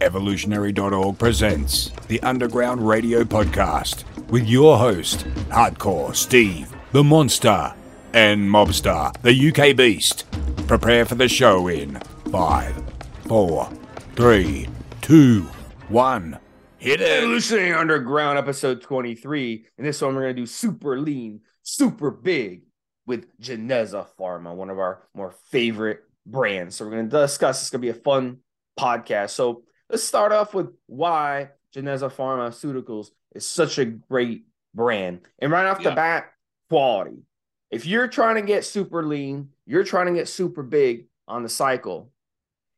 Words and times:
Evolutionary.org 0.00 1.18
presents 1.18 1.90
the 2.08 2.20
Underground 2.22 2.86
Radio 2.86 3.22
Podcast 3.22 4.04
with 4.30 4.48
your 4.48 4.78
host, 4.78 5.26
Hardcore 5.50 6.16
Steve, 6.16 6.74
the 6.92 7.04
Monster, 7.04 7.74
and 8.14 8.48
Mobster, 8.48 9.14
the 9.22 9.70
UK 9.70 9.76
Beast. 9.76 10.24
Prepare 10.66 11.04
for 11.04 11.16
the 11.16 11.28
show 11.28 11.68
in 11.68 11.96
five, 12.30 12.82
four, 13.28 13.68
three, 14.16 14.68
two, 15.02 15.42
one. 15.88 16.38
Hit 16.78 17.02
it! 17.02 17.22
Evolutionary 17.22 17.74
Underground, 17.74 18.38
episode 18.38 18.80
23. 18.80 19.66
And 19.76 19.86
this 19.86 20.00
one, 20.00 20.14
we're 20.14 20.22
going 20.22 20.36
to 20.36 20.42
do 20.42 20.46
super 20.46 20.98
lean, 20.98 21.40
super 21.62 22.10
big 22.10 22.62
with 23.06 23.26
Geneza 23.38 24.06
Pharma, 24.18 24.54
one 24.54 24.70
of 24.70 24.78
our 24.78 25.02
more 25.14 25.34
favorite 25.50 26.00
brands. 26.24 26.76
So, 26.76 26.86
we're 26.86 26.92
going 26.92 27.10
to 27.10 27.20
discuss. 27.20 27.60
It's 27.60 27.70
going 27.70 27.82
to 27.82 27.92
be 27.92 27.98
a 27.98 28.02
fun 28.02 28.38
podcast. 28.78 29.30
So, 29.30 29.64
let's 29.90 30.04
start 30.04 30.32
off 30.32 30.54
with 30.54 30.72
why 30.86 31.50
Geneza 31.74 32.10
Pharmaceuticals 32.10 33.10
is 33.34 33.46
such 33.46 33.78
a 33.78 33.84
great 33.84 34.44
brand. 34.74 35.20
And 35.40 35.50
right 35.50 35.66
off 35.66 35.80
Yeah. 35.80 35.90
the 35.90 35.96
bat, 35.96 36.32
quality. 36.68 37.24
If 37.70 37.86
you're 37.86 38.08
trying 38.08 38.36
to 38.36 38.42
get 38.42 38.64
super 38.64 39.04
lean, 39.04 39.50
you're 39.66 39.84
trying 39.84 40.06
to 40.06 40.12
get 40.12 40.28
super 40.28 40.62
big 40.62 41.08
on 41.26 41.42
the 41.42 41.48
cycle, 41.48 42.12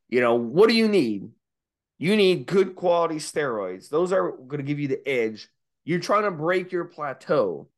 you 0.09 0.21
know, 0.21 0.35
what 0.35 0.69
do 0.69 0.75
you 0.75 0.87
need? 0.87 1.31
You 1.97 2.15
need 2.15 2.45
good 2.47 2.75
quality 2.75 3.15
steroids. 3.15 3.89
Those 3.89 4.11
are 4.11 4.31
going 4.31 4.57
to 4.57 4.63
give 4.63 4.79
you 4.79 4.87
the 4.87 5.07
edge. 5.07 5.49
You're 5.85 5.99
trying 5.99 6.23
to 6.23 6.31
break 6.31 6.71
your 6.71 6.85
plateau. 6.85 7.69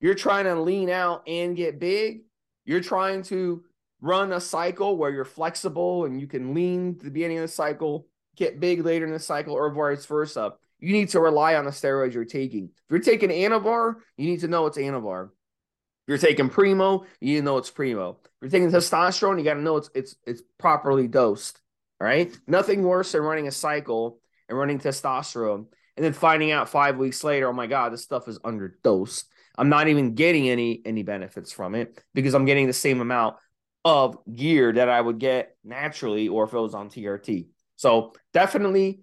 You're 0.00 0.14
trying 0.14 0.44
to 0.44 0.60
lean 0.60 0.90
out 0.90 1.22
and 1.26 1.56
get 1.56 1.78
big. 1.78 2.24
You're 2.64 2.80
trying 2.80 3.22
to 3.24 3.64
run 4.00 4.32
a 4.32 4.40
cycle 4.40 4.96
where 4.96 5.10
you're 5.10 5.24
flexible 5.24 6.04
and 6.04 6.20
you 6.20 6.26
can 6.26 6.54
lean 6.54 6.96
to 6.98 7.04
the 7.04 7.10
beginning 7.10 7.38
of 7.38 7.42
the 7.42 7.48
cycle, 7.48 8.06
get 8.36 8.60
big 8.60 8.84
later 8.84 9.06
in 9.06 9.12
the 9.12 9.18
cycle, 9.18 9.54
or 9.54 9.72
vice 9.72 10.06
versa. 10.06 10.54
You 10.80 10.92
need 10.92 11.08
to 11.10 11.20
rely 11.20 11.54
on 11.54 11.64
the 11.64 11.70
steroids 11.70 12.12
you're 12.12 12.24
taking. 12.24 12.64
If 12.64 12.90
you're 12.90 12.98
taking 13.00 13.30
Anavar, 13.30 13.94
you 14.16 14.26
need 14.26 14.40
to 14.40 14.48
know 14.48 14.66
it's 14.66 14.76
Anavar. 14.76 15.26
If 15.26 16.08
you're 16.08 16.18
taking 16.18 16.50
Primo, 16.50 17.04
you 17.20 17.34
need 17.34 17.40
to 17.40 17.44
know 17.44 17.56
it's 17.56 17.70
Primo. 17.70 18.18
If 18.22 18.30
you're 18.42 18.50
taking 18.50 18.70
testosterone, 18.70 19.38
you 19.38 19.44
got 19.44 19.54
to 19.54 19.62
know 19.62 19.78
it's 19.78 19.90
it's 19.94 20.16
it's 20.26 20.42
properly 20.58 21.08
dosed. 21.08 21.60
All 22.00 22.06
right. 22.06 22.36
Nothing 22.46 22.82
worse 22.82 23.12
than 23.12 23.22
running 23.22 23.48
a 23.48 23.52
cycle 23.52 24.20
and 24.48 24.58
running 24.58 24.78
testosterone 24.78 25.66
and 25.96 26.04
then 26.04 26.12
finding 26.12 26.50
out 26.50 26.68
five 26.68 26.98
weeks 26.98 27.24
later, 27.24 27.48
oh 27.48 27.52
my 27.52 27.66
God, 27.66 27.92
this 27.92 28.02
stuff 28.02 28.28
is 28.28 28.38
underdosed. 28.40 29.24
I'm 29.56 29.68
not 29.68 29.88
even 29.88 30.14
getting 30.14 30.48
any 30.48 30.82
any 30.84 31.02
benefits 31.02 31.52
from 31.52 31.74
it 31.74 32.02
because 32.12 32.34
I'm 32.34 32.44
getting 32.44 32.66
the 32.66 32.72
same 32.72 33.00
amount 33.00 33.36
of 33.84 34.18
gear 34.34 34.72
that 34.72 34.88
I 34.88 35.00
would 35.00 35.18
get 35.18 35.56
naturally 35.62 36.28
or 36.28 36.44
if 36.44 36.52
it 36.52 36.58
was 36.58 36.74
on 36.74 36.88
TRT. 36.88 37.46
So 37.76 38.12
definitely 38.32 39.00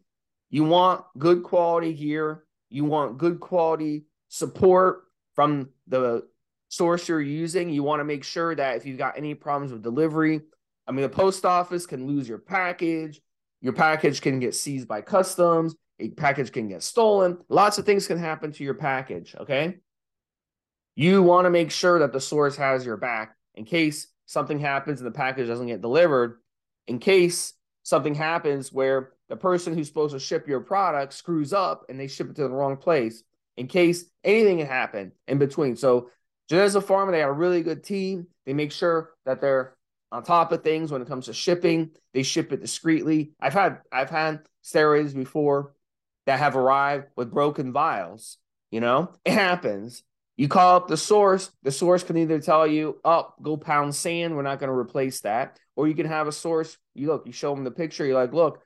you 0.50 0.64
want 0.64 1.04
good 1.18 1.44
quality 1.44 1.94
gear. 1.94 2.44
You 2.70 2.86
want 2.86 3.18
good 3.18 3.40
quality 3.40 4.06
support 4.30 5.04
from 5.36 5.70
the 5.88 6.24
source 6.70 7.08
you're 7.08 7.22
using. 7.22 7.70
You 7.70 7.84
want 7.84 8.00
to 8.00 8.06
make 8.06 8.24
sure 8.24 8.56
that 8.56 8.78
if 8.78 8.86
you've 8.86 8.98
got 8.98 9.18
any 9.18 9.36
problems 9.36 9.72
with 9.72 9.84
delivery, 9.84 10.42
I 10.88 10.92
mean, 10.92 11.04
the 11.04 11.10
post 11.10 11.46
office 11.46 11.86
can 11.86 12.08
lose 12.08 12.28
your 12.28 12.38
package. 12.38 13.22
Your 13.62 13.74
package 13.74 14.22
can 14.22 14.40
get 14.40 14.56
seized 14.56 14.88
by 14.88 15.02
customs. 15.02 15.76
A 16.00 16.10
package 16.10 16.52
can 16.52 16.68
get 16.68 16.82
stolen. 16.82 17.38
Lots 17.48 17.78
of 17.78 17.86
things 17.86 18.08
can 18.08 18.18
happen 18.18 18.52
to 18.54 18.64
your 18.64 18.74
package. 18.74 19.36
Okay. 19.40 19.78
You 20.96 21.24
want 21.24 21.46
to 21.46 21.50
make 21.50 21.72
sure 21.72 22.00
that 22.00 22.12
the 22.12 22.20
source 22.20 22.56
has 22.58 22.86
your 22.86 22.98
back 22.98 23.36
in 23.56 23.66
case 23.66 24.08
something 24.26 24.60
happens 24.60 25.00
and 25.00 25.08
the 25.08 25.16
package 25.16 25.48
doesn't 25.48 25.68
get 25.68 25.82
delivered. 25.82 26.40
In 26.88 27.00
case 27.00 27.54
something 27.84 28.16
happens 28.16 28.72
where 28.72 29.12
the 29.30 29.36
person 29.36 29.74
who's 29.74 29.88
supposed 29.88 30.14
to 30.14 30.20
ship 30.20 30.48
your 30.48 30.60
product 30.60 31.14
screws 31.14 31.54
up 31.54 31.86
and 31.90 32.00
they 32.00 32.08
ship 32.08 32.30
it 32.30 32.36
to 32.36 32.44
the 32.44 32.50
wrong 32.50 32.78
place. 32.78 33.24
In 33.58 33.68
case 33.68 34.06
anything 34.24 34.60
can 34.60 34.68
happen 34.68 35.12
in 35.28 35.38
between. 35.38 35.76
So 35.76 36.10
Geneza 36.50 36.84
Pharma, 36.84 37.12
they 37.12 37.20
have 37.20 37.30
a 37.30 37.34
really 37.34 37.64
good 37.64 37.84
team. 37.84 38.28
They 38.46 38.54
make 38.54 38.72
sure 38.72 39.12
that 39.26 39.42
they're 39.42 39.76
on 40.12 40.24
top 40.24 40.52
of 40.52 40.64
things 40.64 40.92
when 40.92 41.02
it 41.02 41.08
comes 41.08 41.26
to 41.26 41.34
shipping. 41.34 41.92
They 42.14 42.24
ship 42.24 42.52
it 42.52 42.62
discreetly. 42.62 43.32
I've 43.40 43.54
had 43.54 43.80
I've 43.92 44.10
had 44.10 44.42
steroids 44.64 45.16
before 45.16 45.74
that 46.26 46.40
have 46.40 46.56
arrived 46.56 47.08
with 47.16 47.32
broken 47.32 47.72
vials. 47.72 48.38
You 48.72 48.80
know, 48.80 49.14
it 49.26 49.34
happens. 49.34 50.04
You 50.42 50.48
call 50.48 50.76
up 50.76 50.88
the 50.88 50.98
source. 50.98 51.52
The 51.62 51.70
source 51.70 52.04
can 52.04 52.18
either 52.18 52.40
tell 52.40 52.66
you, 52.66 53.00
"Oh, 53.06 53.32
go 53.44 53.58
pound 53.58 53.94
sand. 53.94 54.36
We're 54.36 54.42
not 54.42 54.58
going 54.58 54.72
to 54.72 54.76
replace 54.76 55.22
that," 55.22 55.60
or 55.76 55.88
you 55.88 55.94
can 55.94 56.08
have 56.08 56.28
a 56.28 56.32
source. 56.32 56.80
You 56.96 57.10
look. 57.10 57.28
You 57.28 57.32
show 57.32 57.54
them 57.54 57.64
the 57.64 57.70
picture. 57.70 58.08
You're 58.08 58.16
like, 58.16 58.34
"Look, 58.34 58.60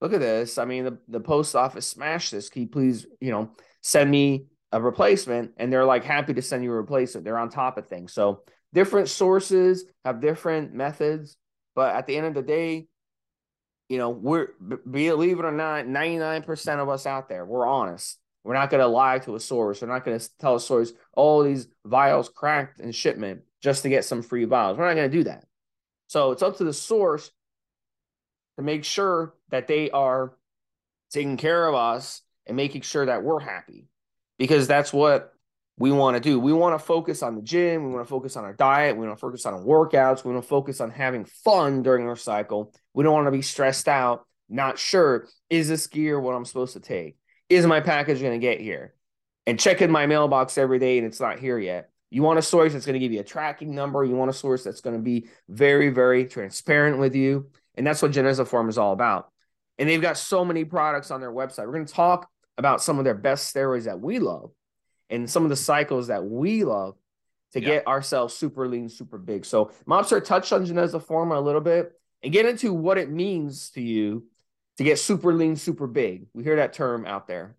look 0.00 0.12
at 0.12 0.20
this. 0.20 0.56
I 0.56 0.66
mean, 0.66 0.84
the, 0.84 0.98
the 1.08 1.18
post 1.18 1.56
office 1.56 1.84
smashed 1.84 2.30
this. 2.30 2.48
Can 2.48 2.62
you 2.62 2.68
please, 2.68 3.08
you 3.20 3.32
know, 3.32 3.50
send 3.80 4.08
me 4.08 4.46
a 4.70 4.80
replacement?" 4.80 5.50
And 5.56 5.72
they're 5.72 5.84
like 5.84 6.04
happy 6.04 6.32
to 6.34 6.42
send 6.42 6.62
you 6.62 6.70
a 6.70 6.76
replacement. 6.76 7.24
They're 7.24 7.38
on 7.38 7.48
top 7.48 7.76
of 7.76 7.88
things. 7.88 8.12
So 8.12 8.44
different 8.72 9.08
sources 9.08 9.86
have 10.04 10.20
different 10.20 10.74
methods, 10.74 11.36
but 11.74 11.92
at 11.92 12.06
the 12.06 12.16
end 12.16 12.26
of 12.28 12.34
the 12.34 12.42
day, 12.42 12.86
you 13.88 13.98
know, 13.98 14.10
we're 14.10 14.50
believe 14.88 15.40
it 15.40 15.44
or 15.44 15.50
not, 15.50 15.86
99% 15.86 16.78
of 16.78 16.88
us 16.88 17.04
out 17.04 17.28
there, 17.28 17.44
we're 17.44 17.66
honest. 17.66 18.16
We're 18.44 18.54
not 18.54 18.70
going 18.70 18.80
to 18.80 18.86
lie 18.86 19.18
to 19.20 19.34
a 19.34 19.40
source. 19.40 19.82
We're 19.82 19.88
not 19.88 20.04
going 20.04 20.18
to 20.18 20.38
tell 20.38 20.56
a 20.56 20.60
source, 20.60 20.92
all 21.14 21.42
these 21.42 21.68
vials 21.84 22.28
cracked 22.28 22.80
in 22.80 22.92
shipment 22.92 23.42
just 23.60 23.82
to 23.82 23.88
get 23.88 24.04
some 24.04 24.22
free 24.22 24.44
vials. 24.44 24.78
We're 24.78 24.86
not 24.86 24.94
going 24.94 25.10
to 25.10 25.16
do 25.16 25.24
that. 25.24 25.44
So 26.06 26.32
it's 26.32 26.42
up 26.42 26.56
to 26.56 26.64
the 26.64 26.72
source 26.72 27.30
to 28.56 28.62
make 28.62 28.84
sure 28.84 29.34
that 29.50 29.68
they 29.68 29.90
are 29.90 30.34
taking 31.12 31.36
care 31.36 31.68
of 31.68 31.74
us 31.74 32.22
and 32.46 32.56
making 32.56 32.82
sure 32.82 33.06
that 33.06 33.22
we're 33.22 33.40
happy 33.40 33.88
because 34.38 34.66
that's 34.66 34.92
what 34.92 35.32
we 35.78 35.92
want 35.92 36.14
to 36.16 36.20
do. 36.20 36.38
We 36.38 36.52
want 36.52 36.78
to 36.78 36.84
focus 36.84 37.22
on 37.22 37.36
the 37.36 37.42
gym. 37.42 37.84
We 37.84 37.92
want 37.92 38.04
to 38.06 38.10
focus 38.10 38.36
on 38.36 38.44
our 38.44 38.52
diet. 38.52 38.96
We 38.96 39.06
want 39.06 39.18
to 39.18 39.20
focus 39.20 39.46
on 39.46 39.64
workouts. 39.64 40.24
We 40.24 40.32
want 40.32 40.44
to 40.44 40.48
focus 40.48 40.80
on 40.80 40.90
having 40.90 41.24
fun 41.24 41.82
during 41.82 42.06
our 42.06 42.16
cycle. 42.16 42.74
We 42.92 43.04
don't 43.04 43.14
want 43.14 43.26
to 43.26 43.32
be 43.32 43.42
stressed 43.42 43.88
out, 43.88 44.26
not 44.48 44.78
sure, 44.78 45.28
is 45.48 45.68
this 45.68 45.86
gear 45.86 46.20
what 46.20 46.34
I'm 46.34 46.44
supposed 46.44 46.72
to 46.72 46.80
take? 46.80 47.16
Is 47.50 47.66
my 47.66 47.80
package 47.80 48.20
going 48.20 48.32
to 48.32 48.38
get 48.38 48.60
here? 48.60 48.94
And 49.46 49.58
checking 49.58 49.90
my 49.90 50.06
mailbox 50.06 50.56
every 50.56 50.78
day 50.78 50.98
and 50.98 51.06
it's 51.06 51.20
not 51.20 51.40
here 51.40 51.58
yet. 51.58 51.90
You 52.10 52.22
want 52.22 52.38
a 52.38 52.42
source 52.42 52.72
that's 52.72 52.86
going 52.86 52.94
to 52.94 53.00
give 53.00 53.12
you 53.12 53.20
a 53.20 53.24
tracking 53.24 53.74
number. 53.74 54.04
You 54.04 54.14
want 54.14 54.30
a 54.30 54.34
source 54.34 54.64
that's 54.64 54.80
going 54.80 54.96
to 54.96 55.02
be 55.02 55.28
very, 55.48 55.90
very 55.90 56.24
transparent 56.26 56.98
with 56.98 57.14
you. 57.14 57.50
And 57.74 57.86
that's 57.86 58.00
what 58.02 58.12
Geneza 58.12 58.48
Pharma 58.48 58.68
is 58.68 58.78
all 58.78 58.92
about. 58.92 59.30
And 59.78 59.88
they've 59.88 60.00
got 60.00 60.18
so 60.18 60.44
many 60.44 60.64
products 60.64 61.10
on 61.10 61.20
their 61.20 61.32
website. 61.32 61.66
We're 61.66 61.72
going 61.72 61.86
to 61.86 61.92
talk 61.92 62.28
about 62.58 62.82
some 62.82 62.98
of 62.98 63.04
their 63.04 63.14
best 63.14 63.52
steroids 63.54 63.84
that 63.84 64.00
we 64.00 64.18
love 64.18 64.50
and 65.08 65.28
some 65.28 65.44
of 65.44 65.50
the 65.50 65.56
cycles 65.56 66.08
that 66.08 66.24
we 66.24 66.64
love 66.64 66.94
to 67.52 67.60
Yeah. 67.60 67.66
get 67.68 67.86
ourselves 67.88 68.34
super 68.34 68.68
lean, 68.68 68.88
super 68.88 69.18
big. 69.18 69.44
So 69.44 69.72
Mobster 69.88 70.22
touched 70.22 70.52
on 70.52 70.66
Geneza 70.66 71.04
Pharma 71.04 71.36
a 71.36 71.40
little 71.40 71.60
bit 71.60 71.92
and 72.22 72.32
get 72.32 72.46
into 72.46 72.72
what 72.74 72.98
it 72.98 73.10
means 73.10 73.70
to 73.70 73.80
you 73.80 74.26
to 74.80 74.84
get 74.84 74.98
super 74.98 75.34
lean, 75.34 75.56
super 75.56 75.86
big. 75.86 76.24
We 76.32 76.42
hear 76.42 76.56
that 76.56 76.72
term 76.72 77.04
out 77.04 77.26
there. 77.26 77.54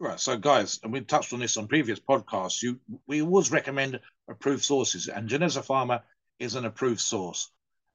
Right. 0.00 0.18
So, 0.18 0.36
guys, 0.36 0.80
and 0.82 0.92
we 0.92 1.00
touched 1.02 1.32
on 1.32 1.38
this 1.38 1.56
on 1.56 1.68
previous 1.68 2.00
podcasts. 2.00 2.60
You, 2.64 2.80
we 3.06 3.22
always 3.22 3.52
recommend 3.52 4.00
approved 4.28 4.64
sources, 4.64 5.06
and 5.06 5.28
Geneza 5.28 5.64
Pharma 5.64 6.02
is 6.40 6.56
an 6.56 6.64
approved 6.64 6.98
source. 6.98 7.52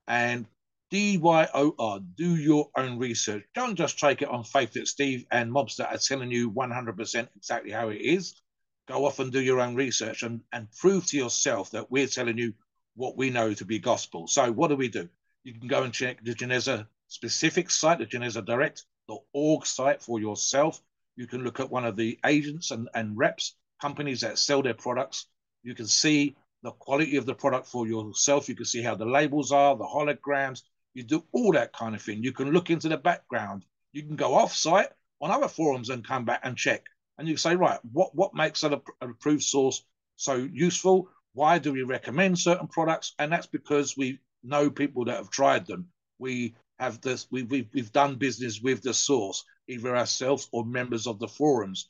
And 0.08 0.46
DYOR, 0.94 2.06
do 2.16 2.38
your 2.38 2.70
own 2.78 3.00
research. 3.00 3.44
Don't 3.54 3.76
just 3.76 4.00
take 4.00 4.22
it 4.22 4.30
on 4.30 4.46
faith 4.46 4.72
that 4.74 4.88
Steve 4.88 5.26
and 5.30 5.52
Mobster 5.52 5.92
are 5.92 5.98
telling 5.98 6.32
you 6.32 6.50
100% 6.50 7.28
exactly 7.36 7.72
how 7.72 7.90
it 7.90 8.00
is. 8.00 8.42
Go 8.88 9.06
off 9.06 9.20
and 9.20 9.30
do 9.30 9.42
your 9.42 9.60
own 9.60 9.76
research 9.76 10.24
and, 10.24 10.40
and 10.54 10.72
prove 10.72 11.06
to 11.08 11.18
yourself 11.18 11.72
that 11.72 11.92
we're 11.92 12.08
telling 12.08 12.38
you 12.38 12.54
what 12.96 13.18
we 13.18 13.30
know 13.30 13.54
to 13.56 13.66
be 13.66 13.80
gospel. 13.80 14.26
So, 14.26 14.54
what 14.54 14.70
do 14.70 14.78
we 14.78 14.88
do? 14.88 15.10
You 15.44 15.52
can 15.52 15.68
go 15.68 15.84
and 15.84 15.94
check 15.94 16.24
the 16.24 16.34
Geneza 16.34 16.88
specific 17.14 17.70
site, 17.70 18.00
that 18.00 18.10
Geneza 18.10 18.44
Direct, 18.44 18.86
the 19.08 19.14
Geneza 19.14 19.26
Direct.org 19.28 19.66
site 19.66 20.02
for 20.02 20.20
yourself. 20.20 20.82
You 21.16 21.28
can 21.28 21.44
look 21.44 21.60
at 21.60 21.70
one 21.70 21.86
of 21.86 21.96
the 21.96 22.18
agents 22.26 22.72
and, 22.72 22.90
and 22.96 23.16
reps, 23.16 23.56
companies 23.80 24.22
that 24.22 24.40
sell 24.40 24.64
their 24.64 24.74
products. 24.74 25.28
You 25.62 25.76
can 25.76 25.86
see 25.86 26.36
the 26.64 26.72
quality 26.72 27.18
of 27.18 27.26
the 27.26 27.36
product 27.36 27.68
for 27.68 27.86
yourself. 27.86 28.50
You 28.50 28.56
can 28.56 28.66
see 28.66 28.82
how 28.82 28.96
the 28.96 29.06
labels 29.06 29.52
are, 29.52 29.76
the 29.76 29.84
holograms. 29.84 30.64
You 30.96 31.04
do 31.04 31.24
all 31.32 31.52
that 31.54 31.74
kind 31.74 31.94
of 31.94 32.02
thing. 32.02 32.24
You 32.24 32.32
can 32.32 32.52
look 32.52 32.72
into 32.72 32.90
the 32.90 32.98
background. 32.98 33.66
You 33.92 34.04
can 34.04 34.16
go 34.16 34.34
off 34.34 34.56
site 34.56 34.90
on 35.22 35.30
other 35.30 35.48
forums 35.48 35.90
and 35.90 36.08
come 36.08 36.26
back 36.26 36.42
and 36.44 36.58
check. 36.58 36.84
And 37.20 37.28
you 37.28 37.38
say, 37.38 37.56
right, 37.56 37.80
what, 37.92 38.16
what 38.16 38.34
makes 38.34 38.64
an 38.64 38.82
approved 39.02 39.44
source 39.44 39.86
so 40.16 40.36
useful? 40.52 41.10
Why 41.34 41.60
do 41.60 41.74
we 41.74 41.84
recommend 41.84 42.40
certain 42.40 42.68
products? 42.68 43.14
And 43.20 43.32
that's 43.32 43.48
because 43.48 43.96
we 43.96 44.20
know 44.44 44.72
people 44.72 45.06
that 45.06 45.18
have 45.18 45.30
tried 45.30 45.68
them. 45.68 45.90
We 46.18 46.56
have 46.80 47.02
this, 47.02 47.28
we, 47.32 47.44
we've, 47.44 47.68
we've 47.74 47.92
done 47.92 48.16
business 48.16 48.62
with 48.62 48.82
the 48.82 48.94
source, 48.94 49.46
either 49.68 49.96
ourselves 49.96 50.48
or 50.52 50.66
members 50.66 51.08
of 51.08 51.20
the 51.20 51.28
forums. 51.28 51.90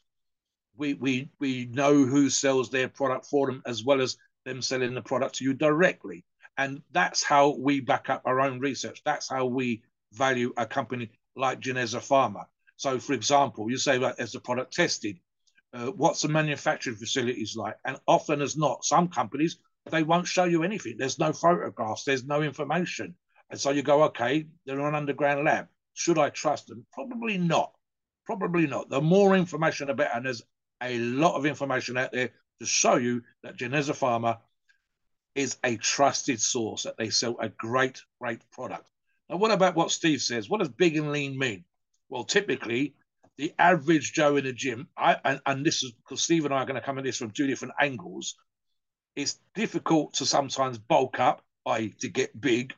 We, 0.77 0.95
we, 0.95 1.29
we 1.39 1.69
know 1.71 2.03
who 2.03 2.29
sells 2.29 2.69
their 2.69 2.89
product 2.89 3.25
for 3.25 3.47
them 3.47 3.61
as 3.65 3.83
well 3.83 4.01
as 4.01 4.17
them 4.45 4.61
selling 4.61 4.93
the 4.93 5.01
product 5.01 5.35
to 5.35 5.43
you 5.43 5.53
directly. 5.53 6.25
And 6.57 6.81
that's 6.91 7.23
how 7.23 7.55
we 7.57 7.79
back 7.79 8.09
up 8.09 8.23
our 8.25 8.41
own 8.41 8.59
research. 8.59 9.01
That's 9.05 9.29
how 9.29 9.45
we 9.45 9.83
value 10.13 10.53
a 10.57 10.65
company 10.65 11.11
like 11.35 11.59
Geneza 11.59 11.99
Pharma. 11.99 12.45
So, 12.75 12.99
for 12.99 13.13
example, 13.13 13.69
you 13.69 13.77
say, 13.77 13.97
like, 13.97 14.15
as 14.19 14.33
the 14.33 14.39
product 14.39 14.73
tested? 14.73 15.17
Uh, 15.73 15.87
what's 15.87 16.21
the 16.21 16.27
manufacturing 16.27 16.95
facilities 16.95 17.55
like? 17.55 17.75
And 17.85 17.97
often 18.07 18.41
as 18.41 18.55
not, 18.55 18.85
some 18.85 19.07
companies 19.07 19.57
they 19.91 20.03
won't 20.03 20.27
show 20.27 20.45
you 20.45 20.63
anything. 20.63 20.95
There's 20.97 21.19
no 21.19 21.33
photographs. 21.33 22.03
There's 22.03 22.23
no 22.23 22.41
information. 22.41 23.15
And 23.53 23.61
so 23.61 23.69
you 23.69 23.83
go, 23.83 24.05
okay, 24.05 24.47
they're 24.65 24.79
an 24.79 24.95
underground 24.95 25.45
lab. 25.45 25.67
Should 25.93 26.17
I 26.17 26.31
trust 26.31 26.65
them? 26.65 26.87
Probably 26.91 27.37
not. 27.37 27.71
Probably 28.25 28.65
not. 28.65 28.89
The 28.89 28.99
more 28.99 29.35
information, 29.35 29.85
the 29.85 29.93
better. 29.93 30.09
And 30.11 30.25
there's 30.25 30.41
a 30.81 30.97
lot 30.97 31.35
of 31.35 31.45
information 31.45 31.95
out 31.95 32.11
there 32.11 32.31
to 32.59 32.65
show 32.65 32.95
you 32.95 33.21
that 33.43 33.55
Geneza 33.55 33.91
Pharma 33.91 34.39
is 35.35 35.57
a 35.63 35.77
trusted 35.77 36.41
source, 36.41 36.81
that 36.81 36.97
they 36.97 37.11
sell 37.11 37.35
a 37.39 37.47
great, 37.47 38.01
great 38.19 38.41
product. 38.49 38.89
Now, 39.29 39.37
what 39.37 39.51
about 39.51 39.75
what 39.75 39.91
Steve 39.91 40.23
says? 40.23 40.49
What 40.49 40.57
does 40.57 40.69
big 40.69 40.97
and 40.97 41.11
lean 41.11 41.37
mean? 41.37 41.63
Well, 42.09 42.23
typically, 42.23 42.95
the 43.37 43.53
average 43.59 44.13
Joe 44.13 44.35
in 44.37 44.45
the 44.45 44.53
gym, 44.53 44.87
I, 44.97 45.17
and, 45.23 45.39
and 45.45 45.63
this 45.63 45.83
is 45.83 45.91
because 45.91 46.23
Steve 46.23 46.45
and 46.45 46.55
I 46.55 46.63
are 46.63 46.65
going 46.65 46.81
to 46.81 46.85
come 46.85 46.97
at 46.97 47.03
this 47.03 47.19
from 47.19 47.29
two 47.29 47.45
different 47.45 47.75
angles. 47.79 48.35
It's 49.15 49.37
difficult 49.53 50.15
to 50.15 50.25
sometimes 50.25 50.79
bulk 50.79 51.19
up, 51.19 51.43
i.e., 51.67 51.93
to 51.99 52.09
get 52.09 52.41
big 52.41 52.73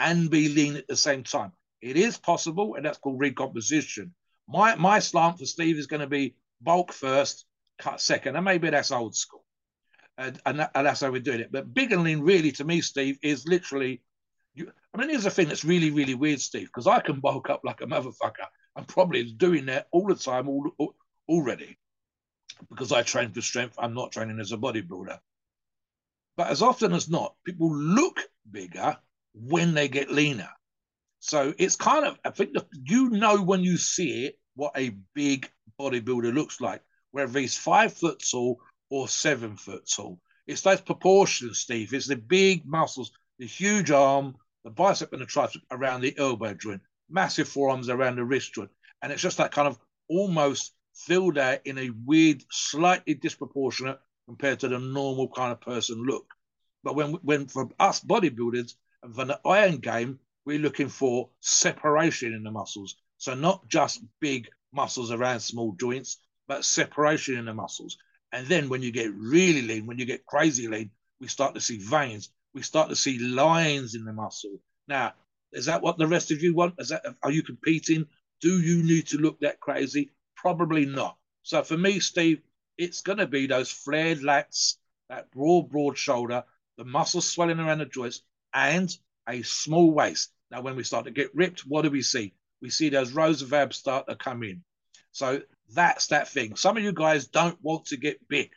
and 0.00 0.30
be 0.30 0.48
lean 0.48 0.76
at 0.76 0.88
the 0.88 0.96
same 0.96 1.22
time. 1.22 1.52
It 1.80 1.96
is 1.96 2.18
possible, 2.18 2.74
and 2.74 2.84
that's 2.84 2.98
called 2.98 3.20
recomposition. 3.20 4.14
My 4.48 4.74
my 4.74 4.98
slant 4.98 5.38
for 5.38 5.46
Steve 5.46 5.78
is 5.78 5.86
going 5.86 6.00
to 6.00 6.08
be 6.08 6.34
bulk 6.60 6.92
first, 6.92 7.44
cut 7.78 8.00
second, 8.00 8.34
and 8.34 8.44
maybe 8.44 8.70
that's 8.70 8.90
old 8.90 9.14
school, 9.14 9.44
and 10.18 10.40
and, 10.44 10.58
that, 10.58 10.72
and 10.74 10.86
that's 10.86 11.00
how 11.00 11.10
we're 11.10 11.20
doing 11.20 11.40
it. 11.40 11.52
But 11.52 11.72
big 11.72 11.92
and 11.92 12.02
lean, 12.02 12.20
really, 12.20 12.50
to 12.52 12.64
me, 12.64 12.80
Steve, 12.80 13.18
is 13.22 13.46
literally. 13.46 14.02
You, 14.54 14.72
I 14.92 14.98
mean, 14.98 15.10
here's 15.10 15.22
the 15.22 15.30
thing 15.30 15.46
that's 15.46 15.64
really, 15.64 15.92
really 15.92 16.14
weird, 16.14 16.40
Steve, 16.40 16.66
because 16.66 16.88
I 16.88 16.98
can 16.98 17.20
bulk 17.20 17.48
up 17.48 17.60
like 17.62 17.82
a 17.82 17.86
motherfucker. 17.86 18.46
I'm 18.74 18.84
probably 18.84 19.22
doing 19.22 19.66
that 19.66 19.86
all 19.92 20.08
the 20.08 20.16
time 20.16 20.48
all, 20.48 20.68
all, 20.78 20.94
already 21.28 21.78
because 22.68 22.90
I 22.90 23.02
train 23.02 23.32
for 23.32 23.40
strength. 23.40 23.76
I'm 23.78 23.94
not 23.94 24.10
training 24.10 24.40
as 24.40 24.50
a 24.50 24.56
bodybuilder. 24.56 25.18
But 26.36 26.48
as 26.48 26.62
often 26.62 26.92
as 26.92 27.08
not, 27.08 27.34
people 27.44 27.72
look 27.74 28.20
bigger 28.50 28.96
when 29.34 29.74
they 29.74 29.88
get 29.88 30.10
leaner. 30.10 30.48
So 31.20 31.54
it's 31.58 31.76
kind 31.76 32.06
of, 32.06 32.18
I 32.24 32.30
think 32.30 32.56
you 32.84 33.10
know 33.10 33.42
when 33.42 33.62
you 33.62 33.76
see 33.76 34.26
it 34.26 34.38
what 34.54 34.72
a 34.76 34.96
big 35.14 35.50
bodybuilder 35.78 36.34
looks 36.34 36.60
like, 36.60 36.82
whether 37.12 37.38
he's 37.38 37.56
five 37.56 37.92
foot 37.92 38.22
tall 38.30 38.60
or 38.90 39.08
seven 39.08 39.56
foot 39.56 39.88
tall. 39.94 40.20
It's 40.46 40.62
those 40.62 40.80
proportions, 40.80 41.58
Steve. 41.58 41.94
It's 41.94 42.08
the 42.08 42.16
big 42.16 42.66
muscles, 42.66 43.12
the 43.38 43.46
huge 43.46 43.90
arm, 43.90 44.34
the 44.64 44.70
bicep 44.70 45.12
and 45.12 45.22
the 45.22 45.26
tricep 45.26 45.60
around 45.70 46.00
the 46.00 46.14
elbow 46.18 46.54
joint, 46.54 46.82
massive 47.08 47.48
forearms 47.48 47.88
around 47.88 48.16
the 48.16 48.24
wrist 48.24 48.54
joint. 48.54 48.70
And 49.02 49.12
it's 49.12 49.22
just 49.22 49.38
that 49.38 49.52
kind 49.52 49.68
of 49.68 49.78
almost 50.08 50.74
filled 50.94 51.38
out 51.38 51.60
in 51.64 51.78
a 51.78 51.90
weird, 52.04 52.42
slightly 52.50 53.14
disproportionate 53.14 53.98
compared 54.26 54.60
to 54.60 54.68
the 54.68 54.78
normal 54.78 55.28
kind 55.28 55.52
of 55.52 55.60
person 55.60 56.02
look. 56.02 56.26
But 56.82 56.94
when 56.94 57.12
when 57.22 57.46
for 57.46 57.68
us 57.78 58.00
bodybuilders 58.00 58.74
and 59.02 59.14
for 59.14 59.24
the 59.24 59.40
iron 59.44 59.78
game, 59.78 60.18
we're 60.44 60.58
looking 60.58 60.88
for 60.88 61.30
separation 61.40 62.32
in 62.32 62.42
the 62.42 62.50
muscles. 62.50 62.96
So 63.18 63.34
not 63.34 63.68
just 63.68 64.02
big 64.20 64.48
muscles 64.72 65.10
around 65.10 65.40
small 65.40 65.72
joints, 65.72 66.18
but 66.48 66.64
separation 66.64 67.36
in 67.36 67.44
the 67.44 67.54
muscles. 67.54 67.96
And 68.32 68.46
then 68.46 68.68
when 68.68 68.82
you 68.82 68.92
get 68.92 69.12
really 69.14 69.62
lean, 69.62 69.86
when 69.86 69.98
you 69.98 70.06
get 70.06 70.26
crazy 70.26 70.68
lean, 70.68 70.90
we 71.20 71.28
start 71.28 71.54
to 71.54 71.60
see 71.60 71.78
veins. 71.78 72.30
We 72.54 72.62
start 72.62 72.88
to 72.88 72.96
see 72.96 73.18
lines 73.18 73.94
in 73.94 74.04
the 74.04 74.12
muscle. 74.12 74.58
Now, 74.88 75.14
is 75.52 75.66
that 75.66 75.82
what 75.82 75.98
the 75.98 76.06
rest 76.06 76.30
of 76.30 76.42
you 76.42 76.54
want? 76.54 76.74
Is 76.78 76.88
that 76.88 77.04
are 77.22 77.30
you 77.30 77.42
competing? 77.42 78.06
Do 78.40 78.60
you 78.60 78.82
need 78.82 79.06
to 79.08 79.18
look 79.18 79.40
that 79.40 79.60
crazy? 79.60 80.10
Probably 80.36 80.86
not. 80.86 81.16
So 81.42 81.62
for 81.62 81.76
me, 81.76 82.00
Steve, 82.00 82.40
it's 82.78 83.02
going 83.02 83.18
to 83.18 83.26
be 83.26 83.46
those 83.46 83.70
flared 83.70 84.20
lats, 84.20 84.76
that 85.08 85.30
broad, 85.30 85.68
broad 85.70 85.98
shoulder, 85.98 86.44
the 86.78 86.84
muscles 86.84 87.28
swelling 87.28 87.58
around 87.58 87.78
the 87.78 87.86
joints, 87.86 88.22
and 88.54 88.90
a 89.28 89.42
small 89.42 89.90
waist. 89.92 90.32
Now, 90.50 90.62
when 90.62 90.76
we 90.76 90.84
start 90.84 91.04
to 91.04 91.10
get 91.10 91.34
ripped, 91.34 91.60
what 91.60 91.82
do 91.82 91.90
we 91.90 92.02
see? 92.02 92.34
We 92.60 92.70
see 92.70 92.88
those 92.88 93.12
rows 93.12 93.42
of 93.42 93.52
abs 93.52 93.76
start 93.76 94.06
to 94.08 94.16
come 94.16 94.42
in. 94.42 94.62
So 95.12 95.40
that's 95.74 96.08
that 96.08 96.28
thing. 96.28 96.56
Some 96.56 96.76
of 96.76 96.82
you 96.82 96.92
guys 96.92 97.26
don't 97.28 97.58
want 97.62 97.86
to 97.86 97.96
get 97.96 98.26
big, 98.28 98.50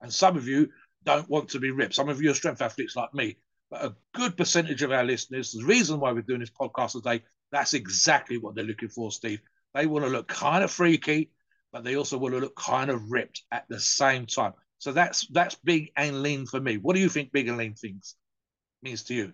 and 0.00 0.12
some 0.12 0.36
of 0.36 0.46
you 0.46 0.68
don't 1.04 1.28
want 1.28 1.50
to 1.50 1.60
be 1.60 1.70
ripped. 1.70 1.94
Some 1.94 2.08
of 2.08 2.22
you 2.22 2.30
are 2.30 2.34
strength 2.34 2.62
athletes 2.62 2.96
like 2.96 3.12
me, 3.14 3.36
but 3.70 3.84
a 3.84 3.94
good 4.14 4.36
percentage 4.36 4.82
of 4.82 4.92
our 4.92 5.04
listeners, 5.04 5.52
the 5.52 5.64
reason 5.64 5.98
why 5.98 6.12
we're 6.12 6.22
doing 6.22 6.40
this 6.40 6.50
podcast 6.50 6.92
today, 6.92 7.22
that's 7.50 7.74
exactly 7.74 8.38
what 8.38 8.54
they're 8.54 8.64
looking 8.64 8.88
for, 8.88 9.10
Steve. 9.10 9.40
They 9.74 9.86
want 9.86 10.04
to 10.04 10.10
look 10.10 10.28
kind 10.28 10.62
of 10.62 10.70
freaky, 10.70 11.30
but 11.72 11.82
they 11.82 11.96
also 11.96 12.18
want 12.18 12.34
to 12.34 12.40
look 12.40 12.54
kind 12.54 12.90
of 12.90 13.10
ripped 13.10 13.42
at 13.50 13.64
the 13.68 13.80
same 13.80 14.26
time. 14.26 14.52
So 14.78 14.92
that's 14.92 15.26
that's 15.28 15.54
big 15.54 15.90
and 15.96 16.22
lean 16.22 16.46
for 16.46 16.60
me. 16.60 16.76
What 16.76 16.94
do 16.94 17.00
you 17.00 17.08
think 17.08 17.32
big 17.32 17.48
and 17.48 17.56
lean 17.56 17.74
things 17.74 18.16
means 18.82 19.02
to 19.04 19.14
you? 19.14 19.32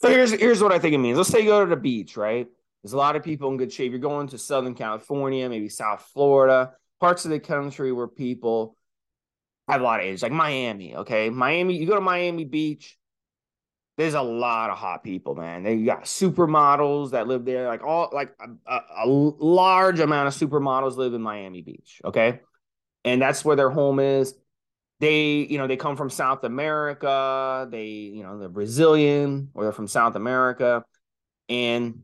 So 0.00 0.08
here's 0.08 0.30
here's 0.32 0.62
what 0.62 0.72
I 0.72 0.78
think 0.78 0.94
it 0.94 0.98
means. 0.98 1.16
Let's 1.16 1.30
say 1.30 1.40
you 1.40 1.46
go 1.46 1.64
to 1.64 1.70
the 1.70 1.80
beach, 1.80 2.16
right? 2.16 2.46
There's 2.82 2.92
a 2.92 2.96
lot 2.96 3.16
of 3.16 3.22
people 3.22 3.50
in 3.50 3.56
good 3.56 3.72
shape. 3.72 3.90
You're 3.90 4.00
going 4.00 4.28
to 4.28 4.38
Southern 4.38 4.74
California, 4.74 5.48
maybe 5.48 5.68
South 5.68 6.08
Florida, 6.12 6.74
parts 7.00 7.24
of 7.24 7.32
the 7.32 7.40
country 7.40 7.92
where 7.92 8.06
people 8.06 8.76
have 9.66 9.80
a 9.80 9.84
lot 9.84 10.00
of 10.00 10.06
age, 10.06 10.22
like 10.22 10.32
Miami. 10.32 10.94
Okay, 10.96 11.30
Miami. 11.30 11.76
You 11.76 11.86
go 11.86 11.96
to 11.96 12.00
Miami 12.00 12.44
Beach. 12.44 12.96
There's 13.96 14.14
a 14.14 14.22
lot 14.22 14.70
of 14.70 14.78
hot 14.78 15.02
people, 15.02 15.34
man. 15.34 15.64
They 15.64 15.78
got 15.82 16.04
supermodels 16.04 17.10
that 17.10 17.26
live 17.26 17.44
there, 17.44 17.66
like 17.66 17.82
all 17.84 18.08
like 18.12 18.32
a, 18.40 18.72
a, 18.72 18.80
a 19.04 19.06
large 19.06 19.98
amount 19.98 20.28
of 20.28 20.34
supermodels 20.34 20.96
live 20.96 21.14
in 21.14 21.20
Miami 21.20 21.62
Beach. 21.62 22.00
Okay, 22.04 22.40
and 23.04 23.20
that's 23.20 23.44
where 23.44 23.56
their 23.56 23.70
home 23.70 23.98
is 23.98 24.34
they 25.00 25.46
you 25.48 25.58
know 25.58 25.66
they 25.66 25.76
come 25.76 25.96
from 25.96 26.10
south 26.10 26.42
america 26.42 27.68
they 27.70 27.86
you 27.86 28.22
know 28.22 28.38
they're 28.38 28.48
brazilian 28.48 29.48
or 29.54 29.62
they're 29.62 29.72
from 29.72 29.86
south 29.86 30.16
america 30.16 30.82
and 31.48 32.02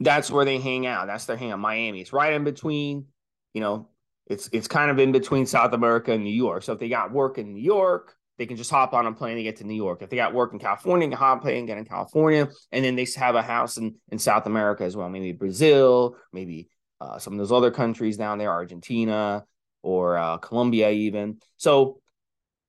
that's 0.00 0.30
where 0.30 0.44
they 0.44 0.58
hang 0.58 0.86
out. 0.86 1.06
That's 1.06 1.26
their 1.26 1.36
hang 1.36 1.52
out 1.52 1.60
miami. 1.60 2.00
It's 2.00 2.12
right 2.12 2.32
in 2.32 2.44
between 2.44 3.06
you 3.52 3.60
know 3.60 3.88
it's 4.26 4.48
it's 4.52 4.66
kind 4.66 4.90
of 4.90 4.98
in 4.98 5.12
between 5.12 5.46
south 5.46 5.72
america 5.72 6.12
and 6.12 6.24
new 6.24 6.30
york. 6.30 6.62
So 6.62 6.72
if 6.72 6.78
they 6.78 6.88
got 6.88 7.12
work 7.12 7.38
in 7.38 7.52
new 7.52 7.62
york 7.62 8.14
they 8.36 8.46
can 8.46 8.56
just 8.56 8.70
hop 8.70 8.94
on 8.94 9.06
a 9.06 9.12
plane 9.12 9.36
and 9.36 9.44
get 9.44 9.56
to 9.56 9.64
new 9.64 9.74
york. 9.74 10.02
If 10.02 10.10
they 10.10 10.16
got 10.16 10.34
work 10.34 10.52
in 10.52 10.58
california 10.58 11.06
they 11.06 11.10
can 11.10 11.18
hop 11.18 11.32
on 11.32 11.38
a 11.38 11.40
plane 11.42 11.58
and 11.58 11.66
get 11.66 11.78
in 11.78 11.84
california 11.84 12.48
and 12.72 12.84
then 12.84 12.96
they 12.96 13.06
have 13.16 13.36
a 13.36 13.42
house 13.42 13.76
in 13.76 13.94
in 14.10 14.18
south 14.18 14.46
america 14.46 14.84
as 14.84 14.96
well. 14.96 15.08
Maybe 15.08 15.32
brazil 15.32 16.16
maybe 16.32 16.68
uh, 17.00 17.18
some 17.18 17.34
of 17.34 17.38
those 17.38 17.52
other 17.52 17.70
countries 17.70 18.16
down 18.16 18.38
there 18.38 18.50
argentina 18.50 19.44
or 19.82 20.16
uh, 20.16 20.38
colombia 20.38 20.90
even. 20.90 21.38
So 21.58 22.00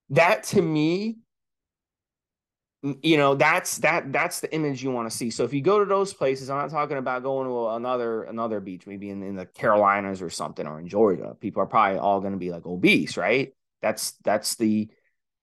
that 0.10 0.44
to 0.44 0.62
me 0.62 1.18
you 3.02 3.18
know 3.18 3.36
that's 3.36 3.80
that 3.80 4.12
that's 4.12 4.42
the 4.42 4.54
image 4.54 4.84
you 4.84 4.92
want 4.92 5.10
to 5.10 5.16
see. 5.16 5.32
So 5.32 5.44
if 5.44 5.54
you 5.54 5.62
go 5.62 5.80
to 5.80 5.86
those 5.86 6.14
places 6.14 6.50
i'm 6.50 6.58
not 6.58 6.70
talking 6.70 6.98
about 6.98 7.24
going 7.24 7.48
to 7.48 7.70
another 7.70 8.24
another 8.24 8.60
beach 8.60 8.86
maybe 8.86 9.10
in, 9.10 9.24
in 9.24 9.36
the 9.36 9.46
carolinas 9.46 10.22
or 10.22 10.30
something 10.30 10.68
or 10.68 10.80
in 10.80 10.88
georgia. 10.88 11.36
People 11.40 11.64
are 11.64 11.68
probably 11.68 11.98
all 11.98 12.20
going 12.20 12.34
to 12.34 12.40
be 12.40 12.52
like 12.52 12.66
obese 12.66 13.18
right? 13.18 13.54
That's 13.82 14.12
that's 14.24 14.56
the 14.56 14.90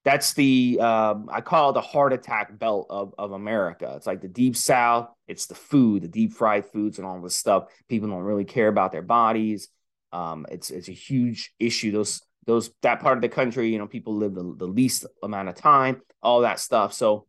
that's 0.05 0.35
the 0.35 0.79
um, 0.81 1.29
i 1.33 1.41
call 1.41 1.71
it 1.71 1.75
the 1.75 1.81
heart 1.81 2.13
attack 2.13 2.59
belt 2.59 2.87
of, 2.91 3.15
of 3.19 3.33
america. 3.33 3.93
It's 3.97 4.07
like 4.07 4.21
the 4.21 4.29
deep 4.29 4.57
south 4.57 5.09
it's 5.27 5.47
the 5.47 5.55
food 5.55 6.03
the 6.03 6.09
deep 6.09 6.33
fried 6.35 6.67
foods 6.67 6.99
and 6.99 7.07
all 7.07 7.21
this 7.21 7.37
stuff. 7.37 7.65
People 7.89 8.09
don't 8.09 8.23
really 8.23 8.45
care 8.45 8.69
about 8.69 8.93
their 8.93 9.03
bodies. 9.03 9.69
Um, 10.13 10.47
it's 10.51 10.71
it's 10.71 10.89
a 10.89 10.93
huge 10.93 11.55
issue. 11.59 11.91
Those 11.91 12.21
those 12.47 12.71
that 12.83 13.01
part 13.01 13.19
of 13.19 13.23
the 13.23 13.29
country, 13.29 13.71
you 13.71 13.79
know, 13.79 13.87
people 13.87 14.17
live 14.17 14.35
the, 14.35 14.55
the 14.57 14.67
least 14.67 15.07
amount 15.23 15.49
of 15.49 15.55
time, 15.55 16.03
all 16.23 16.41
that 16.41 16.59
stuff. 16.59 16.93
So 16.93 17.27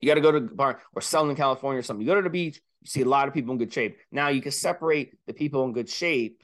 you 0.00 0.08
got 0.08 0.14
to 0.14 0.20
go 0.20 0.32
to 0.32 0.40
bar 0.40 0.80
or 0.94 1.00
Southern 1.00 1.36
California 1.36 1.78
or 1.78 1.82
something. 1.82 2.02
You 2.04 2.12
go 2.12 2.16
to 2.16 2.22
the 2.22 2.30
beach, 2.30 2.60
you 2.80 2.88
see 2.88 3.02
a 3.02 3.08
lot 3.08 3.28
of 3.28 3.34
people 3.34 3.52
in 3.52 3.58
good 3.58 3.72
shape. 3.72 3.98
Now 4.10 4.28
you 4.28 4.42
can 4.42 4.52
separate 4.52 5.14
the 5.26 5.32
people 5.32 5.64
in 5.64 5.72
good 5.72 5.88
shape 5.88 6.42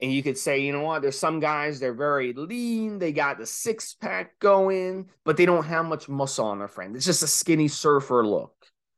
and 0.00 0.12
you 0.12 0.22
could 0.22 0.36
say, 0.36 0.60
you 0.60 0.72
know 0.72 0.82
what, 0.82 1.02
there's 1.02 1.18
some 1.18 1.40
guys, 1.40 1.80
they're 1.80 1.94
very 1.94 2.32
lean, 2.34 2.98
they 2.98 3.12
got 3.12 3.38
the 3.38 3.46
six 3.46 3.94
pack 3.94 4.38
going, 4.38 5.08
but 5.24 5.36
they 5.36 5.46
don't 5.46 5.64
have 5.64 5.86
much 5.86 6.08
muscle 6.08 6.44
on 6.44 6.58
their 6.58 6.68
frame. 6.68 6.94
It's 6.94 7.06
just 7.06 7.22
a 7.22 7.26
skinny 7.26 7.68
surfer 7.68 8.26
look. 8.26 8.52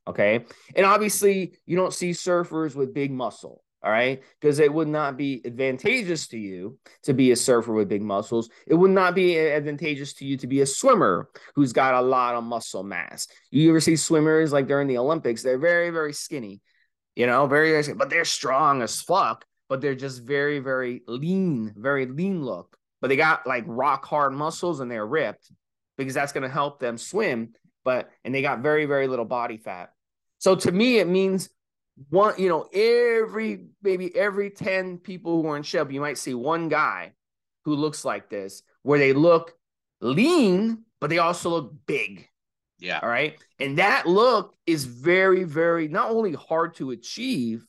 Okay. 0.08 0.44
And 0.74 0.86
obviously, 0.86 1.52
you 1.66 1.76
don't 1.76 1.92
see 1.92 2.10
surfers 2.10 2.74
with 2.74 2.94
big 2.94 3.12
muscle. 3.12 3.62
All 3.82 3.92
right. 3.92 4.22
Because 4.40 4.58
it 4.58 4.72
would 4.72 4.88
not 4.88 5.16
be 5.16 5.40
advantageous 5.44 6.26
to 6.28 6.38
you 6.38 6.78
to 7.04 7.12
be 7.12 7.30
a 7.30 7.36
surfer 7.36 7.72
with 7.72 7.88
big 7.88 8.02
muscles. 8.02 8.50
It 8.66 8.74
would 8.74 8.90
not 8.90 9.14
be 9.14 9.38
advantageous 9.38 10.14
to 10.14 10.24
you 10.24 10.36
to 10.38 10.46
be 10.48 10.62
a 10.62 10.66
swimmer 10.66 11.28
who's 11.54 11.72
got 11.72 11.94
a 11.94 12.00
lot 12.00 12.34
of 12.34 12.42
muscle 12.42 12.82
mass. 12.82 13.28
You 13.50 13.70
ever 13.70 13.80
see 13.80 13.94
swimmers 13.94 14.52
like 14.52 14.66
during 14.66 14.88
the 14.88 14.98
Olympics? 14.98 15.42
They're 15.42 15.58
very, 15.58 15.90
very 15.90 16.12
skinny, 16.12 16.60
you 17.14 17.26
know, 17.26 17.46
very, 17.46 17.70
very 17.70 17.84
skinny, 17.84 17.98
but 17.98 18.10
they're 18.10 18.24
strong 18.24 18.82
as 18.82 19.00
fuck, 19.00 19.44
but 19.68 19.80
they're 19.80 19.94
just 19.94 20.22
very, 20.22 20.58
very 20.58 21.02
lean, 21.06 21.72
very 21.76 22.06
lean 22.06 22.44
look. 22.44 22.76
But 23.00 23.08
they 23.08 23.16
got 23.16 23.46
like 23.46 23.62
rock 23.68 24.04
hard 24.04 24.32
muscles 24.32 24.80
and 24.80 24.90
they're 24.90 25.06
ripped 25.06 25.52
because 25.96 26.14
that's 26.14 26.32
going 26.32 26.42
to 26.42 26.48
help 26.48 26.80
them 26.80 26.98
swim. 26.98 27.54
But, 27.84 28.10
and 28.24 28.34
they 28.34 28.42
got 28.42 28.58
very, 28.58 28.86
very 28.86 29.06
little 29.06 29.24
body 29.24 29.56
fat. 29.56 29.92
So 30.38 30.56
to 30.56 30.72
me, 30.72 30.98
it 30.98 31.06
means 31.06 31.48
one, 32.08 32.34
you 32.38 32.48
know, 32.48 32.62
every 32.72 33.66
maybe 33.82 34.14
every 34.16 34.50
10 34.50 34.98
people 34.98 35.42
who 35.42 35.48
are 35.48 35.56
in 35.56 35.62
shape, 35.62 35.92
you 35.92 36.00
might 36.00 36.18
see 36.18 36.34
one 36.34 36.68
guy 36.68 37.12
who 37.64 37.74
looks 37.74 38.04
like 38.04 38.30
this, 38.30 38.62
where 38.82 38.98
they 38.98 39.12
look 39.12 39.54
lean, 40.00 40.84
but 41.00 41.10
they 41.10 41.18
also 41.18 41.50
look 41.50 41.74
big. 41.86 42.28
Yeah. 42.78 43.00
All 43.02 43.08
right. 43.08 43.36
And 43.58 43.78
that 43.78 44.06
look 44.06 44.54
is 44.66 44.84
very, 44.84 45.44
very 45.44 45.88
not 45.88 46.10
only 46.10 46.32
hard 46.32 46.74
to 46.76 46.92
achieve, 46.92 47.66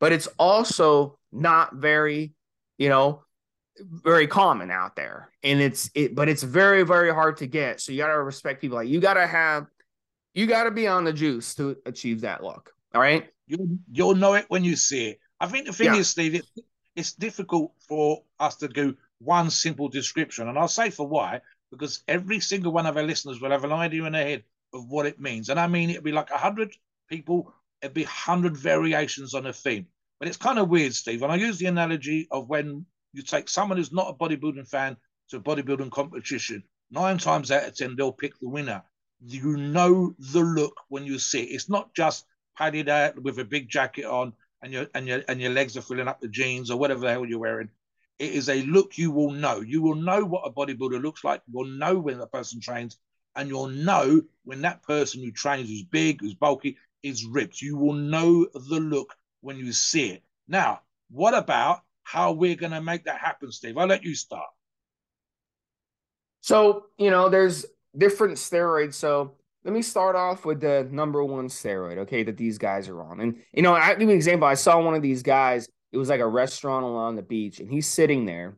but 0.00 0.12
it's 0.12 0.26
also 0.38 1.18
not 1.30 1.76
very, 1.76 2.34
you 2.76 2.88
know, 2.88 3.22
very 3.78 4.26
common 4.26 4.70
out 4.70 4.96
there. 4.96 5.30
And 5.42 5.60
it's 5.60 5.90
it, 5.94 6.14
but 6.14 6.28
it's 6.28 6.42
very, 6.42 6.82
very 6.82 7.12
hard 7.12 7.36
to 7.38 7.46
get. 7.46 7.80
So 7.80 7.92
you 7.92 7.98
gotta 7.98 8.20
respect 8.20 8.60
people 8.60 8.76
like 8.76 8.88
you 8.88 9.00
gotta 9.00 9.26
have 9.26 9.66
you 10.34 10.46
gotta 10.46 10.72
be 10.72 10.88
on 10.88 11.04
the 11.04 11.12
juice 11.12 11.54
to 11.56 11.76
achieve 11.86 12.22
that 12.22 12.42
look. 12.42 12.72
All 12.94 13.00
right. 13.00 13.28
You 13.46 13.78
you'll 13.90 14.14
know 14.14 14.34
it 14.34 14.46
when 14.48 14.64
you 14.64 14.76
see 14.76 15.08
it. 15.10 15.20
I 15.40 15.46
think 15.48 15.66
the 15.66 15.72
thing 15.72 15.94
Yeah. 15.94 15.96
is, 15.96 16.08
Steve, 16.08 16.36
it, 16.36 16.46
it's 16.96 17.12
difficult 17.12 17.72
for 17.88 18.22
us 18.40 18.56
to 18.56 18.68
do 18.68 18.96
one 19.18 19.50
simple 19.50 19.88
description, 19.88 20.48
and 20.48 20.58
I'll 20.58 20.68
say 20.68 20.90
for 20.90 21.06
why. 21.06 21.40
Because 21.70 22.04
every 22.06 22.38
single 22.40 22.72
one 22.72 22.86
of 22.86 22.96
our 22.96 23.02
listeners 23.02 23.40
will 23.40 23.50
have 23.50 23.64
an 23.64 23.72
idea 23.72 24.04
in 24.04 24.12
their 24.12 24.24
head 24.24 24.44
of 24.72 24.88
what 24.88 25.06
it 25.06 25.18
means, 25.20 25.48
and 25.48 25.58
I 25.58 25.66
mean 25.66 25.90
it'd 25.90 26.04
be 26.04 26.12
like 26.12 26.30
a 26.30 26.38
hundred 26.38 26.72
people, 27.08 27.52
it'd 27.82 27.94
be 27.94 28.04
hundred 28.04 28.56
variations 28.56 29.34
on 29.34 29.46
a 29.46 29.52
theme. 29.52 29.86
But 30.20 30.28
it's 30.28 30.36
kind 30.36 30.58
of 30.58 30.68
weird, 30.68 30.94
Steve. 30.94 31.22
And 31.22 31.32
I 31.32 31.36
use 31.36 31.58
the 31.58 31.66
analogy 31.66 32.28
of 32.30 32.48
when 32.48 32.86
you 33.12 33.22
take 33.22 33.48
someone 33.48 33.78
who's 33.78 33.92
not 33.92 34.08
a 34.08 34.14
bodybuilding 34.14 34.68
fan 34.68 34.96
to 35.30 35.38
a 35.38 35.40
bodybuilding 35.40 35.90
competition. 35.90 36.62
Nine 36.90 37.18
times 37.18 37.50
out 37.50 37.64
of 37.66 37.76
ten, 37.76 37.96
they'll 37.96 38.12
pick 38.12 38.38
the 38.38 38.48
winner. 38.48 38.82
You 39.26 39.56
know 39.56 40.14
the 40.18 40.40
look 40.40 40.76
when 40.88 41.04
you 41.04 41.18
see 41.18 41.42
it. 41.42 41.54
It's 41.54 41.68
not 41.68 41.92
just 41.94 42.24
padded 42.56 42.88
out 42.88 43.20
with 43.20 43.38
a 43.38 43.44
big 43.44 43.68
jacket 43.68 44.04
on 44.04 44.32
and 44.62 44.72
your 44.72 44.86
and 44.94 45.06
your 45.06 45.22
and 45.28 45.40
your 45.40 45.50
legs 45.50 45.76
are 45.76 45.82
filling 45.82 46.08
up 46.08 46.20
the 46.20 46.28
jeans 46.28 46.70
or 46.70 46.78
whatever 46.78 47.00
the 47.00 47.10
hell 47.10 47.26
you're 47.26 47.38
wearing. 47.38 47.68
It 48.18 48.32
is 48.32 48.48
a 48.48 48.62
look 48.62 48.96
you 48.96 49.10
will 49.10 49.32
know. 49.32 49.60
You 49.60 49.82
will 49.82 49.96
know 49.96 50.24
what 50.24 50.46
a 50.46 50.50
bodybuilder 50.50 51.02
looks 51.02 51.24
like. 51.24 51.42
You'll 51.52 51.64
know 51.64 51.98
when 51.98 52.18
the 52.18 52.26
person 52.26 52.60
trains, 52.60 52.96
and 53.34 53.48
you'll 53.48 53.68
know 53.68 54.22
when 54.44 54.62
that 54.62 54.82
person 54.82 55.22
who 55.22 55.32
trains 55.32 55.68
who's 55.68 55.82
big, 55.82 56.20
who's 56.20 56.34
bulky, 56.34 56.78
is 57.02 57.24
ripped. 57.24 57.60
You 57.60 57.76
will 57.76 57.92
know 57.92 58.46
the 58.54 58.80
look 58.80 59.14
when 59.40 59.56
you 59.58 59.72
see 59.72 60.10
it. 60.10 60.22
Now, 60.46 60.80
what 61.10 61.34
about 61.34 61.82
how 62.02 62.32
we're 62.32 62.54
going 62.54 62.72
to 62.72 62.80
make 62.80 63.04
that 63.04 63.18
happen, 63.18 63.50
Steve? 63.50 63.76
I'll 63.76 63.86
let 63.86 64.04
you 64.04 64.14
start. 64.14 64.48
So, 66.40 66.86
you 66.98 67.10
know, 67.10 67.28
there's 67.28 67.66
different 67.96 68.34
steroids. 68.34 68.94
So 68.94 69.32
let 69.64 69.72
me 69.72 69.82
start 69.82 70.14
off 70.14 70.44
with 70.44 70.60
the 70.60 70.86
number 70.90 71.24
one 71.24 71.48
steroid, 71.48 71.98
okay, 71.98 72.22
that 72.22 72.36
these 72.36 72.58
guys 72.58 72.88
are 72.88 73.02
on. 73.02 73.20
And, 73.20 73.42
you 73.52 73.62
know, 73.62 73.74
I'll 73.74 73.94
give 73.94 74.02
you 74.02 74.10
an 74.10 74.16
example. 74.16 74.46
I 74.46 74.54
saw 74.54 74.80
one 74.80 74.94
of 74.94 75.02
these 75.02 75.22
guys, 75.22 75.68
it 75.90 75.96
was 75.96 76.10
like 76.10 76.20
a 76.20 76.28
restaurant 76.28 76.84
along 76.84 77.16
the 77.16 77.22
beach, 77.22 77.60
and 77.60 77.70
he's 77.70 77.86
sitting 77.86 78.26
there 78.26 78.56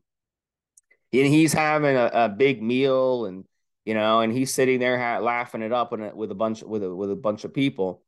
and 1.13 1.27
he's 1.27 1.53
having 1.53 1.97
a, 1.97 2.11
a 2.13 2.29
big 2.29 2.63
meal 2.63 3.27
and, 3.27 3.45
you 3.85 3.95
know, 3.95 4.21
and 4.21 4.33
he's 4.33 4.53
sitting 4.53 4.81
there 4.81 4.99
ha- 4.99 5.23
laughing 5.23 5.63
it 5.63 5.73
up 5.73 5.93
with, 5.93 6.13
with 6.15 6.33
a 6.33 6.35
bunch 6.35 6.63
with 6.63 6.83
a, 6.83 6.95
with 6.95 7.11
a 7.11 7.17
bunch 7.17 7.45
of 7.45 7.55
people. 7.55 8.03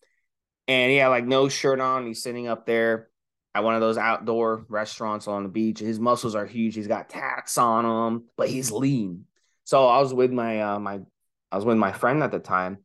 And 0.67 0.91
he 0.91 0.97
had 0.97 1.09
like 1.09 1.25
no 1.25 1.49
shirt 1.49 1.81
on. 1.81 2.07
He's 2.07 2.23
sitting 2.23 2.49
up 2.49 2.67
there 2.67 3.09
at 3.55 3.65
one 3.65 3.75
of 3.75 3.81
those 3.81 3.97
outdoor 3.97 4.67
restaurants 4.69 5.29
on 5.29 5.45
the 5.45 5.49
beach. 5.49 5.79
His 5.79 6.01
muscles 6.01 6.35
are 6.35 6.47
huge. 6.47 6.75
He's 6.75 6.89
got 6.89 7.09
tats 7.09 7.57
on 7.57 7.85
him, 7.85 8.25
but 8.37 8.49
he's 8.49 8.71
lean. 8.71 9.25
So 9.65 9.87
I 9.87 10.01
was 10.01 10.13
with 10.13 10.33
my 10.33 10.61
uh, 10.61 10.79
my 10.79 11.01
I 11.51 11.57
was 11.57 11.65
with 11.65 11.79
my 11.79 11.93
friend 11.93 12.23
at 12.23 12.33
the 12.33 12.39
time, 12.39 12.79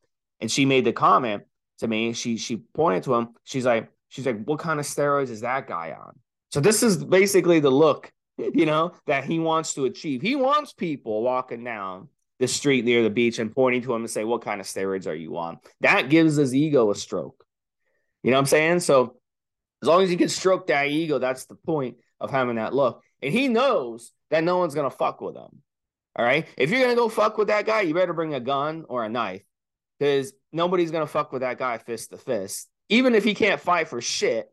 and 0.43 0.51
she 0.51 0.65
made 0.65 0.83
the 0.83 0.91
comment 0.91 1.43
to 1.79 1.87
me. 1.87 2.11
She 2.11 2.35
she 2.35 2.57
pointed 2.57 3.03
to 3.03 3.13
him. 3.13 3.29
She's 3.45 3.65
like 3.65 3.89
she's 4.09 4.25
like, 4.25 4.43
what 4.43 4.59
kind 4.59 4.77
of 4.77 4.85
steroids 4.85 5.29
is 5.29 5.39
that 5.39 5.67
guy 5.67 5.95
on? 5.97 6.19
So 6.51 6.59
this 6.59 6.83
is 6.83 7.01
basically 7.01 7.61
the 7.61 7.71
look, 7.71 8.11
you 8.37 8.65
know, 8.65 8.91
that 9.07 9.23
he 9.23 9.39
wants 9.39 9.73
to 9.75 9.85
achieve. 9.85 10.21
He 10.21 10.35
wants 10.35 10.73
people 10.73 11.23
walking 11.23 11.63
down 11.63 12.09
the 12.39 12.47
street 12.49 12.83
near 12.83 13.03
the 13.03 13.09
beach 13.09 13.39
and 13.39 13.55
pointing 13.55 13.83
to 13.83 13.93
him 13.93 14.01
and 14.01 14.09
say, 14.09 14.25
what 14.25 14.41
kind 14.41 14.59
of 14.59 14.67
steroids 14.67 15.07
are 15.07 15.15
you 15.15 15.37
on? 15.37 15.59
That 15.79 16.09
gives 16.09 16.35
his 16.35 16.53
ego 16.53 16.91
a 16.91 16.95
stroke. 16.95 17.41
You 18.21 18.31
know 18.31 18.37
what 18.37 18.41
I'm 18.41 18.45
saying? 18.47 18.81
So 18.81 19.15
as 19.81 19.87
long 19.87 20.03
as 20.03 20.11
you 20.11 20.17
can 20.17 20.29
stroke 20.29 20.67
that 20.67 20.87
ego, 20.87 21.19
that's 21.19 21.45
the 21.45 21.55
point 21.55 21.95
of 22.19 22.31
having 22.31 22.57
that 22.57 22.73
look. 22.73 23.01
And 23.21 23.31
he 23.31 23.47
knows 23.47 24.11
that 24.29 24.43
no 24.43 24.57
one's 24.57 24.75
gonna 24.75 24.89
fuck 24.89 25.21
with 25.21 25.37
him. 25.37 25.61
All 26.17 26.25
right. 26.25 26.45
If 26.57 26.69
you're 26.69 26.81
gonna 26.81 26.95
go 26.95 27.07
fuck 27.07 27.37
with 27.37 27.47
that 27.47 27.65
guy, 27.65 27.81
you 27.81 27.93
better 27.93 28.13
bring 28.13 28.33
a 28.33 28.41
gun 28.41 28.83
or 28.89 29.05
a 29.05 29.09
knife. 29.09 29.43
Because 29.99 30.33
nobody's 30.51 30.91
gonna 30.91 31.07
fuck 31.07 31.31
with 31.31 31.41
that 31.41 31.57
guy 31.57 31.77
fist 31.77 32.11
to 32.11 32.17
fist. 32.17 32.69
Even 32.89 33.15
if 33.15 33.23
he 33.23 33.33
can't 33.33 33.61
fight 33.61 33.87
for 33.87 34.01
shit, 34.01 34.49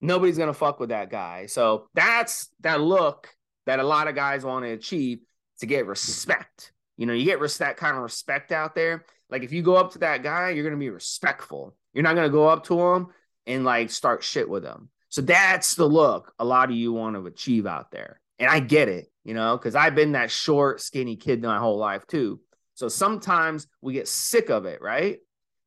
nobody's 0.00 0.38
gonna 0.38 0.54
fuck 0.54 0.80
with 0.80 0.90
that 0.90 1.10
guy. 1.10 1.46
So 1.46 1.88
that's 1.94 2.48
that 2.60 2.80
look 2.80 3.28
that 3.66 3.80
a 3.80 3.84
lot 3.84 4.08
of 4.08 4.14
guys 4.14 4.44
want 4.44 4.64
to 4.64 4.70
achieve 4.72 5.20
to 5.60 5.66
get 5.66 5.86
respect. 5.86 6.72
You 6.96 7.06
know, 7.06 7.12
you 7.12 7.24
get 7.24 7.40
res- 7.40 7.58
that 7.58 7.76
kind 7.76 7.96
of 7.96 8.02
respect 8.02 8.52
out 8.52 8.74
there. 8.74 9.04
Like 9.28 9.42
if 9.42 9.52
you 9.52 9.62
go 9.62 9.76
up 9.76 9.92
to 9.92 9.98
that 10.00 10.22
guy, 10.22 10.50
you're 10.50 10.64
gonna 10.64 10.76
be 10.76 10.90
respectful. 10.90 11.76
You're 11.92 12.04
not 12.04 12.16
gonna 12.16 12.30
go 12.30 12.48
up 12.48 12.64
to 12.64 12.80
him 12.80 13.08
and 13.46 13.64
like 13.64 13.90
start 13.90 14.22
shit 14.22 14.48
with 14.48 14.64
him. 14.64 14.90
So 15.08 15.22
that's 15.22 15.74
the 15.74 15.86
look 15.86 16.32
a 16.38 16.44
lot 16.44 16.70
of 16.70 16.76
you 16.76 16.92
want 16.92 17.16
to 17.16 17.26
achieve 17.26 17.66
out 17.66 17.90
there. 17.90 18.20
And 18.38 18.48
I 18.48 18.60
get 18.60 18.88
it, 18.88 19.10
you 19.24 19.34
know, 19.34 19.56
because 19.56 19.74
I've 19.74 19.94
been 19.94 20.12
that 20.12 20.30
short, 20.30 20.80
skinny 20.80 21.16
kid 21.16 21.42
my 21.42 21.58
whole 21.58 21.76
life 21.76 22.06
too. 22.06 22.40
So 22.80 22.88
sometimes 22.88 23.66
we 23.82 23.92
get 23.92 24.08
sick 24.08 24.48
of 24.48 24.64
it, 24.64 24.80
right? 24.80 25.18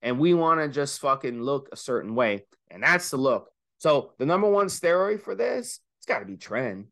And 0.01 0.17
we 0.17 0.33
want 0.33 0.61
to 0.61 0.67
just 0.67 0.99
fucking 0.99 1.43
look 1.43 1.69
a 1.71 1.77
certain 1.77 2.15
way. 2.15 2.45
And 2.71 2.81
that's 2.81 3.11
the 3.11 3.17
look. 3.17 3.51
So 3.77 4.13
the 4.17 4.25
number 4.25 4.49
one 4.49 4.65
steroid 4.65 5.21
for 5.21 5.35
this, 5.35 5.79
it's 5.99 6.07
got 6.07 6.19
to 6.19 6.25
be 6.25 6.37
Tren. 6.37 6.85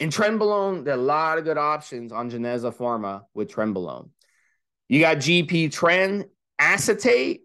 In 0.00 0.10
Trenbolone, 0.10 0.84
there 0.84 0.92
are 0.92 0.98
a 0.98 1.02
lot 1.02 1.38
of 1.38 1.44
good 1.44 1.56
options 1.56 2.12
on 2.12 2.30
Geneza 2.30 2.76
Pharma 2.76 3.22
with 3.32 3.50
Trenbolone. 3.50 4.10
You 4.86 5.00
got 5.00 5.16
GP 5.16 5.70
Tren 5.70 6.28
acetate, 6.58 7.44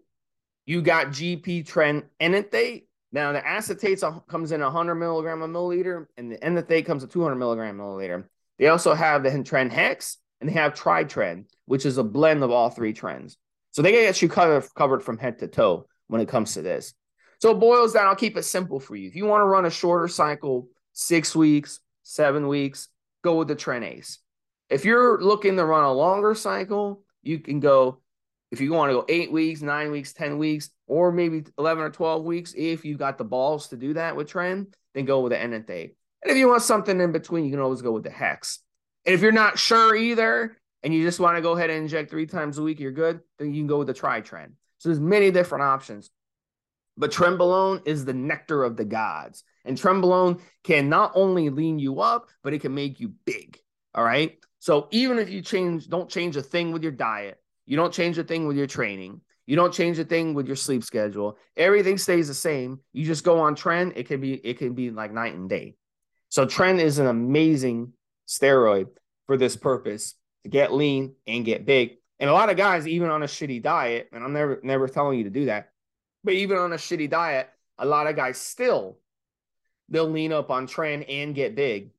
you 0.66 0.82
got 0.82 1.06
GP 1.06 1.66
Tren 1.66 2.02
enanthate. 2.20 2.82
Now 3.12 3.32
the 3.32 3.46
acetate 3.46 4.02
comes 4.28 4.52
in 4.52 4.60
100 4.60 4.94
milligram 4.94 5.40
a 5.40 5.48
milliliter, 5.48 6.04
and 6.18 6.30
the 6.30 6.44
enanthate 6.44 6.84
comes 6.84 7.02
at 7.02 7.10
200 7.10 7.36
milligram 7.36 7.78
milliliter. 7.78 8.24
They 8.58 8.68
also 8.68 8.92
have 8.92 9.22
the 9.22 9.30
Tren 9.30 9.70
Hex, 9.70 10.18
and 10.44 10.50
they 10.50 10.60
have 10.60 10.74
tri-tren, 10.74 11.46
which 11.64 11.86
is 11.86 11.96
a 11.96 12.04
blend 12.04 12.42
of 12.42 12.50
all 12.50 12.68
three 12.68 12.92
trens. 12.92 13.36
So 13.70 13.80
they 13.80 13.92
get 13.92 14.20
you 14.20 14.28
covered, 14.28 14.66
covered 14.74 15.02
from 15.02 15.16
head 15.16 15.38
to 15.38 15.48
toe 15.48 15.86
when 16.08 16.20
it 16.20 16.28
comes 16.28 16.52
to 16.52 16.60
this. 16.60 16.92
So 17.40 17.52
it 17.52 17.60
boils 17.60 17.94
down, 17.94 18.08
I'll 18.08 18.14
keep 18.14 18.36
it 18.36 18.42
simple 18.42 18.78
for 18.78 18.94
you. 18.94 19.08
If 19.08 19.16
you 19.16 19.24
want 19.24 19.40
to 19.40 19.46
run 19.46 19.64
a 19.64 19.70
shorter 19.70 20.06
cycle, 20.06 20.68
six 20.92 21.34
weeks, 21.34 21.80
seven 22.02 22.46
weeks, 22.46 22.88
go 23.22 23.36
with 23.36 23.48
the 23.48 23.56
Tren 23.56 23.84
Ace. 23.84 24.18
If 24.68 24.84
you're 24.84 25.18
looking 25.22 25.56
to 25.56 25.64
run 25.64 25.84
a 25.84 25.92
longer 25.92 26.34
cycle, 26.34 27.04
you 27.22 27.38
can 27.38 27.58
go, 27.58 28.02
if 28.50 28.60
you 28.60 28.70
want 28.70 28.90
to 28.90 28.96
go 28.96 29.06
eight 29.08 29.32
weeks, 29.32 29.62
nine 29.62 29.90
weeks, 29.92 30.12
10 30.12 30.36
weeks, 30.36 30.68
or 30.86 31.10
maybe 31.10 31.44
11 31.56 31.84
or 31.84 31.88
12 31.88 32.22
weeks, 32.22 32.52
if 32.54 32.84
you've 32.84 32.98
got 32.98 33.16
the 33.16 33.24
balls 33.24 33.68
to 33.68 33.78
do 33.78 33.94
that 33.94 34.14
with 34.14 34.28
trend, 34.28 34.76
then 34.92 35.06
go 35.06 35.20
with 35.20 35.32
the 35.32 35.40
enanthate. 35.40 35.96
And 36.22 36.30
if 36.30 36.36
you 36.36 36.48
want 36.48 36.60
something 36.60 37.00
in 37.00 37.12
between, 37.12 37.46
you 37.46 37.50
can 37.50 37.60
always 37.60 37.80
go 37.80 37.92
with 37.92 38.04
the 38.04 38.10
Hex. 38.10 38.60
And 39.06 39.14
if 39.14 39.20
you're 39.20 39.32
not 39.32 39.58
sure 39.58 39.94
either, 39.94 40.56
and 40.84 40.92
you 40.92 41.02
just 41.02 41.18
want 41.18 41.36
to 41.36 41.42
go 41.42 41.52
ahead 41.52 41.70
and 41.70 41.82
inject 41.82 42.10
three 42.10 42.26
times 42.26 42.58
a 42.58 42.62
week, 42.62 42.78
you're 42.78 42.92
good, 42.92 43.20
then 43.38 43.52
you 43.52 43.60
can 43.60 43.66
go 43.66 43.78
with 43.78 43.86
the 43.86 43.94
Tritren. 43.94 44.52
So 44.78 44.90
there's 44.90 45.00
many 45.00 45.30
different 45.30 45.64
options. 45.64 46.10
But 46.96 47.10
Trenbolone 47.10 47.86
is 47.86 48.04
the 48.04 48.12
nectar 48.12 48.62
of 48.62 48.76
the 48.76 48.84
gods. 48.84 49.42
And 49.64 49.76
Trenbolone 49.76 50.40
can 50.62 50.88
not 50.88 51.12
only 51.14 51.48
lean 51.48 51.78
you 51.78 52.00
up, 52.00 52.28
but 52.42 52.52
it 52.52 52.60
can 52.60 52.74
make 52.74 53.00
you 53.00 53.14
big. 53.24 53.58
All 53.94 54.04
right. 54.04 54.36
So 54.58 54.88
even 54.90 55.18
if 55.18 55.30
you 55.30 55.40
change, 55.40 55.88
don't 55.88 56.08
change 56.08 56.36
a 56.36 56.42
thing 56.42 56.72
with 56.72 56.82
your 56.82 56.92
diet, 56.92 57.38
you 57.66 57.76
don't 57.76 57.92
change 57.92 58.18
a 58.18 58.24
thing 58.24 58.46
with 58.46 58.56
your 58.56 58.66
training, 58.66 59.20
you 59.46 59.56
don't 59.56 59.72
change 59.72 59.98
a 59.98 60.04
thing 60.04 60.34
with 60.34 60.46
your 60.46 60.56
sleep 60.56 60.84
schedule, 60.84 61.38
everything 61.56 61.98
stays 61.98 62.28
the 62.28 62.34
same. 62.34 62.80
You 62.92 63.04
just 63.04 63.24
go 63.24 63.40
on 63.40 63.56
tren. 63.56 63.92
it 63.96 64.06
can 64.06 64.20
be, 64.20 64.34
it 64.34 64.58
can 64.58 64.74
be 64.74 64.90
like 64.90 65.12
night 65.12 65.34
and 65.34 65.48
day. 65.48 65.76
So 66.28 66.46
tren 66.46 66.78
is 66.80 66.98
an 66.98 67.06
amazing 67.06 67.92
steroid 68.26 68.88
for 69.26 69.36
this 69.36 69.56
purpose 69.56 70.14
to 70.42 70.48
get 70.50 70.72
lean 70.72 71.14
and 71.26 71.44
get 71.44 71.66
big. 71.66 71.96
And 72.20 72.30
a 72.30 72.32
lot 72.32 72.50
of 72.50 72.56
guys, 72.56 72.86
even 72.86 73.10
on 73.10 73.22
a 73.22 73.26
shitty 73.26 73.62
diet, 73.62 74.08
and 74.12 74.22
I'm 74.22 74.32
never 74.32 74.60
never 74.62 74.88
telling 74.88 75.18
you 75.18 75.24
to 75.24 75.30
do 75.30 75.46
that, 75.46 75.70
but 76.22 76.34
even 76.34 76.58
on 76.58 76.72
a 76.72 76.76
shitty 76.76 77.10
diet, 77.10 77.50
a 77.78 77.86
lot 77.86 78.06
of 78.06 78.16
guys 78.16 78.38
still 78.38 78.98
they'll 79.88 80.08
lean 80.08 80.32
up 80.32 80.50
on 80.50 80.66
Tren 80.66 81.04
and 81.08 81.34
get 81.34 81.54
big, 81.54 81.90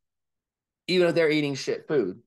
even 0.87 1.07
if 1.07 1.15
they're 1.15 1.29
eating 1.29 1.55
shit 1.55 1.87
food. 1.87 2.19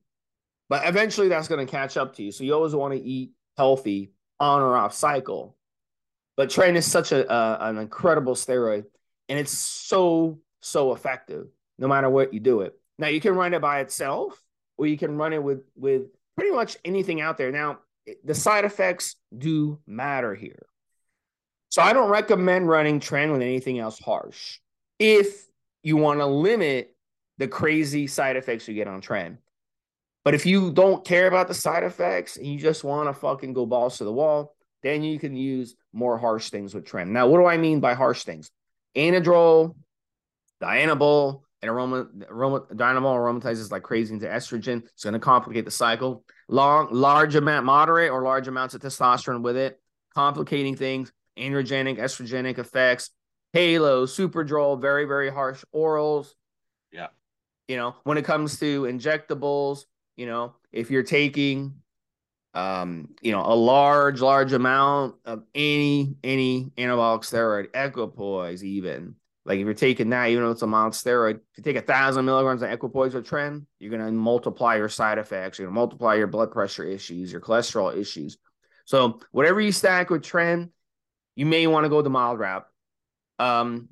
But 0.69 0.87
eventually 0.87 1.27
that's 1.27 1.47
going 1.47 1.65
to 1.65 1.69
catch 1.69 1.97
up 1.97 2.15
to 2.15 2.23
you. 2.23 2.31
So 2.31 2.43
you 2.43 2.53
always 2.53 2.75
want 2.75 2.93
to 2.93 2.99
eat 2.99 3.31
healthy 3.57 4.13
on 4.39 4.61
or 4.61 4.77
off 4.77 4.93
cycle. 4.93 5.57
But 6.37 6.49
Tren 6.49 6.75
is 6.75 6.89
such 6.89 7.11
a, 7.11 7.31
a 7.31 7.69
an 7.69 7.77
incredible 7.77 8.35
steroid, 8.35 8.85
and 9.27 9.37
it's 9.37 9.51
so 9.51 10.39
so 10.61 10.93
effective 10.93 11.47
no 11.77 11.87
matter 11.87 12.09
what 12.09 12.33
you 12.33 12.39
do 12.39 12.61
it. 12.61 12.78
Now 12.99 13.07
you 13.07 13.19
can 13.19 13.33
run 13.33 13.53
it 13.55 13.61
by 13.61 13.79
itself, 13.79 14.39
or 14.77 14.85
you 14.85 14.97
can 14.97 15.17
run 15.17 15.33
it 15.33 15.41
with 15.41 15.63
with 15.75 16.03
pretty 16.35 16.51
much 16.51 16.77
anything 16.85 17.21
out 17.21 17.37
there. 17.37 17.51
Now 17.51 17.79
the 18.23 18.35
side 18.35 18.65
effects 18.65 19.15
do 19.35 19.79
matter 19.87 20.35
here. 20.35 20.65
So 21.69 21.81
I 21.81 21.93
don't 21.93 22.09
recommend 22.09 22.67
running 22.67 22.99
tren 22.99 23.31
with 23.31 23.41
anything 23.41 23.79
else 23.79 23.99
harsh. 23.99 24.59
If 24.99 25.47
you 25.81 25.97
want 25.97 26.19
to 26.19 26.25
limit 26.25 26.95
the 27.37 27.47
crazy 27.47 28.05
side 28.05 28.35
effects 28.35 28.67
you 28.67 28.73
get 28.73 28.87
on 28.87 29.01
tren. 29.01 29.37
But 30.25 30.33
if 30.33 30.45
you 30.45 30.71
don't 30.71 31.05
care 31.05 31.27
about 31.27 31.47
the 31.47 31.53
side 31.53 31.83
effects 31.83 32.35
and 32.35 32.45
you 32.45 32.59
just 32.59 32.83
want 32.83 33.07
to 33.07 33.13
fucking 33.13 33.53
go 33.53 33.65
balls 33.65 33.97
to 33.97 34.03
the 34.03 34.11
wall, 34.11 34.55
then 34.83 35.03
you 35.03 35.17
can 35.19 35.35
use 35.35 35.75
more 35.93 36.17
harsh 36.17 36.49
things 36.49 36.73
with 36.73 36.85
tren. 36.85 37.07
Now, 37.07 37.27
what 37.27 37.37
do 37.37 37.45
I 37.45 37.57
mean 37.57 37.79
by 37.79 37.93
harsh 37.93 38.23
things? 38.23 38.51
Anadrol, 38.95 39.75
Dianabol, 40.61 41.43
and 41.61 41.69
aroma, 41.69 42.07
aroma 42.29 42.61
Dianabol 42.73 43.15
aromatizes 43.15 43.71
like 43.71 43.83
crazy 43.83 44.13
into 44.13 44.27
estrogen. 44.27 44.83
It's 44.83 45.03
going 45.03 45.13
to 45.13 45.19
complicate 45.19 45.65
the 45.65 45.71
cycle. 45.71 46.23
Long, 46.47 46.89
large 46.91 47.35
amount, 47.35 47.65
moderate 47.65 48.11
or 48.11 48.23
large 48.23 48.47
amounts 48.47 48.73
of 48.73 48.81
testosterone 48.81 49.41
with 49.41 49.57
it, 49.57 49.79
complicating 50.15 50.75
things, 50.75 51.11
androgenic, 51.37 51.97
estrogenic 51.97 52.57
effects, 52.57 53.11
halo, 53.53 54.05
superdrol, 54.05 54.79
very, 54.79 55.05
very 55.05 55.29
harsh 55.29 55.63
orals. 55.75 56.33
Yeah. 56.91 57.07
You 57.67 57.77
know, 57.77 57.95
when 58.03 58.17
it 58.17 58.25
comes 58.25 58.59
to 58.59 58.83
injectables, 58.83 59.83
you 60.15 60.25
know, 60.25 60.55
if 60.71 60.89
you're 60.89 61.03
taking 61.03 61.75
um, 62.53 63.09
you 63.21 63.31
know, 63.31 63.43
a 63.45 63.53
large, 63.53 64.21
large 64.21 64.53
amount 64.53 65.15
of 65.25 65.43
any 65.53 66.15
any 66.23 66.71
anabolic 66.77 67.21
steroid, 67.21 67.67
equipoise, 67.73 68.63
even 68.63 69.15
like 69.49 69.57
if 69.57 69.65
you're 69.65 69.73
taking 69.73 70.11
that, 70.11 70.29
even 70.29 70.43
though 70.43 70.51
it's 70.51 70.61
a 70.61 70.67
mild 70.67 70.93
steroid, 70.93 71.37
if 71.37 71.57
you 71.57 71.63
take 71.63 71.75
a 71.75 71.81
thousand 71.81 72.23
milligrams 72.23 72.61
of 72.61 72.69
equipoise 72.69 73.15
or 73.15 73.23
tren, 73.23 73.65
you're 73.79 73.89
gonna 73.89 74.11
multiply 74.11 74.75
your 74.75 74.89
side 74.89 75.17
effects, 75.17 75.57
you're 75.57 75.67
gonna 75.67 75.75
multiply 75.75 76.13
your 76.13 76.27
blood 76.27 76.51
pressure 76.51 76.83
issues, 76.83 77.31
your 77.31 77.41
cholesterol 77.41 77.97
issues. 77.97 78.37
So 78.85 79.19
whatever 79.31 79.59
you 79.59 79.71
stack 79.71 80.11
with 80.11 80.21
tren, 80.21 80.69
you 81.35 81.47
may 81.47 81.65
want 81.65 81.85
to 81.85 81.89
go 81.89 82.03
the 82.03 82.11
mild 82.11 82.37
route. 82.37 82.67
Um, 83.39 83.89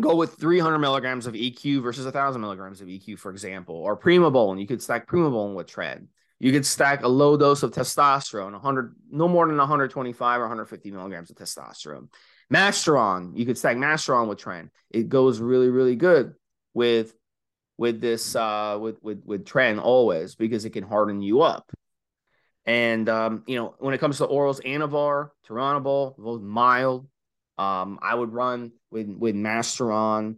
go 0.00 0.16
with 0.16 0.34
300 0.34 0.78
milligrams 0.78 1.26
of 1.26 1.34
EQ 1.34 1.82
versus 1.82 2.04
1,000 2.04 2.40
milligrams 2.40 2.80
of 2.80 2.88
EQ, 2.88 3.18
for 3.18 3.30
example, 3.30 3.74
or 3.74 3.98
Primobolan. 3.98 4.58
You 4.58 4.66
could 4.66 4.82
stack 4.82 5.06
Primobolan 5.06 5.54
with 5.54 5.66
tren. 5.66 6.06
You 6.38 6.52
could 6.52 6.64
stack 6.64 7.02
a 7.02 7.08
low 7.08 7.36
dose 7.36 7.62
of 7.62 7.72
testosterone, 7.72 8.52
100, 8.52 8.94
no 9.10 9.28
more 9.28 9.46
than 9.46 9.56
125 9.56 10.40
or 10.40 10.44
150 10.44 10.90
milligrams 10.90 11.30
of 11.30 11.36
testosterone. 11.36 12.08
Masteron, 12.52 13.36
you 13.36 13.44
could 13.44 13.58
stack 13.58 13.76
Masteron 13.76 14.28
with 14.28 14.38
tren. 14.38 14.70
It 14.90 15.08
goes 15.08 15.40
really, 15.40 15.68
really 15.68 15.96
good 15.96 16.34
with 16.74 17.14
with 17.78 18.00
this 18.00 18.34
uh 18.34 18.78
with 18.80 19.02
with 19.02 19.22
with 19.24 19.44
tren 19.44 19.80
always 19.80 20.34
because 20.34 20.64
it 20.64 20.70
can 20.70 20.84
harden 20.84 21.22
you 21.22 21.42
up. 21.42 21.70
And 22.64 23.08
um, 23.08 23.44
you 23.46 23.56
know, 23.56 23.74
when 23.78 23.94
it 23.94 23.98
comes 23.98 24.18
to 24.18 24.26
orals, 24.26 24.62
Anavar, 24.64 25.30
Turinabol, 25.48 26.16
both 26.16 26.42
mild. 26.42 27.08
Um, 27.58 27.98
I 28.02 28.14
would 28.14 28.32
run 28.32 28.72
with 28.90 29.08
with 29.08 29.34
Masteron, 29.34 30.36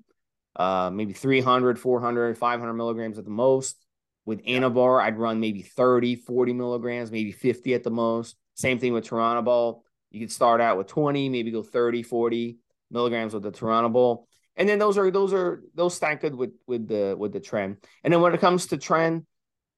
uh, 0.55 0.91
maybe 0.93 1.15
300, 1.15 1.79
400, 1.79 2.39
500 2.39 2.75
milligrams 2.75 3.19
at 3.19 3.25
the 3.25 3.31
most. 3.31 3.77
With 4.25 4.45
Anavar, 4.45 5.03
I'd 5.03 5.19
run 5.19 5.41
maybe 5.41 5.63
30, 5.63 6.17
40 6.17 6.53
milligrams, 6.53 7.11
maybe 7.11 7.33
50 7.33 7.73
at 7.73 7.83
the 7.83 7.91
most. 7.91 8.37
Same 8.55 8.79
thing 8.79 8.93
with 8.93 9.09
Turinabol. 9.09 9.81
You 10.11 10.21
could 10.21 10.33
start 10.33 10.61
out 10.61 10.79
with 10.79 10.87
20, 10.87 11.29
maybe 11.29 11.51
go 11.51 11.63
30, 11.63 12.03
40 12.03 12.59
milligrams 12.91 13.35
with 13.35 13.43
the 13.43 13.53
Turinabol. 13.53 14.25
And 14.57 14.69
then 14.69 14.79
those 14.79 14.99
are 14.99 15.11
those 15.11 15.33
are 15.33 15.63
those 15.75 15.95
stack 15.95 16.23
good 16.23 16.35
with 16.35 16.51
with 16.67 16.89
the 16.89 17.15
with 17.17 17.33
the 17.33 17.41
tren. 17.41 17.77
And 18.03 18.13
then 18.13 18.21
when 18.21 18.35
it 18.35 18.41
comes 18.41 18.67
to 18.67 18.77
tren, 18.77 19.25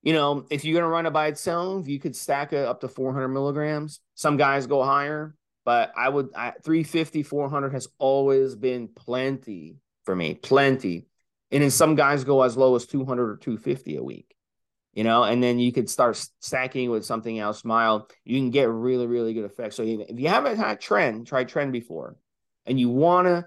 you 0.03 0.15
know, 0.15 0.47
if 0.51 0.65
you're 0.65 0.81
gonna 0.81 0.91
run 0.91 1.05
it 1.05 1.13
by 1.13 1.27
itself, 1.27 1.87
you 1.87 2.01
could 2.01 2.17
stack 2.17 2.55
it 2.55 2.65
up 2.65 2.81
to 2.81 2.89
400 2.89 3.29
milligrams. 3.29 4.01
Some 4.15 4.39
guys 4.39 4.67
go 4.67 4.83
higher, 4.83 5.35
but 5.67 5.93
I 5.95 6.09
would 6.09 6.31
I, 6.35 6.53
350, 6.63 7.23
400 7.23 7.75
has 7.75 7.89
always 7.99 8.57
been 8.57 8.89
plenty 8.89 9.77
for 10.05 10.17
me, 10.17 10.35
plenty. 10.35 11.07
And 11.51 11.63
then 11.63 11.71
some 11.71 11.95
guys 11.95 12.25
go 12.25 12.43
as 12.43 12.57
low 12.57 12.75
as 12.75 12.87
200 12.87 13.31
or 13.31 13.37
250 13.37 13.97
a 13.97 14.03
week 14.03 14.30
you 14.93 15.05
know, 15.05 15.23
and 15.25 15.43
then 15.43 15.59
you 15.59 15.73
could 15.73 15.89
start 15.89 16.17
stacking 16.41 16.91
with 16.91 17.05
something 17.05 17.39
else 17.39 17.65
mild. 17.65 18.11
You 18.25 18.39
can 18.39 18.51
get 18.51 18.69
really, 18.69 19.07
really 19.07 19.35
good 19.35 19.45
effects. 19.45 19.77
So 19.77 19.83
if 19.83 20.19
you 20.19 20.29
haven't 20.29 20.57
had 20.57 20.81
tren, 20.81 21.25
try 21.25 21.45
tren 21.45 21.71
before, 21.71 22.17
and 22.67 22.79
you 22.79 22.89
want 22.89 23.29
to 23.29 23.47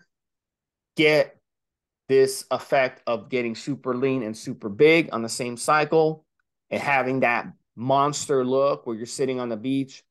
get 0.95 1.37
this 2.07 2.45
effect 2.51 3.01
of 3.07 3.29
getting 3.29 3.55
super 3.55 3.95
lean 3.95 4.23
and 4.23 4.37
super 4.37 4.69
big 4.69 5.09
on 5.11 5.21
the 5.21 5.29
same 5.29 5.57
cycle 5.57 6.25
and 6.69 6.81
having 6.81 7.21
that 7.21 7.47
monster 7.75 8.45
look 8.45 8.85
where 8.85 8.95
you're 8.95 9.05
sitting 9.05 9.39
on 9.39 9.49
the 9.49 9.57
beach 9.57 10.03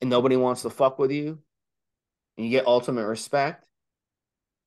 and 0.00 0.10
nobody 0.10 0.36
wants 0.36 0.62
to 0.62 0.70
fuck 0.70 0.98
with 0.98 1.10
you 1.10 1.38
and 2.36 2.46
you 2.46 2.50
get 2.50 2.66
ultimate 2.66 3.06
respect, 3.06 3.64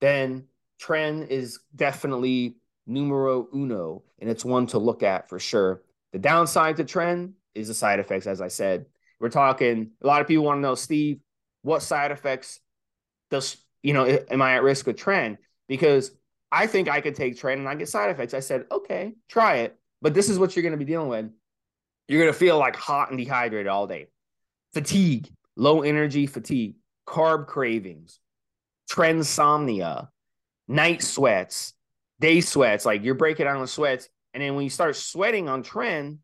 then 0.02 0.46
tren 0.82 1.28
is 1.28 1.60
definitely 1.76 2.56
numero 2.88 3.48
uno 3.54 4.04
and 4.20 4.30
it's 4.30 4.46
one 4.46 4.66
to 4.68 4.80
look 4.80 5.04
at 5.04 5.30
for 5.30 5.38
sure. 5.38 5.84
The 6.14 6.20
downside 6.20 6.78
to 6.78 6.84
tren 6.84 7.34
is 7.54 7.68
the 7.68 7.74
side 7.74 8.00
effects, 8.00 8.28
as 8.28 8.42
I 8.42 8.48
said. 8.48 8.86
We're 9.20 9.30
talking, 9.30 9.92
a 10.02 10.08
lot 10.08 10.22
of 10.22 10.28
people 10.28 10.46
want 10.46 10.58
to 10.58 10.62
know, 10.62 10.76
Steve, 10.76 11.20
what 11.62 11.82
side 11.84 12.12
effects 12.12 12.60
does, 13.30 13.58
you 13.84 13.94
know, 13.94 14.06
am 14.06 14.42
I 14.42 14.56
at 14.56 14.64
risk 14.64 14.88
with 14.88 14.98
tren? 14.98 15.38
Because 15.68 16.12
I 16.52 16.68
think 16.68 16.90
I 16.90 17.02
could 17.02 17.16
take 17.16 17.36
tren 17.36 17.54
and 17.54 17.68
I 17.68 17.76
get 17.76 17.90
side 17.90 18.10
effects. 18.10 18.34
I 18.34 18.40
said, 18.40 18.66
okay, 18.72 19.14
try 19.28 19.58
it. 19.58 19.78
But 20.02 20.14
this 20.14 20.30
is 20.30 20.40
what 20.40 20.56
you're 20.56 20.64
going 20.64 20.72
to 20.72 20.78
be 20.78 20.86
dealing 20.86 21.10
with. 21.10 21.30
You're 22.08 22.22
going 22.22 22.34
to 22.34 22.40
feel 22.40 22.58
like 22.58 22.76
hot 22.76 23.10
and 23.10 23.20
dehydrated 23.20 23.68
all 23.68 23.86
day. 23.86 24.08
Fatigue, 24.74 25.30
low 25.56 25.82
energy 25.82 26.26
fatigue, 26.26 26.76
carb 27.08 27.46
cravings, 27.46 28.20
trensomnia, 28.90 30.08
night 30.68 31.04
sweats, 31.04 31.74
day 32.20 32.42
sweats. 32.42 32.86
Like 32.86 33.04
you're 33.04 33.16
breaking 33.16 33.46
down 33.46 33.62
the 33.62 33.68
sweats 33.68 34.10
and 34.34 34.44
then 34.44 34.56
when 34.56 34.64
you 34.64 34.70
start 34.70 34.96
sweating 34.96 35.50
on 35.50 35.64
tren, 35.64 36.20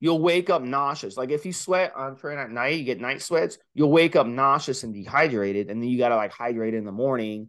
you'll 0.00 0.20
wake 0.20 0.50
up 0.50 0.62
nauseous. 0.62 1.16
Like 1.16 1.30
if 1.30 1.46
you 1.46 1.52
sweat 1.52 1.92
on 1.96 2.16
tren 2.16 2.36
at 2.36 2.50
night, 2.50 2.78
you 2.78 2.84
get 2.84 3.00
night 3.00 3.22
sweats, 3.22 3.58
you'll 3.74 3.90
wake 3.90 4.16
up 4.16 4.26
nauseous 4.26 4.82
and 4.82 4.92
dehydrated. 4.92 5.70
And 5.70 5.82
then 5.82 5.88
you 5.88 5.98
got 5.98 6.10
to 6.10 6.16
like 6.16 6.32
hydrate 6.32 6.74
in 6.74 6.84
the 6.84 6.92
morning 6.92 7.48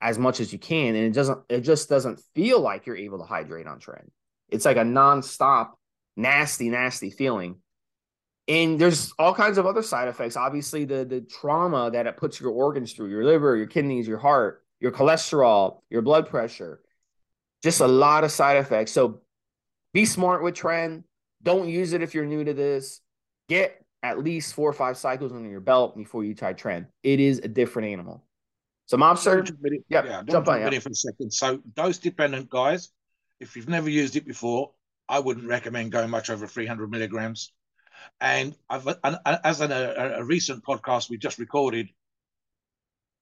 as 0.00 0.18
much 0.18 0.40
as 0.40 0.52
you 0.52 0.58
can. 0.58 0.94
And 0.94 1.04
it 1.04 1.12
doesn't, 1.12 1.40
it 1.48 1.60
just 1.60 1.88
doesn't 1.88 2.20
feel 2.34 2.60
like 2.60 2.86
you're 2.86 2.96
able 2.96 3.18
to 3.18 3.24
hydrate 3.24 3.66
on 3.66 3.80
tren. 3.80 4.08
It's 4.48 4.64
like 4.64 4.76
a 4.76 4.80
nonstop, 4.80 5.72
nasty, 6.16 6.70
nasty 6.70 7.10
feeling. 7.10 7.56
And 8.48 8.80
there's 8.80 9.12
all 9.18 9.34
kinds 9.34 9.58
of 9.58 9.66
other 9.66 9.82
side 9.82 10.08
effects. 10.08 10.36
Obviously, 10.36 10.84
the 10.84 11.04
the 11.04 11.20
trauma 11.20 11.90
that 11.92 12.06
it 12.06 12.16
puts 12.16 12.40
your 12.40 12.50
organs 12.50 12.92
through, 12.92 13.10
your 13.10 13.24
liver, 13.24 13.56
your 13.56 13.66
kidneys, 13.66 14.08
your 14.08 14.18
heart, 14.18 14.64
your 14.80 14.90
cholesterol, 14.90 15.82
your 15.88 16.02
blood 16.02 16.28
pressure, 16.28 16.80
just 17.62 17.80
a 17.80 17.86
lot 17.86 18.24
of 18.24 18.32
side 18.32 18.56
effects. 18.56 18.90
So 18.90 19.20
be 19.92 20.04
smart 20.04 20.42
with 20.42 20.54
tren. 20.54 21.04
Don't 21.42 21.68
use 21.68 21.92
it 21.92 22.02
if 22.02 22.14
you're 22.14 22.26
new 22.26 22.44
to 22.44 22.54
this. 22.54 23.00
Get 23.48 23.84
at 24.02 24.18
least 24.18 24.54
four 24.54 24.68
or 24.68 24.72
five 24.72 24.96
cycles 24.96 25.32
under 25.32 25.48
your 25.48 25.60
belt 25.60 25.96
before 25.96 26.24
you 26.24 26.34
try 26.34 26.54
tren. 26.54 26.86
It 27.02 27.20
is 27.20 27.38
a 27.40 27.48
different 27.48 27.88
animal. 27.88 28.24
So, 28.86 28.96
Mobster, 28.96 29.48
yep, 29.88 30.04
yeah, 30.04 30.22
jump 30.28 30.48
on 30.48 30.60
yeah. 30.60 30.78
for 30.80 30.88
a 30.88 30.94
second. 30.94 31.32
So, 31.32 31.60
dose 31.74 31.98
dependent, 31.98 32.50
guys. 32.50 32.90
If 33.38 33.56
you've 33.56 33.68
never 33.68 33.88
used 33.88 34.16
it 34.16 34.26
before, 34.26 34.72
I 35.08 35.20
wouldn't 35.20 35.46
recommend 35.46 35.92
going 35.92 36.10
much 36.10 36.28
over 36.28 36.46
300 36.46 36.90
milligrams. 36.90 37.52
And 38.20 38.54
I've, 38.68 38.88
as 39.44 39.60
an, 39.60 39.72
a, 39.72 40.18
a 40.18 40.24
recent 40.24 40.64
podcast 40.64 41.08
we 41.08 41.18
just 41.18 41.38
recorded, 41.38 41.88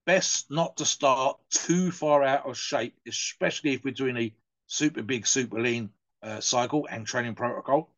best 0.06 0.50
not 0.50 0.78
to 0.78 0.86
start 0.86 1.38
too 1.50 1.90
far 1.90 2.22
out 2.22 2.48
of 2.48 2.56
shape, 2.56 2.94
especially 3.06 3.74
if 3.74 3.84
we're 3.84 3.92
doing 3.92 4.16
a 4.16 4.34
super 4.66 5.02
big, 5.02 5.26
super 5.26 5.60
lean 5.60 5.90
uh, 6.22 6.40
cycle 6.40 6.86
and 6.90 7.06
training 7.06 7.34
protocol. 7.34 7.94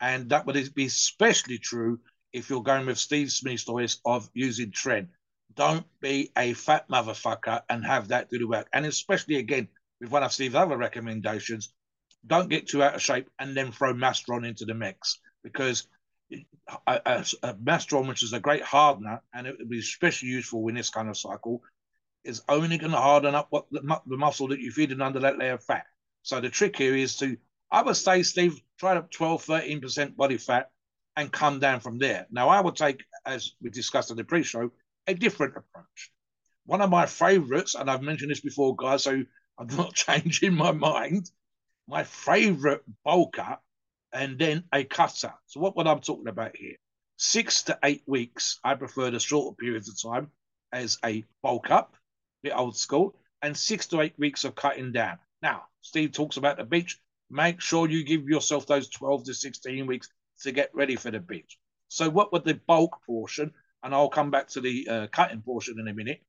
And 0.00 0.30
that 0.30 0.46
would 0.46 0.74
be 0.74 0.86
especially 0.86 1.58
true 1.58 2.00
if 2.32 2.50
you're 2.50 2.62
going 2.62 2.86
with 2.86 2.98
Steve 2.98 3.30
Smith's 3.30 3.64
choice 3.64 4.00
of 4.04 4.28
using 4.34 4.70
tren. 4.70 5.08
Don't 5.54 5.86
be 6.00 6.32
a 6.36 6.54
fat 6.54 6.88
motherfucker 6.88 7.62
and 7.68 7.84
have 7.84 8.08
that 8.08 8.30
do 8.30 8.38
the 8.38 8.46
work. 8.46 8.68
And 8.72 8.86
especially 8.86 9.36
again, 9.36 9.68
with 10.00 10.10
one 10.10 10.22
of 10.22 10.32
Steve's 10.32 10.54
other 10.54 10.76
recommendations, 10.76 11.72
don't 12.26 12.48
get 12.48 12.68
too 12.68 12.82
out 12.82 12.94
of 12.94 13.02
shape 13.02 13.28
and 13.38 13.56
then 13.56 13.70
throw 13.72 13.92
Masteron 13.92 14.46
into 14.46 14.64
the 14.64 14.74
mix 14.74 15.18
because 15.42 15.86
uh, 16.32 16.76
uh, 16.86 16.98
a, 17.04 17.10
a, 17.10 17.24
a 17.42 17.46
uh, 17.50 17.54
Masteron, 17.54 18.08
which 18.08 18.22
is 18.22 18.32
a 18.32 18.40
great 18.40 18.62
hardener 18.62 19.20
and 19.34 19.46
it 19.46 19.56
would 19.58 19.68
be 19.68 19.80
especially 19.80 20.28
useful 20.28 20.66
in 20.68 20.74
this 20.74 20.90
kind 20.90 21.08
of 21.08 21.16
cycle, 21.16 21.62
is 22.24 22.42
only 22.48 22.78
going 22.78 22.92
to 22.92 22.98
harden 22.98 23.34
up 23.34 23.48
what 23.50 23.66
the, 23.70 23.80
the 24.06 24.16
muscle 24.16 24.48
that 24.48 24.60
you're 24.60 24.72
feeding 24.72 25.00
under 25.00 25.20
that 25.20 25.38
layer 25.38 25.54
of 25.54 25.64
fat. 25.64 25.84
So 26.22 26.40
the 26.40 26.48
trick 26.48 26.76
here 26.76 26.94
is 26.94 27.16
to 27.18 27.36
I 27.72 27.80
would 27.82 27.96
say, 27.96 28.22
Steve, 28.22 28.60
try 28.78 28.94
to 28.94 29.02
12, 29.10 29.46
13% 29.46 30.14
body 30.14 30.36
fat 30.36 30.70
and 31.16 31.32
come 31.32 31.58
down 31.58 31.80
from 31.80 31.98
there. 31.98 32.26
Now, 32.30 32.50
I 32.50 32.60
would 32.60 32.76
take, 32.76 33.02
as 33.24 33.52
we 33.62 33.70
discussed 33.70 34.10
in 34.10 34.18
the 34.18 34.24
pre 34.24 34.42
show, 34.42 34.70
a 35.06 35.14
different 35.14 35.56
approach. 35.56 36.12
One 36.66 36.82
of 36.82 36.90
my 36.90 37.06
favorites, 37.06 37.74
and 37.74 37.90
I've 37.90 38.02
mentioned 38.02 38.30
this 38.30 38.40
before, 38.40 38.76
guys, 38.76 39.04
so 39.04 39.22
I'm 39.58 39.66
not 39.68 39.94
changing 40.06 40.52
my 40.52 40.72
mind. 40.72 41.30
My 41.88 42.04
favorite 42.04 42.84
bulker 43.06 43.56
and 44.12 44.38
then 44.38 44.64
a 44.72 44.84
cutter. 44.84 45.32
So, 45.46 45.60
what, 45.60 45.74
what 45.74 45.88
I'm 45.88 46.00
talking 46.00 46.28
about 46.28 46.54
here? 46.54 46.76
Six 47.16 47.62
to 47.64 47.78
eight 47.82 48.02
weeks. 48.06 48.60
I 48.62 48.74
prefer 48.74 49.10
the 49.10 49.18
shorter 49.18 49.56
periods 49.56 49.88
of 49.88 50.12
time. 50.12 50.30
as 50.72 50.98
a 51.04 51.24
bulk 51.42 51.70
up, 51.70 51.96
the 52.42 52.56
old 52.56 52.76
school, 52.76 53.16
and 53.40 53.56
six 53.56 53.86
to 53.88 54.00
eight 54.02 54.14
weeks 54.18 54.44
of 54.44 54.54
cutting 54.54 54.92
down. 54.92 55.18
Now, 55.40 55.64
Steve 55.80 56.12
talks 56.12 56.36
about 56.36 56.58
the 56.58 56.64
beach. 56.64 57.00
Make 57.32 57.62
sure 57.62 57.88
you 57.88 58.04
give 58.04 58.28
yourself 58.28 58.66
those 58.66 58.90
12 58.90 59.24
to 59.24 59.34
16 59.34 59.86
weeks 59.86 60.10
to 60.42 60.52
get 60.52 60.68
ready 60.74 60.96
for 60.96 61.10
the 61.10 61.18
beach. 61.18 61.58
So, 61.88 62.10
what 62.10 62.30
would 62.30 62.44
the 62.44 62.60
bulk 62.66 62.98
portion, 63.06 63.52
and 63.82 63.94
I'll 63.94 64.10
come 64.10 64.30
back 64.30 64.48
to 64.48 64.60
the 64.60 64.86
uh, 64.86 65.06
cutting 65.06 65.40
portion 65.40 65.80
in 65.80 65.88
a 65.88 65.94
minute. 65.94 66.20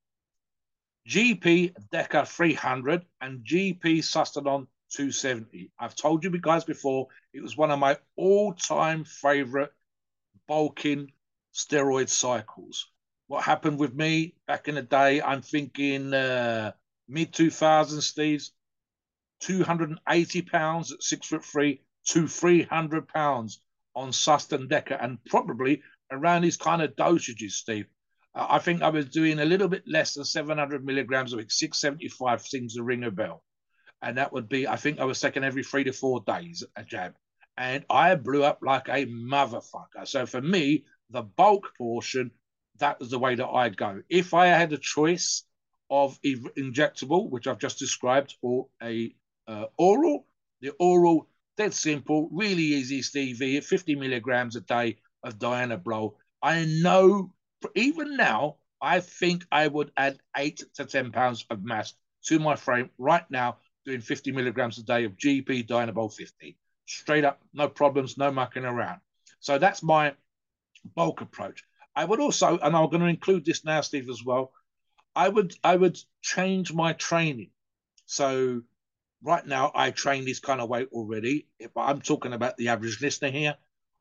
GP 1.09 1.75
Deca 1.93 2.25
300 2.25 3.05
and 3.19 3.43
GP 3.43 3.99
Sustanon 3.99 4.67
270. 4.93 5.71
I've 5.77 5.95
told 5.95 6.23
you 6.23 6.29
guys 6.39 6.63
before, 6.63 7.07
it 7.33 7.41
was 7.41 7.57
one 7.57 7.71
of 7.71 7.79
my 7.79 7.97
all 8.15 8.53
time 8.53 9.03
favorite 9.03 9.73
bulking 10.47 11.11
steroid 11.53 12.07
cycles. 12.07 12.87
What 13.27 13.43
happened 13.43 13.77
with 13.77 13.93
me 13.93 14.35
back 14.47 14.69
in 14.69 14.75
the 14.75 14.81
day? 14.81 15.21
I'm 15.21 15.41
thinking 15.41 16.13
uh, 16.13 16.71
mid 17.09 17.33
2000s, 17.33 18.01
Steve's 18.01 18.53
280 19.43 20.41
pounds 20.43 20.91
at 20.91 21.03
six 21.03 21.27
foot 21.27 21.43
three 21.43 21.81
to 22.07 22.27
300 22.27 23.07
pounds 23.07 23.59
on 23.95 24.11
Sustain 24.11 24.67
Deca, 24.67 24.97
and 25.03 25.23
probably 25.25 25.81
around 26.11 26.41
these 26.41 26.57
kind 26.57 26.81
of 26.81 26.95
dosages, 26.95 27.51
Steve. 27.51 27.85
Uh, 28.35 28.47
I 28.49 28.59
think 28.59 28.81
I 28.81 28.89
was 28.89 29.09
doing 29.09 29.39
a 29.39 29.45
little 29.45 29.67
bit 29.67 29.83
less 29.87 30.13
than 30.13 30.25
700 30.25 30.85
milligrams 30.85 31.33
of 31.33 31.39
it. 31.39 31.51
675 31.51 32.41
seems 32.41 32.75
to 32.75 32.83
ring 32.83 33.03
a 33.03 33.11
bell. 33.11 33.43
And 34.01 34.17
that 34.17 34.33
would 34.33 34.49
be, 34.49 34.67
I 34.67 34.75
think 34.75 34.99
I 34.99 35.05
was 35.05 35.19
taking 35.19 35.43
every 35.43 35.63
three 35.63 35.83
to 35.85 35.93
four 35.93 36.21
days 36.25 36.63
a 36.75 36.83
jab. 36.83 37.13
And 37.57 37.85
I 37.89 38.15
blew 38.15 38.43
up 38.43 38.59
like 38.61 38.89
a 38.89 39.05
motherfucker. 39.05 40.05
So 40.05 40.25
for 40.25 40.41
me, 40.41 40.85
the 41.11 41.21
bulk 41.21 41.71
portion, 41.77 42.31
that 42.79 42.99
was 42.99 43.11
the 43.11 43.19
way 43.19 43.35
that 43.35 43.47
I'd 43.47 43.77
go. 43.77 44.01
If 44.09 44.33
I 44.33 44.47
had 44.47 44.73
a 44.73 44.77
choice 44.77 45.43
of 45.89 46.19
injectable, 46.23 47.29
which 47.29 47.47
I've 47.47 47.59
just 47.59 47.77
described, 47.77 48.35
or 48.41 48.67
a 48.81 49.13
uh, 49.47 49.65
oral, 49.77 50.25
the 50.61 50.71
oral, 50.79 51.27
dead 51.57 51.73
simple, 51.73 52.29
really 52.31 52.63
easy, 52.63 53.01
Stevie, 53.01 53.59
50 53.59 53.95
milligrams 53.95 54.55
a 54.55 54.61
day 54.61 54.97
of 55.23 55.37
Dianabol. 55.37 56.15
I 56.41 56.65
know, 56.65 57.33
even 57.75 58.17
now, 58.17 58.57
I 58.81 58.99
think 58.99 59.45
I 59.51 59.67
would 59.67 59.91
add 59.95 60.19
eight 60.35 60.63
to 60.75 60.85
10 60.85 61.11
pounds 61.11 61.45
of 61.49 61.63
mass 61.63 61.93
to 62.25 62.39
my 62.39 62.55
frame 62.55 62.89
right 62.97 63.29
now, 63.29 63.57
doing 63.85 64.01
50 64.01 64.31
milligrams 64.31 64.77
a 64.77 64.83
day 64.83 65.05
of 65.05 65.17
GP 65.17 65.67
Dianabol 65.67 66.13
50. 66.13 66.57
Straight 66.85 67.23
up, 67.23 67.41
no 67.53 67.69
problems, 67.69 68.17
no 68.17 68.31
mucking 68.31 68.65
around. 68.65 68.99
So 69.39 69.57
that's 69.57 69.83
my 69.83 70.15
bulk 70.95 71.21
approach. 71.21 71.63
I 71.95 72.05
would 72.05 72.19
also, 72.19 72.57
and 72.57 72.75
I'm 72.75 72.89
going 72.89 73.01
to 73.01 73.07
include 73.07 73.45
this 73.45 73.63
now, 73.63 73.81
Steve, 73.81 74.09
as 74.09 74.23
well. 74.23 74.51
I 75.15 75.29
would 75.29 75.53
I 75.63 75.75
would 75.75 75.99
change 76.21 76.73
my 76.73 76.93
training. 76.93 77.51
So 78.05 78.63
right 79.23 79.45
now 79.45 79.71
I 79.73 79.91
train 79.91 80.25
this 80.25 80.39
kind 80.39 80.61
of 80.61 80.69
weight 80.69 80.89
already. 80.91 81.47
If 81.59 81.75
I'm 81.77 82.01
talking 82.01 82.33
about 82.33 82.57
the 82.57 82.69
average 82.69 83.01
listener 83.01 83.31
here, 83.31 83.55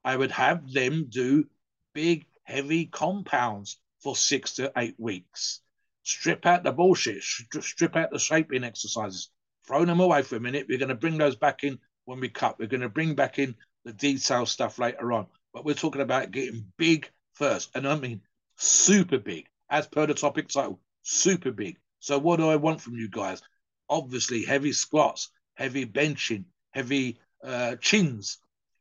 I 0.04 0.16
would 0.16 0.32
have 0.32 0.70
them 0.72 1.06
do 1.08 1.46
big, 1.94 2.26
heavy 2.42 2.86
compounds 2.86 3.78
for 4.00 4.16
six 4.16 4.54
to 4.54 4.72
eight 4.76 4.96
weeks. 4.98 5.60
Strip 6.02 6.44
out 6.46 6.64
the 6.64 6.72
bullshit, 6.72 7.22
strip 7.22 7.96
out 7.96 8.10
the 8.10 8.18
shaping 8.18 8.64
exercises, 8.64 9.28
throw 9.64 9.84
them 9.84 10.00
away 10.00 10.22
for 10.22 10.36
a 10.36 10.40
minute. 10.40 10.66
We're 10.68 10.78
going 10.78 10.88
to 10.88 10.96
bring 10.96 11.18
those 11.18 11.36
back 11.36 11.62
in 11.62 11.78
when 12.04 12.18
we 12.18 12.28
cut. 12.28 12.58
We're 12.58 12.66
going 12.66 12.80
to 12.80 12.88
bring 12.88 13.14
back 13.14 13.38
in 13.38 13.54
the 13.84 13.92
detail 13.92 14.44
stuff 14.46 14.80
later 14.80 15.12
on. 15.12 15.26
But 15.54 15.64
we're 15.64 15.74
talking 15.74 16.02
about 16.02 16.32
getting 16.32 16.66
big 16.76 17.08
first. 17.34 17.70
And 17.76 17.86
I 17.86 17.94
mean 17.94 18.22
super 18.56 19.18
big, 19.18 19.46
as 19.70 19.86
per 19.86 20.06
the 20.06 20.14
topic 20.14 20.48
title, 20.48 20.80
super 21.02 21.52
big. 21.52 21.76
So 22.00 22.18
what 22.18 22.38
do 22.38 22.48
I 22.48 22.56
want 22.56 22.80
from 22.80 22.96
you 22.96 23.08
guys? 23.08 23.40
Obviously, 23.88 24.44
heavy 24.44 24.72
squats, 24.72 25.30
heavy 25.54 25.86
benching, 25.86 26.44
heavy 26.70 27.18
uh, 27.44 27.76
chins. 27.76 28.38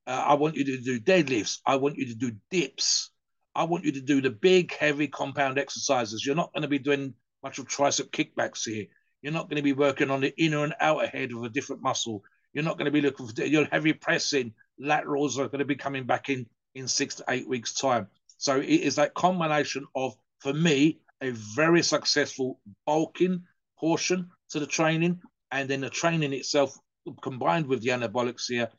Uh, 0.07 0.23
I 0.27 0.33
want 0.35 0.55
you 0.55 0.63
to 0.65 0.77
do 0.77 0.99
deadlifts. 0.99 1.59
I 1.65 1.75
want 1.75 1.97
you 1.97 2.07
to 2.07 2.15
do 2.15 2.31
dips. 2.49 3.11
I 3.53 3.65
want 3.65 3.85
you 3.85 3.91
to 3.93 4.01
do 4.01 4.21
the 4.21 4.29
big, 4.29 4.73
heavy 4.73 5.07
compound 5.07 5.59
exercises. 5.59 6.25
You're 6.25 6.35
not 6.35 6.53
going 6.53 6.63
to 6.63 6.67
be 6.67 6.79
doing 6.79 7.13
much 7.43 7.59
of 7.59 7.67
tricep 7.67 8.09
kickbacks 8.09 8.65
here. 8.65 8.85
You're 9.21 9.33
not 9.33 9.49
going 9.49 9.57
to 9.57 9.63
be 9.63 9.73
working 9.73 10.09
on 10.09 10.21
the 10.21 10.33
inner 10.41 10.63
and 10.63 10.73
outer 10.79 11.07
head 11.07 11.31
of 11.31 11.43
a 11.43 11.49
different 11.49 11.81
muscle. 11.81 12.23
You're 12.53 12.63
not 12.63 12.77
going 12.77 12.85
to 12.85 12.91
be 12.91 13.01
looking 13.01 13.27
for 13.27 13.43
your 13.43 13.65
heavy 13.65 13.93
pressing. 13.93 14.53
Laterals 14.79 15.37
are 15.37 15.47
going 15.47 15.59
to 15.59 15.65
be 15.65 15.75
coming 15.75 16.05
back 16.05 16.29
in 16.29 16.47
in 16.73 16.87
six 16.87 17.15
to 17.15 17.25
eight 17.29 17.47
weeks' 17.47 17.73
time. 17.73 18.07
So 18.37 18.57
it 18.57 18.65
is 18.65 18.95
that 18.95 19.13
combination 19.13 19.85
of, 19.95 20.15
for 20.39 20.53
me, 20.53 20.99
a 21.21 21.31
very 21.31 21.83
successful 21.83 22.59
bulking 22.85 23.43
portion 23.77 24.31
to 24.51 24.59
the 24.59 24.67
training, 24.67 25.19
and 25.51 25.69
then 25.69 25.81
the 25.81 25.89
training 25.89 26.33
itself 26.33 26.77
combined 27.21 27.65
with 27.65 27.81
the 27.81 27.89
anabolics 27.89 28.47
here 28.47 28.69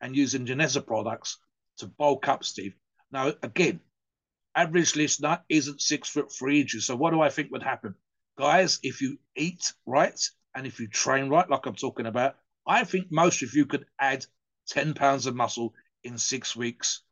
and 0.00 0.16
using 0.16 0.46
Geneza 0.46 0.84
products 0.86 1.38
to 1.78 1.86
bulk 1.86 2.28
up, 2.28 2.44
Steve. 2.44 2.74
Now, 3.10 3.32
again, 3.42 3.80
average 4.54 4.96
listener 4.96 5.40
isn't 5.48 5.80
six 5.80 6.08
foot 6.08 6.32
three 6.32 6.60
inches. 6.60 6.86
So, 6.86 6.96
what 6.96 7.12
do 7.12 7.20
I 7.20 7.30
think 7.30 7.50
would 7.50 7.62
happen? 7.62 7.94
Guys, 8.38 8.78
if 8.82 9.00
you 9.00 9.18
eat 9.36 9.72
right 9.86 10.18
and 10.54 10.66
if 10.66 10.80
you 10.80 10.88
train 10.88 11.28
right, 11.28 11.48
like 11.48 11.66
I'm 11.66 11.74
talking 11.74 12.06
about, 12.06 12.36
I 12.66 12.84
think 12.84 13.08
most 13.10 13.42
of 13.42 13.54
you 13.54 13.66
could 13.66 13.86
add 14.00 14.24
10 14.68 14.94
pounds 14.94 15.26
of 15.26 15.34
muscle 15.34 15.74
in 16.04 16.18
six 16.18 16.54
weeks, 16.56 17.02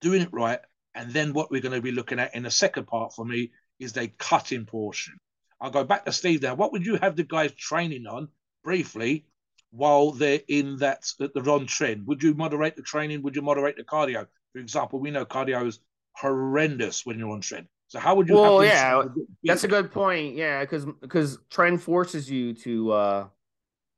doing 0.00 0.22
it 0.22 0.32
right. 0.32 0.60
And 0.94 1.12
then 1.12 1.32
what 1.32 1.50
we're 1.50 1.60
going 1.60 1.74
to 1.74 1.82
be 1.82 1.92
looking 1.92 2.18
at 2.18 2.34
in 2.34 2.44
the 2.44 2.50
second 2.50 2.86
part 2.86 3.14
for 3.14 3.24
me 3.24 3.52
is 3.78 3.92
the 3.92 4.08
cutting 4.18 4.64
portion. 4.64 5.18
I'll 5.60 5.70
go 5.70 5.84
back 5.84 6.04
to 6.04 6.12
Steve 6.12 6.42
now. 6.42 6.54
What 6.54 6.72
would 6.72 6.84
you 6.84 6.96
have 6.96 7.16
the 7.16 7.24
guys 7.24 7.52
training 7.52 8.06
on 8.06 8.28
briefly 8.62 9.26
while 9.70 10.12
they're 10.12 10.40
in 10.48 10.76
that 10.78 11.04
the 11.18 11.28
on 11.40 11.66
tren? 11.66 12.04
Would 12.04 12.22
you 12.22 12.34
moderate 12.34 12.76
the 12.76 12.82
training? 12.82 13.22
Would 13.22 13.36
you 13.36 13.42
moderate 13.42 13.76
the 13.76 13.84
cardio? 13.84 14.26
For 14.52 14.58
example, 14.58 15.00
we 15.00 15.10
know 15.10 15.24
cardio 15.24 15.66
is 15.66 15.80
horrendous 16.12 17.06
when 17.06 17.18
you're 17.18 17.30
on 17.30 17.40
tren. 17.40 17.66
So 17.88 17.98
how 17.98 18.14
would 18.16 18.28
you? 18.28 18.34
Well, 18.34 18.64
yeah, 18.64 19.04
that's 19.44 19.64
a 19.64 19.68
good 19.68 19.92
point. 19.92 20.34
Yeah, 20.34 20.60
because 20.60 20.84
because 21.00 21.38
tren 21.50 21.80
forces 21.80 22.30
you 22.30 22.52
to 22.54 22.92
uh 22.92 23.28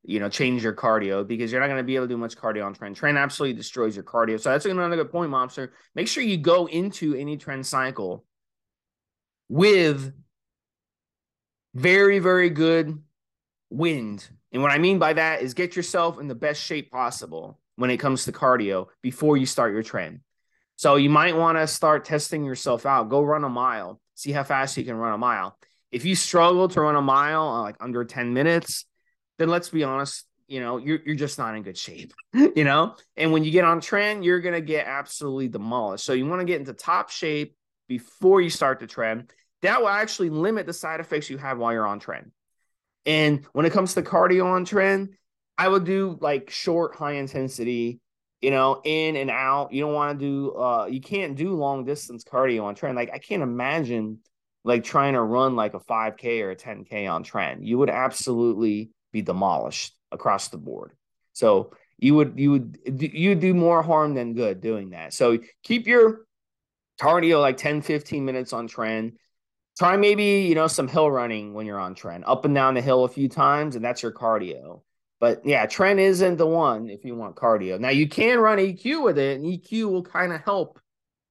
you 0.03 0.19
know, 0.19 0.29
change 0.29 0.63
your 0.63 0.73
cardio 0.73 1.27
because 1.27 1.51
you're 1.51 1.59
not 1.61 1.67
going 1.67 1.77
to 1.77 1.83
be 1.83 1.95
able 1.95 2.05
to 2.05 2.13
do 2.13 2.17
much 2.17 2.37
cardio 2.37 2.65
on 2.65 2.73
tren. 2.73 2.95
Tren 2.95 3.17
absolutely 3.17 3.55
destroys 3.55 3.95
your 3.95 4.05
cardio. 4.05 4.39
So 4.39 4.49
that's 4.49 4.65
another 4.65 4.95
good 4.95 5.11
point, 5.11 5.31
Mobster. 5.31 5.69
Make 5.93 6.07
sure 6.07 6.23
you 6.23 6.37
go 6.37 6.67
into 6.67 7.15
any 7.15 7.37
tren 7.37 7.65
cycle 7.65 8.23
with 9.49 10.13
very, 11.73 12.19
very 12.19 12.49
good 12.49 13.01
wind. 13.69 14.27
And 14.51 14.61
what 14.61 14.71
I 14.71 14.77
mean 14.77 14.99
by 14.99 15.13
that 15.13 15.41
is 15.41 15.53
get 15.53 15.75
yourself 15.75 16.19
in 16.19 16.27
the 16.27 16.35
best 16.35 16.61
shape 16.61 16.91
possible 16.91 17.59
when 17.75 17.91
it 17.91 17.97
comes 17.97 18.25
to 18.25 18.31
cardio 18.31 18.87
before 19.01 19.37
you 19.37 19.45
start 19.45 19.73
your 19.73 19.83
tren. 19.83 20.21
So 20.75 20.95
you 20.95 21.09
might 21.09 21.35
want 21.35 21.57
to 21.57 21.67
start 21.67 22.05
testing 22.05 22.45
yourself 22.45 22.85
out. 22.85 23.09
Go 23.09 23.21
run 23.21 23.43
a 23.43 23.49
mile, 23.49 23.99
see 24.15 24.31
how 24.31 24.43
fast 24.43 24.77
you 24.77 24.83
can 24.83 24.95
run 24.95 25.13
a 25.13 25.17
mile. 25.17 25.57
If 25.91 26.05
you 26.05 26.15
struggle 26.15 26.67
to 26.69 26.81
run 26.81 26.95
a 26.95 27.01
mile 27.01 27.47
uh, 27.47 27.61
like 27.61 27.77
under 27.79 28.05
10 28.05 28.33
minutes, 28.33 28.85
then 29.37 29.49
let's 29.49 29.69
be 29.69 29.83
honest, 29.83 30.25
you 30.47 30.59
know, 30.59 30.77
you're 30.77 30.99
you're 31.05 31.15
just 31.15 31.37
not 31.37 31.55
in 31.55 31.63
good 31.63 31.77
shape, 31.77 32.13
you 32.33 32.63
know? 32.63 32.95
And 33.15 33.31
when 33.31 33.43
you 33.43 33.51
get 33.51 33.65
on 33.65 33.81
tren, 33.81 34.23
you're 34.23 34.41
gonna 34.41 34.61
get 34.61 34.87
absolutely 34.87 35.47
demolished. 35.47 36.03
So 36.03 36.13
you 36.13 36.25
want 36.25 36.41
to 36.41 36.45
get 36.45 36.59
into 36.59 36.73
top 36.73 37.09
shape 37.09 37.55
before 37.87 38.41
you 38.41 38.49
start 38.49 38.79
the 38.79 38.87
tren. 38.87 39.29
That 39.61 39.81
will 39.81 39.89
actually 39.89 40.29
limit 40.29 40.65
the 40.65 40.73
side 40.73 40.99
effects 40.99 41.29
you 41.29 41.37
have 41.37 41.57
while 41.57 41.73
you're 41.73 41.87
on 41.87 41.99
tren. 41.99 42.31
And 43.05 43.45
when 43.53 43.65
it 43.65 43.73
comes 43.73 43.93
to 43.95 44.01
cardio 44.01 44.45
on 44.45 44.65
tren, 44.65 45.09
I 45.57 45.67
would 45.67 45.83
do 45.83 46.17
like 46.21 46.49
short, 46.49 46.95
high 46.95 47.13
intensity, 47.13 47.99
you 48.41 48.51
know, 48.51 48.81
in 48.83 49.15
and 49.15 49.29
out. 49.29 49.73
You 49.73 49.81
don't 49.81 49.93
want 49.93 50.19
to 50.19 50.25
do 50.25 50.55
uh 50.55 50.85
you 50.85 51.01
can't 51.01 51.35
do 51.35 51.53
long 51.53 51.85
distance 51.85 52.23
cardio 52.23 52.63
on 52.63 52.75
tren. 52.75 52.95
Like 52.95 53.11
I 53.13 53.17
can't 53.17 53.43
imagine 53.43 54.19
like 54.63 54.83
trying 54.83 55.13
to 55.13 55.21
run 55.21 55.55
like 55.55 55.73
a 55.73 55.79
5k 55.79 56.41
or 56.43 56.51
a 56.51 56.55
10k 56.55 57.09
on 57.11 57.23
tren. 57.23 57.65
You 57.65 57.77
would 57.79 57.89
absolutely 57.89 58.91
be 59.11 59.21
demolished 59.21 59.95
across 60.11 60.49
the 60.49 60.57
board. 60.57 60.91
So 61.33 61.71
you 61.97 62.15
would 62.15 62.39
you 62.39 62.51
would 62.51 62.77
you 62.85 63.35
do 63.35 63.53
more 63.53 63.81
harm 63.81 64.13
than 64.13 64.33
good 64.33 64.61
doing 64.61 64.91
that. 64.91 65.13
So 65.13 65.39
keep 65.63 65.87
your 65.87 66.25
cardio 66.99 67.41
like 67.41 67.57
10 67.57 67.81
15 67.81 68.25
minutes 68.25 68.53
on 68.53 68.67
tren. 68.67 69.13
Try 69.79 69.95
maybe, 69.95 70.41
you 70.41 70.55
know, 70.55 70.67
some 70.67 70.89
hill 70.89 71.09
running 71.09 71.53
when 71.53 71.65
you're 71.65 71.79
on 71.79 71.95
tren. 71.95 72.21
Up 72.25 72.43
and 72.43 72.53
down 72.53 72.73
the 72.73 72.81
hill 72.81 73.05
a 73.05 73.09
few 73.09 73.29
times 73.29 73.77
and 73.77 73.83
that's 73.83 74.03
your 74.03 74.11
cardio. 74.11 74.81
But 75.21 75.45
yeah, 75.45 75.65
tren 75.67 75.99
isn't 75.99 76.35
the 76.35 76.45
one 76.45 76.89
if 76.89 77.05
you 77.05 77.15
want 77.15 77.37
cardio. 77.37 77.79
Now 77.79 77.89
you 77.89 78.09
can 78.09 78.39
run 78.39 78.57
EQ 78.57 79.03
with 79.03 79.17
it 79.17 79.39
and 79.39 79.45
EQ 79.45 79.89
will 79.89 80.03
kind 80.03 80.33
of 80.33 80.41
help 80.41 80.81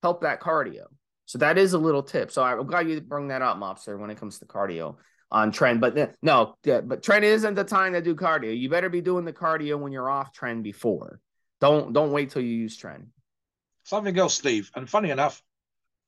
help 0.02 0.22
that 0.22 0.40
cardio. 0.40 0.84
So 1.26 1.36
that 1.38 1.58
is 1.58 1.74
a 1.74 1.78
little 1.78 2.02
tip. 2.02 2.30
So 2.30 2.42
I'm 2.42 2.66
glad 2.66 2.88
you 2.88 2.98
bring 3.02 3.28
that 3.28 3.42
up, 3.42 3.58
Mobster, 3.58 3.98
when 3.98 4.08
it 4.08 4.18
comes 4.18 4.38
to 4.38 4.46
cardio 4.46 4.96
on 5.30 5.52
tren. 5.52 5.78
But 5.78 6.16
no, 6.22 6.54
but 6.64 7.02
tren 7.02 7.22
isn't 7.22 7.54
the 7.54 7.64
time 7.64 7.92
to 7.92 8.00
do 8.00 8.14
cardio. 8.14 8.58
You 8.58 8.70
better 8.70 8.88
be 8.88 9.02
doing 9.02 9.26
the 9.26 9.32
cardio 9.32 9.78
when 9.78 9.92
you're 9.92 10.08
off 10.08 10.32
tren 10.34 10.62
before. 10.62 11.20
Don't 11.60 11.92
don't 11.92 12.12
wait 12.12 12.30
till 12.30 12.40
you 12.40 12.56
use 12.56 12.80
tren. 12.80 13.08
Something 13.84 14.18
else, 14.18 14.34
Steve. 14.34 14.70
And 14.74 14.88
funny 14.88 15.10
enough, 15.10 15.42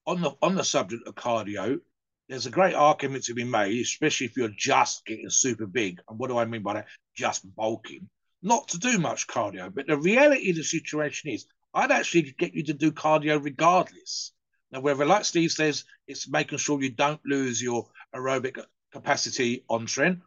on 0.07 0.22
the 0.22 0.33
on 0.40 0.55
the 0.55 0.64
subject 0.64 1.07
of 1.07 1.14
cardio, 1.14 1.81
there's 2.30 2.46
a 2.46 2.50
great 2.50 2.74
argument 2.74 3.24
to 3.24 3.34
be 3.34 3.42
made, 3.42 3.80
especially 3.80 4.26
if 4.26 4.36
you're 4.36 4.54
just 4.56 5.04
getting 5.04 5.28
super 5.28 5.66
big. 5.66 6.00
And 6.08 6.16
what 6.16 6.28
do 6.28 6.38
I 6.38 6.44
mean 6.44 6.62
by 6.62 6.74
that? 6.74 6.86
Just 7.16 7.44
bulking, 7.56 8.08
not 8.40 8.68
to 8.68 8.78
do 8.78 8.98
much 8.98 9.26
cardio. 9.26 9.74
But 9.74 9.88
the 9.88 9.96
reality 9.96 10.50
of 10.50 10.56
the 10.56 10.62
situation 10.62 11.30
is, 11.30 11.46
I'd 11.74 11.90
actually 11.90 12.34
get 12.38 12.54
you 12.54 12.62
to 12.64 12.72
do 12.72 12.92
cardio 12.92 13.42
regardless. 13.42 14.32
Now, 14.70 14.80
whether, 14.80 15.04
like 15.04 15.24
Steve 15.24 15.50
says, 15.50 15.84
it's 16.06 16.28
making 16.28 16.58
sure 16.58 16.80
you 16.80 16.92
don't 16.92 17.20
lose 17.26 17.60
your 17.60 17.88
aerobic 18.14 18.64
capacity 18.92 19.64
on 19.68 19.86
tren. 19.86 20.20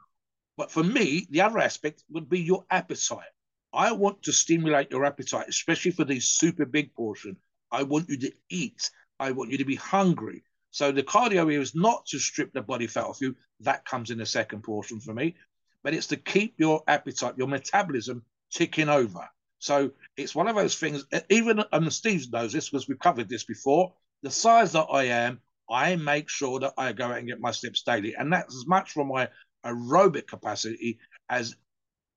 But 0.57 0.71
for 0.71 0.83
me, 0.83 1.25
the 1.29 1.41
other 1.41 1.59
aspect 1.59 2.03
would 2.11 2.29
be 2.29 2.41
your 2.41 2.65
appetite. 2.69 3.31
I 3.71 3.93
want 3.93 4.23
to 4.23 4.33
stimulate 4.33 4.91
your 4.91 5.05
appetite, 5.05 5.47
especially 5.47 5.91
for 5.91 6.03
these 6.03 6.27
super 6.27 6.65
big 6.65 6.93
portion. 6.93 7.37
I 7.71 7.83
want 7.83 8.09
you 8.09 8.17
to 8.17 8.31
eat. 8.49 8.91
I 9.19 9.31
want 9.31 9.51
you 9.51 9.57
to 9.59 9.65
be 9.65 9.75
hungry. 9.75 10.43
So 10.73 10.91
the 10.91 11.03
cardio 11.03 11.53
is 11.53 11.75
not 11.75 12.07
to 12.07 12.17
strip 12.17 12.51
the 12.51 12.63
body 12.63 12.87
fat 12.87 13.05
off 13.05 13.21
you. 13.21 13.35
That 13.59 13.85
comes 13.85 14.09
in 14.09 14.17
the 14.17 14.25
second 14.25 14.63
portion 14.63 14.99
for 14.99 15.13
me, 15.13 15.35
but 15.83 15.93
it's 15.93 16.07
to 16.07 16.17
keep 16.17 16.55
your 16.57 16.81
appetite, 16.87 17.35
your 17.37 17.47
metabolism 17.47 18.23
ticking 18.51 18.89
over. 18.89 19.29
So 19.59 19.91
it's 20.17 20.33
one 20.33 20.47
of 20.47 20.55
those 20.55 20.75
things. 20.75 21.05
Even 21.29 21.63
and 21.71 21.93
Steve 21.93 22.31
knows 22.31 22.53
this 22.53 22.71
because 22.71 22.87
we've 22.87 22.97
covered 22.97 23.29
this 23.29 23.43
before. 23.43 23.93
The 24.23 24.31
size 24.31 24.71
that 24.71 24.87
I 24.91 25.03
am, 25.03 25.41
I 25.69 25.95
make 25.95 26.27
sure 26.27 26.59
that 26.61 26.73
I 26.75 26.91
go 26.91 27.05
out 27.05 27.19
and 27.19 27.27
get 27.27 27.39
my 27.39 27.51
steps 27.51 27.83
daily, 27.83 28.15
and 28.15 28.33
that's 28.33 28.55
as 28.55 28.65
much 28.65 28.93
for 28.93 29.05
my 29.05 29.29
aerobic 29.63 30.25
capacity 30.25 30.97
as 31.29 31.55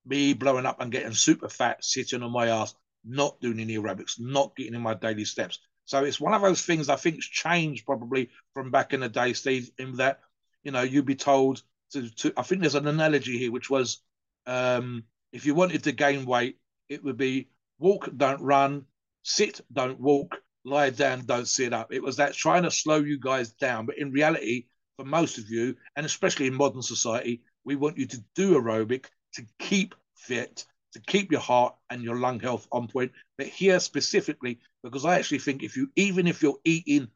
me 0.03 0.33
blowing 0.33 0.65
up 0.65 0.81
and 0.81 0.91
getting 0.91 1.13
super 1.13 1.47
fat, 1.47 1.85
sitting 1.85 2.23
on 2.23 2.31
my 2.31 2.47
ass, 2.47 2.73
not 3.05 3.39
doing 3.39 3.59
any 3.59 3.77
aerobics, 3.77 4.19
not 4.19 4.55
getting 4.55 4.73
in 4.73 4.81
my 4.81 4.95
daily 4.95 5.25
steps. 5.25 5.59
So 5.87 6.03
it's 6.03 6.19
one 6.19 6.33
of 6.33 6.41
those 6.41 6.61
things 6.61 6.89
I 6.89 6.97
think's 6.97 7.25
changed 7.25 7.85
probably 7.85 8.29
from 8.53 8.71
back 8.71 8.93
in 8.93 8.99
the 8.99 9.07
day, 9.09 9.31
Steve, 9.31 9.71
in 9.79 9.95
that, 9.95 10.19
you 10.61 10.71
know, 10.71 10.81
you'd 10.81 11.05
be 11.05 11.15
told 11.15 11.63
to, 11.93 12.13
to 12.15 12.33
I 12.35 12.41
think 12.43 12.59
there's 12.59 12.75
an 12.75 12.87
analogy 12.87 13.37
here, 13.37 13.53
which 13.53 13.69
was 13.69 14.01
um, 14.45 15.05
if 15.31 15.45
you 15.45 15.55
wanted 15.55 15.85
to 15.85 15.93
gain 15.93 16.25
weight, 16.25 16.57
it 16.89 17.03
would 17.05 17.15
be 17.15 17.47
walk, 17.79 18.09
don't 18.17 18.41
run, 18.41 18.83
sit, 19.23 19.61
don't 19.71 19.97
walk, 19.97 20.35
lie 20.65 20.89
down, 20.89 21.25
don't 21.25 21.47
sit 21.47 21.71
up. 21.71 21.93
It 21.93 22.03
was 22.03 22.17
that 22.17 22.33
trying 22.33 22.63
to 22.63 22.71
slow 22.71 22.97
you 22.97 23.17
guys 23.17 23.53
down. 23.53 23.85
But 23.85 23.97
in 23.97 24.11
reality, 24.11 24.65
for 24.97 25.05
most 25.05 25.37
of 25.37 25.49
you, 25.49 25.73
and 25.95 26.05
especially 26.05 26.47
in 26.47 26.53
modern 26.53 26.81
society, 26.81 27.43
we 27.63 27.77
want 27.77 27.97
you 27.97 28.07
to 28.07 28.23
do 28.35 28.59
aerobic 28.59 29.05
to 29.35 29.45
keep 29.57 29.95
fit, 30.15 30.65
to 30.97 31.11
keep 31.11 31.31
your 31.31 31.41
heart 31.41 31.75
and 31.91 32.01
your 32.01 32.17
lung 32.17 32.39
health 32.39 32.67
on 32.71 32.87
point. 32.87 33.11
But 33.37 33.47
here 33.47 33.79
specifically, 33.79 34.59
because 34.83 35.05
I 35.05 35.15
actually 35.15 35.39
think 35.39 35.61
if 35.61 35.77
you, 35.77 35.91
even 35.95 36.27
if 36.27 36.41
you're 36.41 36.57
eating 36.63 37.07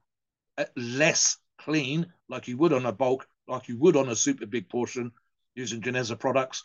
less 0.76 1.38
clean, 1.58 2.06
like 2.30 2.48
you 2.48 2.58
would 2.58 2.74
on 2.74 2.86
a 2.86 2.92
bulk, 2.92 3.28
like 3.48 3.68
you 3.68 3.78
would 3.80 3.96
on 3.96 4.10
a 4.10 4.16
super 4.16 4.46
big 4.46 4.70
portion 4.70 5.12
using 5.56 5.82
Geneza 5.82 6.18
products, 6.18 6.62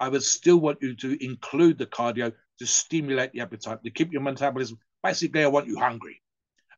I 0.00 0.08
would 0.08 0.24
still 0.24 0.58
want 0.58 0.82
you 0.82 0.94
to 0.96 1.24
include 1.24 1.78
the 1.78 1.86
cardio 1.86 2.32
to 2.58 2.66
stimulate 2.66 3.32
the 3.32 3.40
appetite, 3.40 3.84
to 3.84 3.90
keep 3.90 4.12
your 4.12 4.22
metabolism. 4.22 4.78
Basically, 5.02 5.44
I 5.44 5.48
want 5.48 5.68
you 5.68 5.78
hungry 5.78 6.20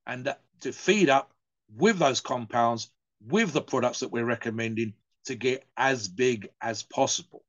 and 0.07 0.35
to 0.61 0.73
feed 0.73 1.09
up 1.09 1.33
with 1.75 1.99
those 1.99 2.21
compounds, 2.21 2.90
with 3.27 3.53
the 3.53 3.62
products 3.62 4.01
that 4.01 4.12
we're 4.12 4.27
recommending 4.27 4.93
to 5.25 5.35
get 5.35 5.64
as 5.79 6.07
big 6.07 6.51
as 6.61 6.83
possible. 6.83 7.43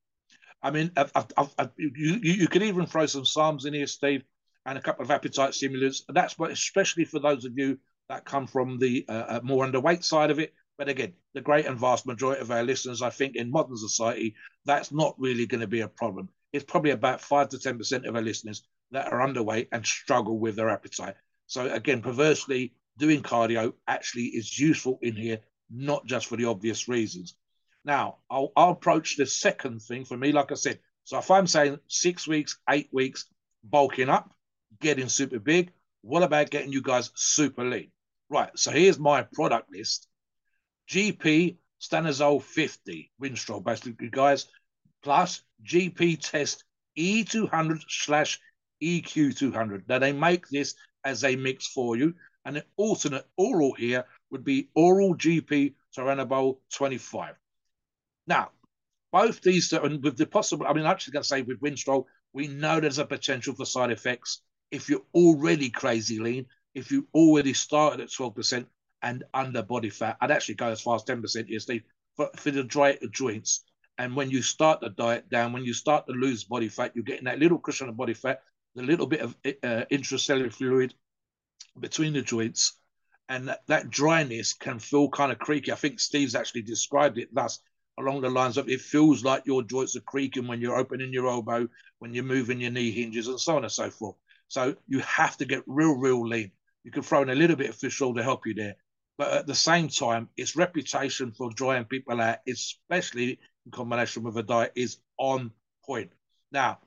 I 0.63 0.71
mean, 0.71 0.91
I've, 0.95 1.11
I've, 1.15 1.53
I've, 1.57 1.71
you, 1.77 2.19
you 2.21 2.47
could 2.47 2.63
even 2.63 2.85
throw 2.85 3.05
some 3.05 3.23
SARMs 3.23 3.65
in 3.65 3.73
here, 3.73 3.87
Steve, 3.87 4.23
and 4.65 4.77
a 4.77 4.81
couple 4.81 5.03
of 5.03 5.11
appetite 5.11 5.53
stimulants. 5.53 6.03
That's 6.07 6.37
what, 6.37 6.51
especially 6.51 7.05
for 7.05 7.19
those 7.19 7.45
of 7.45 7.57
you 7.57 7.79
that 8.09 8.25
come 8.25 8.47
from 8.47 8.77
the 8.77 9.05
uh, 9.09 9.11
uh, 9.11 9.39
more 9.43 9.65
underweight 9.65 10.03
side 10.03 10.29
of 10.29 10.39
it. 10.39 10.53
But 10.77 10.89
again, 10.89 11.13
the 11.33 11.41
great 11.41 11.65
and 11.65 11.79
vast 11.79 12.05
majority 12.05 12.41
of 12.41 12.51
our 12.51 12.63
listeners, 12.63 13.01
I 13.01 13.09
think, 13.09 13.35
in 13.35 13.51
modern 13.51 13.77
society, 13.77 14.35
that's 14.65 14.91
not 14.91 15.15
really 15.17 15.45
going 15.45 15.61
to 15.61 15.67
be 15.67 15.81
a 15.81 15.87
problem. 15.87 16.29
It's 16.53 16.65
probably 16.65 16.91
about 16.91 17.21
five 17.21 17.49
to 17.49 17.59
ten 17.59 17.77
percent 17.77 18.05
of 18.05 18.15
our 18.15 18.21
listeners 18.21 18.63
that 18.91 19.11
are 19.11 19.25
underweight 19.27 19.67
and 19.71 19.85
struggle 19.85 20.37
with 20.39 20.55
their 20.55 20.69
appetite. 20.69 21.15
So 21.47 21.71
again, 21.71 22.01
perversely, 22.01 22.73
doing 22.97 23.21
cardio 23.21 23.73
actually 23.87 24.25
is 24.25 24.59
useful 24.59 24.99
in 25.01 25.15
here, 25.15 25.39
not 25.69 26.05
just 26.05 26.27
for 26.27 26.35
the 26.35 26.45
obvious 26.45 26.87
reasons. 26.87 27.35
Now, 27.83 28.17
I'll, 28.29 28.51
I'll 28.55 28.71
approach 28.71 29.17
the 29.17 29.25
second 29.25 29.81
thing 29.81 30.05
for 30.05 30.17
me, 30.17 30.31
like 30.31 30.51
I 30.51 30.55
said. 30.55 30.79
So 31.03 31.17
if 31.17 31.31
I'm 31.31 31.47
saying 31.47 31.79
six 31.87 32.27
weeks, 32.27 32.57
eight 32.69 32.89
weeks, 32.91 33.25
bulking 33.63 34.09
up, 34.09 34.33
getting 34.79 35.09
super 35.09 35.39
big, 35.39 35.71
what 36.01 36.23
about 36.23 36.49
getting 36.49 36.71
you 36.71 36.81
guys 36.81 37.11
super 37.15 37.63
lean? 37.63 37.91
Right. 38.29 38.49
So 38.55 38.71
here's 38.71 38.99
my 38.99 39.23
product 39.23 39.71
list. 39.71 40.07
GP 40.89 41.57
Stanozol 41.81 42.41
50 42.41 43.11
Winstrol, 43.21 43.63
basically, 43.63 44.09
guys, 44.09 44.47
plus 45.03 45.41
GP 45.63 46.19
Test 46.21 46.63
E200 46.97 47.81
slash 47.87 48.39
EQ200. 48.83 49.83
Now 49.87 49.99
they 49.99 50.11
make 50.11 50.47
this 50.47 50.75
as 51.03 51.23
a 51.23 51.35
mix 51.35 51.67
for 51.67 51.95
you, 51.95 52.13
and 52.45 52.57
an 52.57 52.63
alternate 52.77 53.25
oral 53.37 53.73
here 53.73 54.05
would 54.29 54.43
be 54.43 54.69
oral 54.75 55.15
GP 55.15 55.73
Turinabol 55.95 56.57
25. 56.73 57.35
Now, 58.27 58.51
both 59.11 59.41
these, 59.41 59.71
and 59.73 60.03
with 60.03 60.17
the 60.17 60.25
possible, 60.25 60.65
I 60.67 60.73
mean, 60.73 60.85
I'm 60.85 60.91
actually 60.91 61.13
going 61.13 61.23
to 61.23 61.27
say 61.27 61.41
with 61.41 61.59
Winstrol, 61.59 62.05
we 62.33 62.47
know 62.47 62.79
there's 62.79 62.99
a 62.99 63.05
potential 63.05 63.53
for 63.53 63.65
side 63.65 63.91
effects 63.91 64.41
if 64.71 64.89
you're 64.89 65.03
already 65.13 65.69
crazy 65.69 66.19
lean, 66.19 66.45
if 66.73 66.91
you 66.91 67.07
already 67.13 67.53
started 67.53 67.99
at 67.99 68.09
12% 68.09 68.65
and 69.01 69.23
under 69.33 69.61
body 69.61 69.89
fat. 69.89 70.17
I'd 70.21 70.31
actually 70.31 70.55
go 70.55 70.67
as 70.67 70.81
far 70.81 70.95
as 70.95 71.03
10% 71.03 71.47
here, 71.47 71.59
Steve, 71.59 71.83
for, 72.15 72.29
for 72.37 72.51
the 72.51 72.63
dry 72.63 72.97
joints. 73.11 73.63
And 73.97 74.15
when 74.15 74.31
you 74.31 74.41
start 74.41 74.79
the 74.79 74.89
diet 74.89 75.29
down, 75.29 75.51
when 75.51 75.65
you 75.65 75.73
start 75.73 76.07
to 76.07 76.13
lose 76.13 76.45
body 76.45 76.69
fat, 76.69 76.93
you're 76.95 77.03
getting 77.03 77.25
that 77.25 77.39
little 77.39 77.59
cushion 77.59 77.89
of 77.89 77.97
body 77.97 78.13
fat, 78.13 78.41
the 78.75 78.83
little 78.83 79.07
bit 79.07 79.19
of 79.21 79.35
uh, 79.45 79.85
intracellular 79.91 80.53
fluid 80.53 80.93
between 81.79 82.13
the 82.13 82.21
joints. 82.21 82.77
And 83.27 83.49
that, 83.49 83.61
that 83.67 83.89
dryness 83.89 84.53
can 84.53 84.79
feel 84.79 85.09
kind 85.09 85.31
of 85.31 85.39
creaky. 85.39 85.71
I 85.71 85.75
think 85.75 85.99
Steve's 85.99 86.35
actually 86.35 86.63
described 86.63 87.17
it 87.17 87.33
thus 87.33 87.59
along 87.99 88.21
the 88.21 88.29
lines 88.29 88.57
of 88.57 88.69
it 88.69 88.81
feels 88.81 89.23
like 89.23 89.45
your 89.45 89.63
joints 89.63 89.95
are 89.95 90.01
creaking 90.01 90.47
when 90.47 90.61
you're 90.61 90.77
opening 90.77 91.13
your 91.13 91.27
elbow, 91.27 91.67
when 91.99 92.13
you're 92.13 92.23
moving 92.23 92.61
your 92.61 92.71
knee 92.71 92.91
hinges, 92.91 93.27
and 93.27 93.39
so 93.39 93.57
on 93.57 93.63
and 93.63 93.71
so 93.71 93.89
forth. 93.89 94.15
So 94.47 94.75
you 94.87 94.99
have 94.99 95.37
to 95.37 95.45
get 95.45 95.63
real, 95.67 95.95
real 95.95 96.27
lean. 96.27 96.51
You 96.83 96.91
can 96.91 97.03
throw 97.03 97.21
in 97.21 97.29
a 97.29 97.35
little 97.35 97.55
bit 97.55 97.69
of 97.69 97.75
fish 97.75 98.01
oil 98.01 98.13
to 98.15 98.23
help 98.23 98.45
you 98.45 98.53
there. 98.53 98.75
But 99.17 99.33
at 99.33 99.47
the 99.47 99.55
same 99.55 99.87
time, 99.87 100.29
its 100.35 100.55
reputation 100.55 101.31
for 101.31 101.51
drying 101.51 101.85
people 101.85 102.19
out, 102.19 102.39
especially 102.47 103.39
in 103.65 103.71
combination 103.71 104.23
with 104.23 104.37
a 104.37 104.43
diet, 104.43 104.71
is 104.75 104.97
on 105.17 105.51
point. 105.85 106.11
Now, 106.51 106.79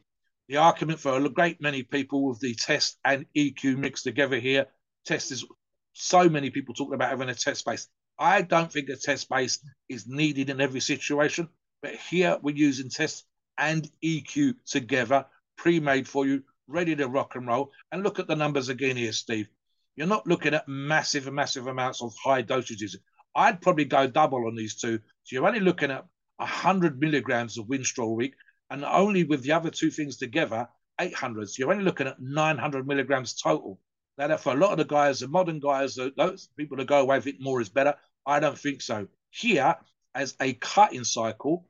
the 0.48 0.56
argument 0.56 1.00
for 1.00 1.16
a 1.16 1.28
great 1.28 1.60
many 1.60 1.82
people 1.82 2.26
with 2.28 2.40
the 2.40 2.54
test 2.54 2.98
and 3.04 3.24
EQ 3.36 3.78
mixed 3.78 4.04
together 4.04 4.38
here, 4.38 4.66
test 5.06 5.32
is 5.32 5.44
so 5.92 6.28
many 6.28 6.50
people 6.50 6.74
talking 6.74 6.94
about 6.94 7.10
having 7.10 7.28
a 7.28 7.34
test 7.34 7.64
base. 7.64 7.88
I 8.18 8.42
don't 8.42 8.72
think 8.72 8.88
a 8.88 8.96
test 8.96 9.28
base 9.28 9.58
is 9.88 10.06
needed 10.06 10.50
in 10.50 10.60
every 10.60 10.80
situation, 10.80 11.48
but 11.82 11.94
here 11.94 12.38
we're 12.42 12.54
using 12.54 12.88
test 12.88 13.24
and 13.58 13.88
EQ 14.04 14.54
together, 14.66 15.26
pre-made 15.56 16.08
for 16.08 16.26
you, 16.26 16.42
ready 16.66 16.94
to 16.96 17.08
rock 17.08 17.34
and 17.34 17.46
roll. 17.46 17.72
And 17.92 18.02
look 18.02 18.18
at 18.18 18.26
the 18.26 18.36
numbers 18.36 18.68
again 18.68 18.96
here, 18.96 19.12
Steve. 19.12 19.48
You're 19.96 20.06
not 20.06 20.26
looking 20.26 20.54
at 20.54 20.68
massive, 20.68 21.30
massive 21.32 21.66
amounts 21.66 22.02
of 22.02 22.14
high 22.22 22.42
dosages. 22.42 22.96
I'd 23.34 23.60
probably 23.60 23.84
go 23.84 24.06
double 24.06 24.46
on 24.46 24.54
these 24.54 24.74
two. 24.74 24.98
So 25.24 25.36
you're 25.36 25.46
only 25.46 25.60
looking 25.60 25.90
at 25.90 26.06
100 26.36 27.00
milligrams 27.00 27.58
of 27.58 27.66
Winstrol 27.66 28.10
a 28.10 28.14
week, 28.14 28.34
and 28.70 28.84
only 28.84 29.24
with 29.24 29.42
the 29.42 29.52
other 29.52 29.70
two 29.70 29.90
things 29.90 30.16
together, 30.16 30.68
800. 31.00 31.48
So 31.48 31.56
you're 31.58 31.72
only 31.72 31.84
looking 31.84 32.06
at 32.06 32.20
900 32.20 32.86
milligrams 32.86 33.34
total. 33.34 33.80
Now, 34.16 34.36
for 34.36 34.52
a 34.52 34.56
lot 34.56 34.72
of 34.72 34.78
the 34.78 34.84
guys, 34.84 35.20
the 35.20 35.28
modern 35.28 35.58
guys, 35.58 35.98
those 36.16 36.48
people 36.56 36.76
that 36.76 36.86
go 36.86 37.00
away 37.00 37.18
it 37.18 37.40
more 37.40 37.60
is 37.60 37.68
better. 37.68 37.94
I 38.26 38.40
don't 38.40 38.58
think 38.58 38.80
so. 38.80 39.08
Here, 39.30 39.76
as 40.14 40.36
a 40.40 40.54
cutting 40.54 41.04
cycle, 41.04 41.66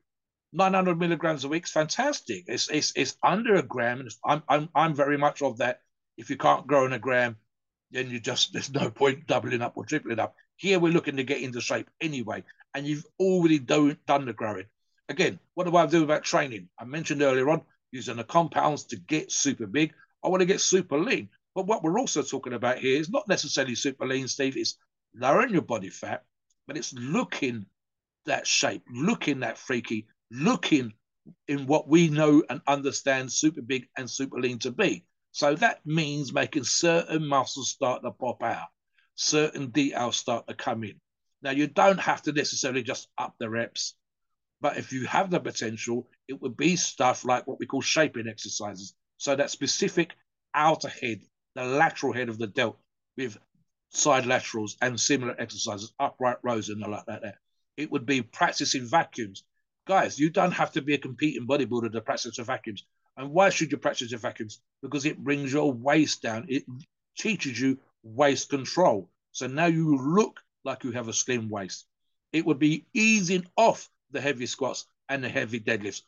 900 0.53 0.99
milligrams 0.99 1.45
a 1.45 1.49
week 1.49 1.65
is 1.65 1.73
fantastic. 1.73 2.45
It's, 2.47 2.69
it's, 2.69 2.93
it's 2.97 3.17
under 3.23 3.55
a 3.55 3.63
gram. 3.63 4.07
I'm, 4.25 4.43
I'm, 4.49 4.69
I'm 4.75 4.95
very 4.95 5.17
much 5.17 5.43
of 5.43 5.59
that. 5.59 5.81
If 6.17 6.31
you 6.31 6.37
can't 6.37 6.67
grow 6.67 6.85
in 6.85 6.93
a 6.93 6.99
gram, 6.99 7.37
then 7.91 8.11
you 8.11 8.21
just, 8.21 8.53
there's 8.53 8.73
no 8.73 8.91
point 8.91 9.27
doubling 9.27 9.63
up 9.63 9.77
or 9.77 9.85
tripling 9.85 10.21
up. 10.21 10.35
Here, 10.57 10.79
we're 10.79 10.93
looking 10.93 11.17
to 11.17 11.25
get 11.25 11.41
into 11.41 11.61
shape 11.61 11.89
anyway, 12.01 12.45
and 12.75 12.87
you've 12.87 13.05
already 13.19 13.59
do, 13.59 13.97
done 14.07 14.27
the 14.27 14.33
growing. 14.33 14.67
Again, 15.09 15.41
what 15.55 15.65
do 15.65 15.77
I 15.77 15.87
do 15.87 16.05
about 16.05 16.25
training? 16.25 16.69
I 16.79 16.85
mentioned 16.85 17.23
earlier 17.23 17.51
on 17.51 17.63
using 17.91 18.17
the 18.17 18.25
compounds 18.25 18.85
to 18.85 18.97
get 18.97 19.33
super 19.33 19.67
big. 19.67 19.93
I 20.23 20.29
want 20.29 20.41
to 20.41 20.47
get 20.47 20.61
super 20.61 20.99
lean. 20.99 21.29
But 21.55 21.67
what 21.67 21.83
we're 21.83 21.99
also 21.99 22.23
talking 22.23 22.53
about 22.53 22.79
here 22.79 22.99
is 22.99 23.11
not 23.11 23.29
necessarily 23.29 23.75
super 23.75 24.07
lean, 24.07 24.29
Steve. 24.29 24.57
It's 24.57 24.77
lowering 25.15 25.53
your 25.53 25.63
body 25.63 25.91
fat, 25.91 26.25
but 26.67 26.77
it's 26.77 26.93
looking 26.95 27.67
that 28.27 28.47
shape, 28.47 28.83
looking 28.93 29.41
that 29.41 29.59
freaky, 29.59 30.07
looking 30.31 30.93
in 31.49 31.67
what 31.67 31.89
we 31.89 32.09
know 32.09 32.43
and 32.51 32.61
understand 32.67 33.31
super 33.31 33.63
big 33.63 33.89
and 33.97 34.11
super 34.11 34.41
lean 34.41 34.59
to 34.61 34.71
be. 34.71 35.05
So 35.33 35.55
that 35.57 35.85
means 35.85 36.33
making 36.33 36.65
certain 36.65 37.27
muscles 37.27 37.71
start 37.71 38.03
to 38.03 38.11
pop 38.11 38.43
out, 38.43 38.69
certain 39.15 39.69
details 39.69 40.17
start 40.17 40.47
to 40.49 40.55
come 40.55 40.85
in. 40.85 41.01
Now, 41.43 41.51
you 41.51 41.67
don't 41.67 42.01
have 42.01 42.23
to 42.23 42.33
necessarily 42.33 42.83
just 42.83 43.09
up 43.19 43.35
the 43.39 43.51
reps, 43.51 43.95
but 44.61 44.79
if 44.79 44.93
you 44.93 45.07
have 45.07 45.31
the 45.31 45.41
potential, 45.41 46.09
it 46.29 46.41
would 46.41 46.57
be 46.57 46.77
stuff 46.77 47.25
like 47.25 47.47
what 47.47 47.59
we 47.59 47.67
call 47.67 47.83
shaping 47.83 48.29
exercises. 48.29 48.95
So 49.19 49.37
that 49.37 49.51
specific 49.51 50.15
outer 50.55 50.89
head, 50.89 51.21
the 51.55 51.65
lateral 51.65 52.13
head 52.13 52.29
of 52.29 52.39
the 52.39 52.47
delt 52.47 52.79
with 53.17 53.39
side 53.91 54.27
laterals 54.27 54.77
and 54.83 55.01
similar 55.01 55.35
exercises, 55.39 55.93
upright 55.99 56.39
rows 56.43 56.69
and 56.69 56.81
like 56.81 57.07
that. 57.07 57.37
It 57.77 57.91
would 57.91 58.07
be 58.07 58.23
practicing 58.23 58.87
vacuums. 58.87 59.45
Guys, 59.87 60.19
you 60.19 60.31
don't 60.31 60.53
have 60.53 60.73
to 60.73 60.83
be 60.83 60.95
a 60.95 60.99
competing 60.99 61.47
bodybuilder 61.47 61.93
to 61.93 62.01
practice 62.01 62.37
the 62.37 62.45
vacuums. 62.45 62.85
And 63.17 63.31
why 63.31 63.51
should 63.51 63.71
you 63.71 63.79
practice 63.79 64.11
your 64.11 64.21
vacuums? 64.21 64.61
Because 64.83 65.05
it 65.05 65.23
brings 65.23 65.53
your 65.53 65.73
waist 65.73 66.23
down. 66.23 66.47
It 66.49 66.65
teaches 67.17 67.61
you 67.61 67.79
waist 68.03 68.49
control. 68.51 69.09
So 69.33 69.47
now 69.47 69.67
you 69.67 69.97
look 69.97 70.41
like 70.65 70.85
you 70.85 70.93
have 70.93 71.09
a 71.09 71.13
slim 71.13 71.49
waist. 71.49 71.87
It 72.33 72.45
would 72.45 72.59
be 72.59 72.87
easing 72.95 73.47
off 73.57 73.89
the 74.11 74.21
heavy 74.21 74.47
squats 74.47 74.87
and 75.09 75.23
the 75.23 75.29
heavy 75.29 75.61
deadlifts. 75.61 76.03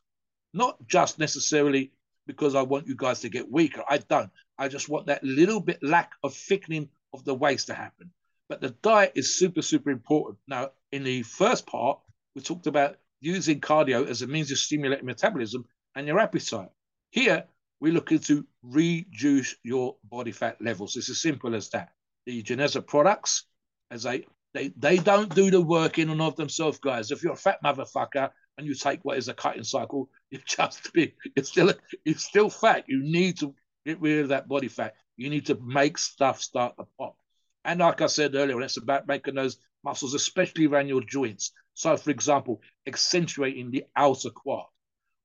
Not 0.52 0.76
just 0.86 1.18
necessarily 1.18 1.92
because 2.26 2.54
I 2.54 2.62
want 2.62 2.88
you 2.88 2.96
guys 2.96 3.20
to 3.20 3.28
get 3.28 3.50
weaker. 3.50 3.84
I 3.88 3.98
don't. 3.98 4.30
I 4.58 4.68
just 4.68 4.88
want 4.88 5.06
that 5.06 5.22
little 5.22 5.60
bit 5.60 5.82
lack 5.82 6.12
of 6.22 6.34
thickening 6.34 6.88
of 7.12 7.24
the 7.24 7.34
waist 7.34 7.66
to 7.68 7.74
happen. 7.74 8.10
But 8.48 8.60
the 8.60 8.70
diet 8.82 9.12
is 9.14 9.38
super, 9.38 9.62
super 9.62 9.90
important. 9.90 10.38
Now, 10.46 10.70
in 10.92 11.04
the 11.04 11.22
first 11.22 11.66
part, 11.66 11.98
we 12.34 12.42
talked 12.42 12.66
about 12.66 12.96
using 13.20 13.60
cardio 13.60 14.06
as 14.08 14.22
a 14.22 14.26
means 14.26 14.52
of 14.52 14.58
stimulating 14.58 15.06
metabolism 15.06 15.64
and 15.94 16.06
your 16.06 16.20
appetite. 16.20 16.68
Here, 17.10 17.44
we're 17.80 17.92
looking 17.92 18.20
to 18.20 18.46
reduce 18.62 19.56
your 19.62 19.96
body 20.04 20.32
fat 20.32 20.60
levels. 20.60 20.96
It's 20.96 21.10
as 21.10 21.20
simple 21.20 21.54
as 21.54 21.68
that. 21.70 21.90
The 22.26 22.42
Geneza 22.42 22.86
products, 22.86 23.44
as 23.90 24.02
they 24.02 24.26
they 24.54 24.68
they 24.76 24.96
don't 24.96 25.34
do 25.34 25.50
the 25.50 25.60
work 25.60 25.98
in 25.98 26.10
and 26.10 26.22
of 26.22 26.36
themselves, 26.36 26.78
guys. 26.78 27.10
If 27.10 27.22
you're 27.22 27.34
a 27.34 27.36
fat 27.36 27.62
motherfucker 27.62 28.30
and 28.56 28.66
you 28.66 28.74
take 28.74 29.04
what 29.04 29.18
is 29.18 29.28
a 29.28 29.34
cutting 29.34 29.64
cycle, 29.64 30.08
you 30.30 30.40
just 30.46 30.92
be 30.92 31.14
it's 31.36 31.50
still 31.50 31.72
it's 32.04 32.24
still 32.24 32.50
fat. 32.50 32.84
You 32.88 33.02
need 33.02 33.38
to 33.40 33.54
get 33.86 34.00
rid 34.00 34.20
of 34.20 34.28
that 34.28 34.48
body 34.48 34.68
fat. 34.68 34.94
You 35.16 35.30
need 35.30 35.46
to 35.46 35.58
make 35.62 35.96
stuff 35.96 36.42
start 36.42 36.76
to 36.76 36.86
pop. 36.98 37.16
And 37.64 37.80
like 37.80 38.00
I 38.00 38.06
said 38.06 38.34
earlier, 38.34 38.60
it's 38.60 38.76
about 38.76 39.08
making 39.08 39.34
those 39.34 39.56
muscles, 39.82 40.14
especially 40.14 40.66
around 40.66 40.88
your 40.88 41.02
joints. 41.02 41.52
So, 41.74 41.96
for 41.96 42.10
example, 42.10 42.60
accentuating 42.86 43.70
the 43.70 43.84
outer 43.96 44.30
quad 44.30 44.66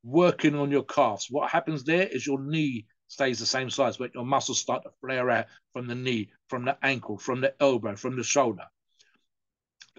working 0.03 0.55
on 0.55 0.71
your 0.71 0.83
calves. 0.83 1.27
What 1.29 1.51
happens 1.51 1.83
there 1.83 2.07
is 2.07 2.25
your 2.25 2.41
knee 2.41 2.85
stays 3.07 3.39
the 3.39 3.45
same 3.45 3.69
size, 3.69 3.97
but 3.97 4.13
your 4.15 4.25
muscles 4.25 4.59
start 4.59 4.83
to 4.83 4.89
flare 5.01 5.29
out 5.29 5.45
from 5.73 5.87
the 5.87 5.95
knee, 5.95 6.31
from 6.47 6.65
the 6.65 6.77
ankle, 6.81 7.17
from 7.17 7.41
the 7.41 7.53
elbow, 7.59 7.95
from 7.95 8.15
the 8.15 8.23
shoulder. 8.23 8.63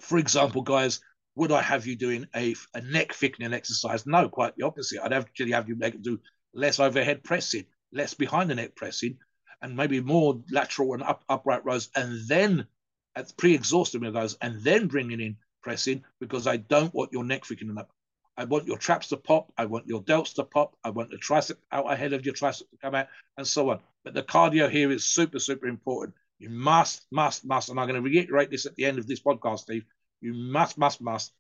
For 0.00 0.18
example, 0.18 0.62
guys, 0.62 1.00
would 1.34 1.52
I 1.52 1.62
have 1.62 1.86
you 1.86 1.96
doing 1.96 2.26
a, 2.34 2.54
a 2.74 2.80
neck 2.80 3.14
thickening 3.14 3.54
exercise? 3.54 4.06
No, 4.06 4.28
quite 4.28 4.56
the 4.56 4.64
opposite. 4.64 5.02
I'd 5.02 5.12
actually 5.12 5.52
have 5.52 5.68
you 5.68 5.76
make 5.76 6.00
do 6.02 6.20
less 6.54 6.80
overhead 6.80 7.22
pressing, 7.22 7.64
less 7.92 8.14
behind 8.14 8.50
the 8.50 8.54
neck 8.54 8.74
pressing, 8.74 9.18
and 9.60 9.76
maybe 9.76 10.00
more 10.00 10.42
lateral 10.50 10.94
and 10.94 11.02
up, 11.02 11.24
upright 11.28 11.64
rows, 11.64 11.88
and 11.94 12.26
then 12.26 12.66
at 13.14 13.36
pre-exhausting 13.36 14.00
with 14.00 14.14
those, 14.14 14.34
and 14.40 14.60
then 14.62 14.88
bringing 14.88 15.20
in 15.20 15.36
pressing 15.62 16.02
because 16.20 16.46
I 16.46 16.56
don't 16.56 16.92
want 16.94 17.12
your 17.12 17.24
neck 17.24 17.44
freaking 17.44 17.78
up. 17.78 17.90
I 18.36 18.44
want 18.44 18.66
your 18.66 18.78
traps 18.78 19.08
to 19.08 19.16
pop. 19.16 19.52
I 19.58 19.66
want 19.66 19.86
your 19.86 20.02
delts 20.02 20.34
to 20.34 20.44
pop. 20.44 20.74
I 20.82 20.90
want 20.90 21.10
the 21.10 21.18
tricep 21.18 21.56
out 21.70 21.92
ahead 21.92 22.12
of 22.14 22.24
your 22.24 22.34
tricep 22.34 22.70
to 22.70 22.76
come 22.80 22.94
out, 22.94 23.08
and 23.36 23.46
so 23.46 23.70
on. 23.70 23.80
But 24.04 24.14
the 24.14 24.22
cardio 24.22 24.70
here 24.70 24.90
is 24.90 25.04
super, 25.04 25.38
super 25.38 25.66
important. 25.66 26.16
You 26.38 26.50
must, 26.50 27.06
must, 27.12 27.44
must, 27.44 27.68
and 27.68 27.78
I'm 27.78 27.86
going 27.86 28.02
to 28.02 28.08
reiterate 28.08 28.50
this 28.50 28.66
at 28.66 28.74
the 28.74 28.84
end 28.84 28.98
of 28.98 29.06
this 29.06 29.20
podcast, 29.20 29.60
Steve. 29.60 29.84
You 30.20 30.34
must, 30.34 30.76
must, 30.78 31.00
must 31.00 31.32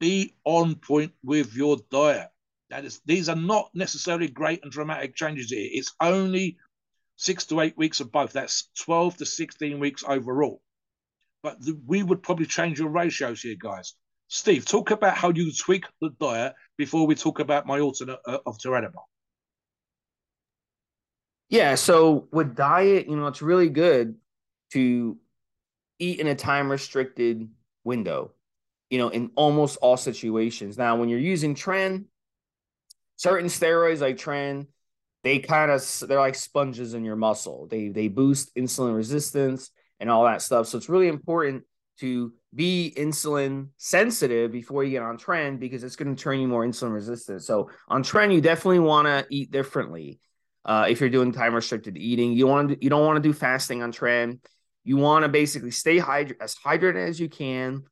be 0.00 0.34
on 0.44 0.74
point 0.74 1.12
with 1.22 1.54
your 1.54 1.76
diet. 1.90 2.28
That 2.70 2.84
is, 2.84 3.00
these 3.06 3.28
are 3.28 3.36
not 3.36 3.70
necessarily 3.74 4.28
great 4.28 4.62
and 4.62 4.72
dramatic 4.72 5.14
changes 5.14 5.50
here. 5.50 5.68
It's 5.70 5.94
only 6.00 6.56
six 7.16 7.46
to 7.46 7.60
eight 7.60 7.76
weeks 7.76 8.00
of 8.00 8.10
both. 8.10 8.32
That's 8.32 8.68
12 8.80 9.18
to 9.18 9.26
16 9.26 9.78
weeks 9.78 10.04
overall. 10.06 10.60
But 11.42 11.60
the, 11.60 11.78
we 11.86 12.02
would 12.02 12.22
probably 12.22 12.46
change 12.46 12.78
your 12.78 12.88
ratios 12.88 13.42
here, 13.42 13.56
guys. 13.58 13.94
Steve, 14.28 14.66
talk 14.66 14.90
about 14.90 15.16
how 15.16 15.30
you 15.30 15.52
tweak 15.52 15.84
the 16.00 16.10
diet 16.20 16.54
before 16.76 17.06
we 17.06 17.14
talk 17.14 17.38
about 17.38 17.66
my 17.66 17.78
alternate 17.78 18.18
uh, 18.26 18.38
of 18.44 18.58
Turinabol. 18.58 19.04
Yeah, 21.48 21.76
so 21.76 22.26
with 22.32 22.56
diet, 22.56 23.08
you 23.08 23.16
know, 23.16 23.28
it's 23.28 23.42
really 23.42 23.68
good 23.68 24.16
to 24.72 25.16
eat 26.00 26.18
in 26.18 26.26
a 26.26 26.34
time 26.34 26.68
restricted 26.68 27.48
window, 27.84 28.32
you 28.90 28.98
know, 28.98 29.08
in 29.08 29.30
almost 29.36 29.78
all 29.80 29.96
situations. 29.96 30.76
Now, 30.76 30.96
when 30.96 31.08
you're 31.08 31.20
using 31.20 31.54
Tren, 31.54 32.06
certain 33.16 33.48
steroids 33.48 34.00
like 34.00 34.16
Tren, 34.16 34.66
they 35.22 35.40
kind 35.40 35.70
of 35.70 35.82
they're 36.08 36.18
like 36.20 36.36
sponges 36.36 36.94
in 36.94 37.04
your 37.04 37.16
muscle. 37.16 37.66
They 37.68 37.88
they 37.88 38.08
boost 38.08 38.54
insulin 38.54 38.94
resistance 38.94 39.70
and 39.98 40.10
all 40.10 40.24
that 40.24 40.42
stuff. 40.42 40.68
So 40.68 40.78
it's 40.78 40.88
really 40.88 41.08
important 41.08 41.64
to 41.98 42.32
be 42.54 42.92
insulin 42.96 43.68
sensitive 43.78 44.52
before 44.52 44.84
you 44.84 44.90
get 44.90 45.02
on 45.02 45.18
Tren 45.18 45.58
because 45.58 45.82
it's 45.82 45.96
going 45.96 46.14
to 46.14 46.22
turn 46.22 46.38
you 46.40 46.46
more 46.46 46.64
insulin 46.64 46.92
resistant. 46.92 47.42
So 47.42 47.70
on 47.88 48.02
Tren 48.02 48.32
you 48.32 48.40
definitely 48.40 48.80
want 48.80 49.06
to 49.06 49.26
eat 49.30 49.50
differently. 49.50 50.20
Uh, 50.64 50.86
if 50.88 51.00
you're 51.00 51.10
doing 51.10 51.32
time 51.32 51.54
restricted 51.54 51.96
eating, 51.96 52.32
you 52.32 52.46
want 52.46 52.68
to 52.70 52.78
you 52.80 52.90
don't 52.90 53.04
want 53.06 53.22
to 53.22 53.28
do 53.28 53.32
fasting 53.32 53.82
on 53.82 53.92
Tren 53.92 54.38
You 54.84 54.96
want 54.96 55.24
to 55.24 55.28
basically 55.28 55.72
stay 55.72 55.98
hydra- 55.98 56.36
as 56.40 56.54
hydrated 56.54 57.08
as 57.08 57.18
you 57.18 57.28
can. 57.28 57.82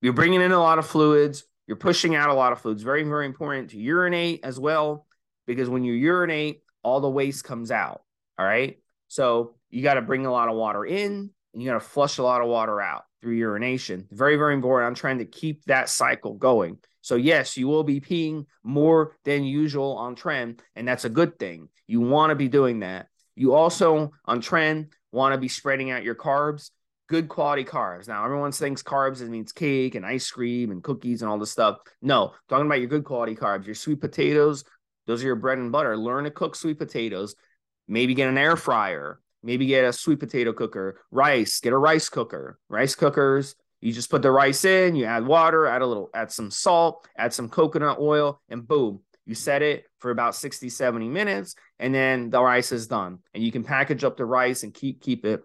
You're 0.00 0.14
bringing 0.14 0.40
in 0.40 0.52
a 0.52 0.58
lot 0.58 0.78
of 0.78 0.86
fluids. 0.86 1.44
You're 1.70 1.76
pushing 1.76 2.16
out 2.16 2.30
a 2.30 2.34
lot 2.34 2.50
of 2.50 2.60
fluids. 2.60 2.82
Very 2.82 3.04
very 3.04 3.26
important 3.26 3.70
to 3.70 3.78
urinate 3.78 4.40
as 4.42 4.58
well 4.58 5.06
because 5.46 5.68
when 5.68 5.84
you 5.84 5.92
urinate, 5.92 6.62
all 6.82 7.00
the 7.00 7.08
waste 7.08 7.44
comes 7.44 7.70
out. 7.70 8.02
All 8.36 8.44
right. 8.44 8.80
So 9.06 9.54
you 9.70 9.80
got 9.80 9.94
to 9.94 10.02
bring 10.02 10.26
a 10.26 10.32
lot 10.32 10.48
of 10.48 10.56
water 10.56 10.84
in 10.84 11.30
and 11.52 11.62
you 11.62 11.68
got 11.68 11.74
to 11.74 11.88
flush 11.88 12.18
a 12.18 12.24
lot 12.24 12.40
of 12.40 12.48
water 12.48 12.80
out 12.80 13.04
through 13.22 13.34
urination. 13.34 14.08
Very, 14.10 14.34
very 14.34 14.52
important. 14.52 14.88
I'm 14.88 14.96
trying 14.96 15.18
to 15.18 15.24
keep 15.24 15.64
that 15.66 15.88
cycle 15.88 16.34
going. 16.34 16.78
So, 17.02 17.14
yes, 17.14 17.56
you 17.56 17.68
will 17.68 17.84
be 17.84 18.00
peeing 18.00 18.46
more 18.64 19.16
than 19.24 19.44
usual 19.44 19.96
on 19.96 20.16
Tren, 20.16 20.58
and 20.74 20.88
that's 20.88 21.04
a 21.04 21.08
good 21.08 21.38
thing. 21.38 21.68
You 21.86 22.00
want 22.00 22.30
to 22.30 22.34
be 22.34 22.48
doing 22.48 22.80
that. 22.80 23.06
You 23.36 23.54
also, 23.54 24.10
on 24.24 24.40
Tren, 24.40 24.88
want 25.12 25.34
to 25.34 25.38
be 25.38 25.46
spreading 25.46 25.92
out 25.92 26.02
your 26.02 26.16
carbs, 26.16 26.70
good 27.10 27.28
quality 27.28 27.64
carbs. 27.64 28.08
Now, 28.08 28.24
everyone 28.24 28.52
thinks 28.52 28.82
carbs 28.82 29.20
it 29.20 29.28
means 29.28 29.52
cake 29.52 29.94
and 29.94 30.06
ice 30.06 30.30
cream 30.30 30.70
and 30.70 30.82
cookies 30.82 31.20
and 31.20 31.30
all 31.30 31.38
this 31.38 31.50
stuff. 31.50 31.78
No, 32.00 32.32
talking 32.48 32.66
about 32.66 32.78
your 32.78 32.88
good 32.88 33.04
quality 33.04 33.34
carbs, 33.34 33.66
your 33.66 33.74
sweet 33.74 34.00
potatoes, 34.00 34.64
those 35.06 35.22
are 35.22 35.26
your 35.26 35.36
bread 35.36 35.58
and 35.58 35.72
butter. 35.72 35.96
Learn 35.96 36.24
to 36.24 36.30
cook 36.30 36.54
sweet 36.54 36.78
potatoes. 36.78 37.34
Maybe 37.88 38.14
get 38.14 38.28
an 38.28 38.38
air 38.38 38.56
fryer 38.56 39.20
maybe 39.42 39.66
get 39.66 39.84
a 39.84 39.92
sweet 39.92 40.20
potato 40.20 40.52
cooker, 40.52 41.00
rice, 41.10 41.60
get 41.60 41.72
a 41.72 41.78
rice 41.78 42.08
cooker, 42.08 42.58
rice 42.68 42.94
cookers. 42.94 43.54
You 43.80 43.92
just 43.92 44.10
put 44.10 44.22
the 44.22 44.30
rice 44.30 44.64
in, 44.64 44.94
you 44.94 45.06
add 45.06 45.26
water, 45.26 45.66
add 45.66 45.82
a 45.82 45.86
little, 45.86 46.10
add 46.14 46.30
some 46.30 46.50
salt, 46.50 47.08
add 47.16 47.32
some 47.32 47.48
coconut 47.48 47.98
oil, 47.98 48.42
and 48.50 48.66
boom, 48.66 49.00
you 49.24 49.34
set 49.34 49.62
it 49.62 49.84
for 50.00 50.10
about 50.10 50.34
60, 50.34 50.68
70 50.68 51.08
minutes, 51.08 51.54
and 51.78 51.94
then 51.94 52.28
the 52.28 52.42
rice 52.42 52.72
is 52.72 52.86
done. 52.86 53.20
And 53.32 53.42
you 53.42 53.50
can 53.50 53.64
package 53.64 54.04
up 54.04 54.18
the 54.18 54.26
rice 54.26 54.64
and 54.64 54.74
keep 54.74 55.00
keep 55.00 55.24
it 55.24 55.42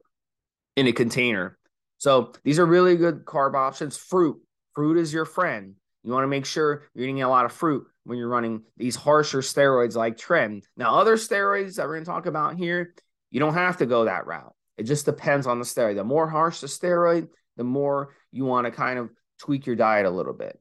in 0.75 0.88
a 0.88 0.91
container. 0.91 1.57
So 1.97 2.33
these 2.43 2.59
are 2.59 2.65
really 2.65 2.97
good 2.97 3.25
carb 3.25 3.55
options. 3.55 3.97
Fruit. 3.97 4.38
Fruit 4.73 4.97
is 4.97 5.13
your 5.13 5.25
friend. 5.25 5.75
You 6.03 6.11
want 6.11 6.23
to 6.23 6.27
make 6.27 6.45
sure 6.45 6.83
you're 6.93 7.05
eating 7.05 7.21
a 7.23 7.29
lot 7.29 7.45
of 7.45 7.51
fruit 7.51 7.88
when 8.03 8.17
you're 8.17 8.29
running 8.29 8.61
these 8.77 8.95
harsher 8.95 9.39
steroids 9.39 9.95
like 9.95 10.17
Tren. 10.17 10.61
Now, 10.77 10.99
other 10.99 11.15
steroids 11.15 11.75
that 11.75 11.88
we're 11.88 11.95
going 11.95 12.05
to 12.05 12.11
talk 12.11 12.25
about 12.25 12.57
here, 12.57 12.93
you 13.31 13.39
don't 13.39 13.55
have 13.55 13.77
to 13.77 13.85
go 13.85 14.05
that 14.05 14.27
route. 14.27 14.53
It 14.77 14.83
just 14.83 15.05
depends 15.05 15.47
on 15.47 15.59
the 15.59 15.65
steroid. 15.65 15.95
The 15.95 16.03
more 16.03 16.27
harsh 16.27 16.59
the 16.59 16.67
steroid, 16.67 17.29
the 17.57 17.63
more 17.63 18.13
you 18.31 18.45
want 18.45 18.65
to 18.65 18.71
kind 18.71 18.99
of 18.99 19.09
tweak 19.39 19.65
your 19.65 19.76
diet 19.76 20.05
a 20.05 20.09
little 20.09 20.34
bit. 20.34 20.59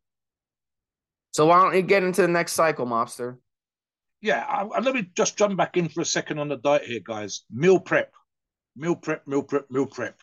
So 1.32 1.46
why 1.46 1.62
don't 1.62 1.74
you 1.74 1.82
get 1.82 2.04
into 2.04 2.22
the 2.22 2.28
next 2.28 2.52
cycle, 2.52 2.86
Mobster? 2.86 3.38
Yeah, 4.20 4.44
I, 4.48 4.62
I, 4.62 4.80
let 4.80 4.94
me 4.94 5.10
just 5.14 5.36
jump 5.36 5.56
back 5.56 5.76
in 5.76 5.88
for 5.88 6.00
a 6.00 6.04
second 6.06 6.38
on 6.38 6.48
the 6.48 6.56
diet 6.56 6.84
here, 6.84 7.00
guys. 7.04 7.42
Meal 7.50 7.80
prep, 7.80 8.14
meal 8.76 8.96
prep, 8.96 9.26
meal 9.26 9.42
prep, 9.42 9.70
meal 9.70 9.86
prep, 9.86 10.20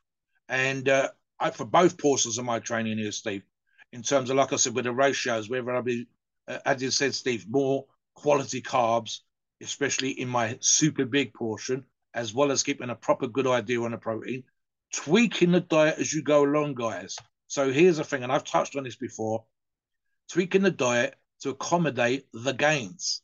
and 0.49 0.87
uh, 0.89 1.09
I, 1.39 1.51
for 1.51 1.65
both 1.65 1.97
portions 1.97 2.37
of 2.37 2.45
my 2.45 2.59
training 2.59 2.97
here, 2.97 3.11
Steve, 3.11 3.43
in 3.91 4.03
terms 4.03 4.29
of 4.29 4.37
like 4.37 4.53
I 4.53 4.57
said 4.57 4.75
with 4.75 4.85
the 4.85 4.91
ratios, 4.91 5.49
whether 5.49 5.75
I 5.75 5.81
be, 5.81 6.07
uh, 6.47 6.59
as 6.65 6.81
you 6.81 6.91
said, 6.91 7.15
Steve, 7.15 7.45
more 7.49 7.85
quality 8.15 8.61
carbs, 8.61 9.19
especially 9.61 10.11
in 10.11 10.27
my 10.27 10.57
super 10.59 11.05
big 11.05 11.33
portion, 11.33 11.85
as 12.13 12.33
well 12.33 12.51
as 12.51 12.63
keeping 12.63 12.89
a 12.89 12.95
proper 12.95 13.27
good 13.27 13.47
idea 13.47 13.81
on 13.81 13.91
the 13.91 13.97
protein, 13.97 14.43
tweaking 14.93 15.51
the 15.51 15.61
diet 15.61 15.99
as 15.99 16.13
you 16.13 16.21
go 16.21 16.43
along, 16.43 16.75
guys. 16.75 17.17
So 17.47 17.71
here's 17.71 17.97
the 17.97 18.03
thing, 18.03 18.23
and 18.23 18.31
I've 18.31 18.43
touched 18.43 18.75
on 18.75 18.83
this 18.83 18.95
before 18.95 19.45
tweaking 20.31 20.61
the 20.61 20.71
diet 20.71 21.15
to 21.41 21.49
accommodate 21.49 22.27
the 22.33 22.53
gains. 22.53 23.21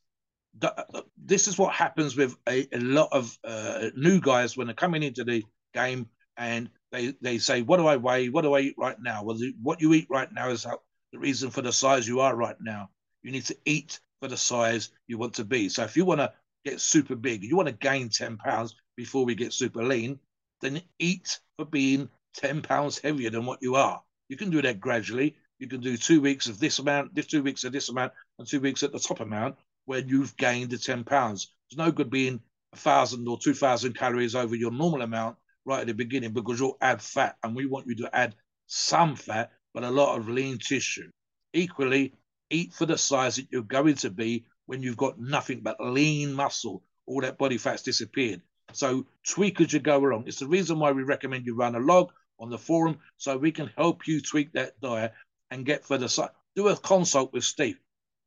This 1.18 1.48
is 1.48 1.58
what 1.58 1.74
happens 1.74 2.16
with 2.16 2.36
a, 2.48 2.68
a 2.74 2.80
lot 2.80 3.10
of 3.12 3.38
uh, 3.44 3.90
new 3.96 4.20
guys 4.20 4.56
when 4.56 4.68
they're 4.68 4.74
coming 4.74 5.04
into 5.04 5.24
the 5.24 5.44
game 5.74 6.08
and 6.38 6.70
they 6.92 7.14
they 7.22 7.38
say, 7.38 7.62
"What 7.62 7.78
do 7.78 7.88
I 7.88 7.98
weigh? 7.98 8.30
What 8.30 8.44
do 8.44 8.54
I 8.54 8.62
eat 8.62 8.76
right 8.78 8.98
now?" 9.02 9.24
Well, 9.24 9.38
what 9.62 9.82
you 9.82 9.94
eat 9.94 10.08
right 10.10 10.32
now 10.32 10.50
is 10.50 10.64
how, 10.64 10.82
the 11.12 11.20
reason 11.20 11.50
for 11.50 11.62
the 11.62 11.74
size 11.74 12.08
you 12.08 12.22
are 12.22 12.36
right 12.36 12.56
now. 12.62 12.90
You 13.24 13.32
need 13.32 13.46
to 13.46 13.58
eat 13.66 14.00
for 14.22 14.28
the 14.28 14.38
size 14.38 14.90
you 15.08 15.18
want 15.18 15.34
to 15.36 15.46
be. 15.46 15.70
So 15.70 15.84
if 15.84 15.98
you 15.98 16.06
want 16.06 16.22
to 16.22 16.32
get 16.64 16.80
super 16.80 17.16
big, 17.16 17.44
you 17.44 17.56
want 17.56 17.68
to 17.68 17.74
gain 17.74 18.10
ten 18.10 18.38
pounds 18.38 18.76
before 18.96 19.26
we 19.26 19.36
get 19.36 19.54
super 19.54 19.84
lean, 19.84 20.20
then 20.62 20.82
eat 21.00 21.40
for 21.58 21.66
being 21.66 22.10
ten 22.34 22.62
pounds 22.62 23.00
heavier 23.00 23.30
than 23.30 23.46
what 23.46 23.62
you 23.62 23.76
are. 23.76 24.02
You 24.30 24.38
can 24.38 24.50
do 24.50 24.62
that 24.62 24.80
gradually. 24.80 25.36
You 25.60 25.68
can 25.68 25.82
do 25.82 25.98
two 25.98 26.22
weeks 26.22 26.48
of 26.48 26.60
this 26.60 26.80
amount, 26.80 27.16
this 27.16 27.26
two 27.26 27.42
weeks 27.42 27.64
of 27.64 27.74
this 27.74 27.90
amount, 27.90 28.14
and 28.38 28.48
two 28.48 28.62
weeks 28.62 28.84
at 28.84 28.92
the 28.92 29.00
top 29.00 29.20
amount 29.20 29.56
where 29.88 30.00
you've 30.00 30.38
gained 30.38 30.70
the 30.70 30.78
10 30.78 31.06
pounds. 31.06 31.52
It's 31.70 31.78
no 31.78 31.92
good 31.92 32.12
being 32.12 32.42
a 32.74 32.78
thousand 32.78 33.28
or 33.28 33.40
two 33.40 33.54
thousand 33.54 33.94
calories 33.94 34.36
over 34.36 34.54
your 34.54 34.72
normal 34.72 35.02
amount 35.02 35.38
right 35.66 35.82
at 35.82 35.88
the 35.88 35.94
beginning 35.94 36.34
because 36.34 36.60
you'll 36.60 36.78
add 36.82 37.02
fat 37.02 37.38
and 37.42 37.56
we 37.56 37.66
want 37.66 37.88
you 37.88 37.96
to 37.96 38.16
add 38.16 38.36
some 38.68 39.16
fat 39.16 39.52
but 39.74 39.84
a 39.84 39.90
lot 39.90 40.18
of 40.18 40.30
lean 40.30 40.60
tissue. 40.60 41.10
Equally, 41.54 42.14
eat 42.50 42.74
for 42.74 42.86
the 42.86 42.98
size 42.98 43.38
that 43.38 43.48
you're 43.50 43.62
going 43.62 43.96
to 43.96 44.10
be 44.10 44.46
when 44.66 44.84
you've 44.84 44.98
got 44.98 45.20
nothing 45.20 45.62
but 45.62 45.80
lean 45.80 46.34
muscle. 46.34 46.84
All 47.06 47.22
that 47.22 47.38
body 47.38 47.58
fat's 47.58 47.84
disappeared. 47.84 48.42
So 48.74 49.06
tweak 49.26 49.62
as 49.62 49.72
you 49.72 49.80
go 49.80 49.98
along. 49.98 50.26
It's 50.28 50.40
the 50.40 50.48
reason 50.48 50.80
why 50.80 50.92
we 50.92 51.04
recommend 51.04 51.46
you 51.46 51.56
run 51.56 51.76
a 51.76 51.80
log 51.80 52.12
on 52.40 52.50
the 52.50 52.58
forum 52.58 53.00
so 53.18 53.38
we 53.38 53.52
can 53.52 53.72
help 53.78 54.06
you 54.06 54.20
tweak 54.20 54.52
that 54.54 54.80
diet 54.82 55.14
and 55.50 55.66
get 55.66 55.86
for 55.86 55.98
the 55.98 56.10
size. 56.10 56.30
Do 56.56 56.68
a 56.68 56.76
consult 56.76 57.32
with 57.32 57.46
Steve. 57.46 57.80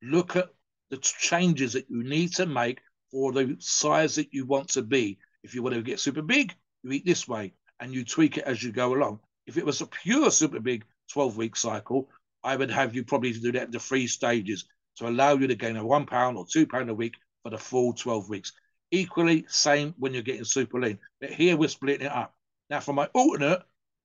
Look 0.03 0.37
at 0.37 0.49
the 0.91 0.99
changes 0.99 1.72
that 1.72 1.88
you 1.88 2.03
need 2.03 2.34
to 2.34 2.47
make 2.47 2.80
for 3.11 3.32
the 3.32 3.57
size 3.59 4.16
that 4.16 4.32
you 4.32 4.45
want 4.45 4.68
to 4.70 4.82
be. 4.82 5.18
If 5.43 5.55
you 5.55 5.62
want 5.62 5.74
to 5.74 5.82
get 5.82 6.01
super 6.01 6.22
big, 6.22 6.55
you 6.82 6.93
eat 6.93 7.07
this 7.07 7.26
way 7.26 7.55
and 7.80 7.95
you 7.95 8.05
tweak 8.05 8.36
it 8.36 8.45
as 8.45 8.62
you 8.62 8.72
go 8.72 8.95
along. 8.95 9.20
If 9.47 9.57
it 9.57 9.64
was 9.64 9.80
a 9.80 9.86
pure 9.86 10.30
super 10.30 10.61
big 10.61 10.84
12 11.12 11.36
week 11.36 11.57
cycle, 11.57 12.09
I 12.43 12.57
would 12.57 12.70
have 12.70 12.95
you 12.95 13.05
probably 13.05 13.32
do 13.32 13.53
that 13.53 13.64
in 13.64 13.70
the 13.70 13.78
three 13.78 14.07
stages 14.07 14.66
to 14.97 15.09
allow 15.09 15.34
you 15.34 15.47
to 15.47 15.55
gain 15.55 15.76
a 15.76 15.84
one 15.84 16.07
pound 16.07 16.36
or 16.36 16.47
two 16.51 16.66
pound 16.66 16.91
a 16.91 16.95
week 16.95 17.14
for 17.43 17.51
the 17.51 17.59
full 17.59 17.93
12 17.93 18.28
weeks. 18.28 18.53
Equally, 18.91 19.45
same 19.49 19.95
when 19.99 20.12
you're 20.12 20.22
getting 20.22 20.45
super 20.45 20.80
lean. 20.80 20.99
But 21.20 21.30
here 21.30 21.57
we're 21.57 21.68
splitting 21.68 22.07
it 22.07 22.12
up. 22.12 22.34
Now, 22.68 22.80
for 22.80 22.93
my 22.93 23.07
alternate, 23.14 23.62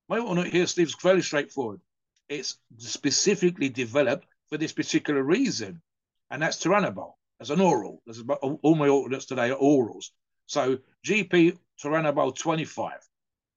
my 0.08 0.20
alternate 0.20 0.54
here, 0.54 0.68
Steve's 0.68 0.96
fairly 0.96 1.22
straightforward. 1.22 1.80
It's 2.30 2.58
specifically 2.78 3.70
developed 3.70 4.26
for 4.50 4.58
this 4.58 4.74
particular 4.74 5.24
reason 5.24 5.82
and 6.30 6.42
that's 6.42 6.58
Turinabol 6.58 7.14
as 7.40 7.50
an 7.50 7.62
oral. 7.62 8.02
This 8.06 8.18
is 8.18 8.24
all 8.42 8.76
my 8.76 8.88
alternates 8.88 9.26
today 9.26 9.52
are 9.52 9.58
orals. 9.58 10.10
So 10.48 10.80
GP 11.06 11.58
Turinabol 11.84 12.38
25. 12.38 12.94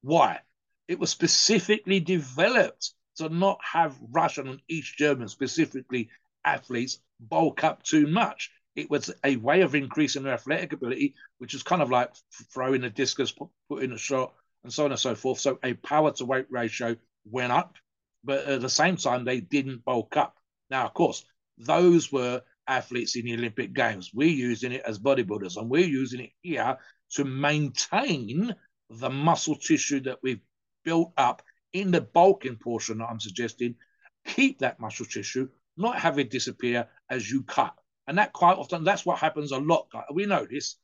Why? 0.02 0.40
It 0.86 0.98
was 0.98 1.10
specifically 1.10 2.00
developed 2.00 2.92
to 3.16 3.28
not 3.28 3.58
have 3.62 3.96
Russian 4.10 4.48
and 4.48 4.60
East 4.68 4.96
German, 4.96 5.28
specifically 5.28 6.08
athletes, 6.44 6.98
bulk 7.20 7.64
up 7.64 7.82
too 7.82 8.06
much. 8.06 8.50
It 8.76 8.90
was 8.90 9.12
a 9.24 9.36
way 9.36 9.62
of 9.62 9.74
increasing 9.74 10.22
their 10.22 10.34
athletic 10.34 10.72
ability, 10.72 11.14
which 11.38 11.54
is 11.54 11.62
kind 11.62 11.82
of 11.82 11.90
like 11.90 12.12
throwing 12.54 12.84
a 12.84 12.90
discus, 12.90 13.34
putting 13.68 13.92
a 13.92 13.98
shot, 13.98 14.34
and 14.62 14.72
so 14.72 14.84
on 14.84 14.92
and 14.92 15.00
so 15.00 15.14
forth. 15.14 15.40
So 15.40 15.58
a 15.62 15.74
power 15.74 16.12
to 16.12 16.24
weight 16.24 16.46
ratio 16.48 16.96
went 17.24 17.52
up, 17.52 17.76
but 18.24 18.46
at 18.46 18.60
the 18.60 18.68
same 18.68 18.96
time, 18.96 19.24
they 19.24 19.40
didn't 19.40 19.84
bulk 19.84 20.16
up. 20.16 20.36
Now, 20.70 20.86
of 20.86 20.94
course, 20.94 21.24
those 21.58 22.12
were 22.12 22.42
athletes 22.68 23.16
in 23.16 23.24
the 23.24 23.34
Olympic 23.34 23.72
Games. 23.72 24.12
We're 24.14 24.28
using 24.28 24.72
it 24.72 24.82
as 24.86 24.98
bodybuilders, 24.98 25.56
and 25.56 25.68
we're 25.68 25.86
using 25.86 26.20
it 26.20 26.30
here 26.42 26.78
to 27.14 27.24
maintain 27.24 28.54
the 28.90 29.10
muscle 29.10 29.56
tissue 29.56 30.00
that 30.00 30.18
we've 30.22 30.40
built 30.84 31.12
up 31.16 31.42
in 31.72 31.90
the 31.90 32.00
bulking 32.00 32.56
portion 32.56 32.98
that 32.98 33.08
I'm 33.10 33.20
suggesting. 33.20 33.74
Keep 34.26 34.60
that 34.60 34.80
muscle 34.80 35.06
tissue, 35.06 35.48
not 35.76 35.98
have 35.98 36.18
it 36.18 36.30
disappear 36.30 36.88
as 37.10 37.30
you 37.30 37.42
cut. 37.42 37.74
And 38.06 38.18
that 38.18 38.32
quite 38.32 38.56
often, 38.56 38.84
that's 38.84 39.04
what 39.04 39.18
happens 39.18 39.52
a 39.52 39.58
lot. 39.58 39.88
We 40.12 40.26
know 40.26 40.46
this. 40.50 40.76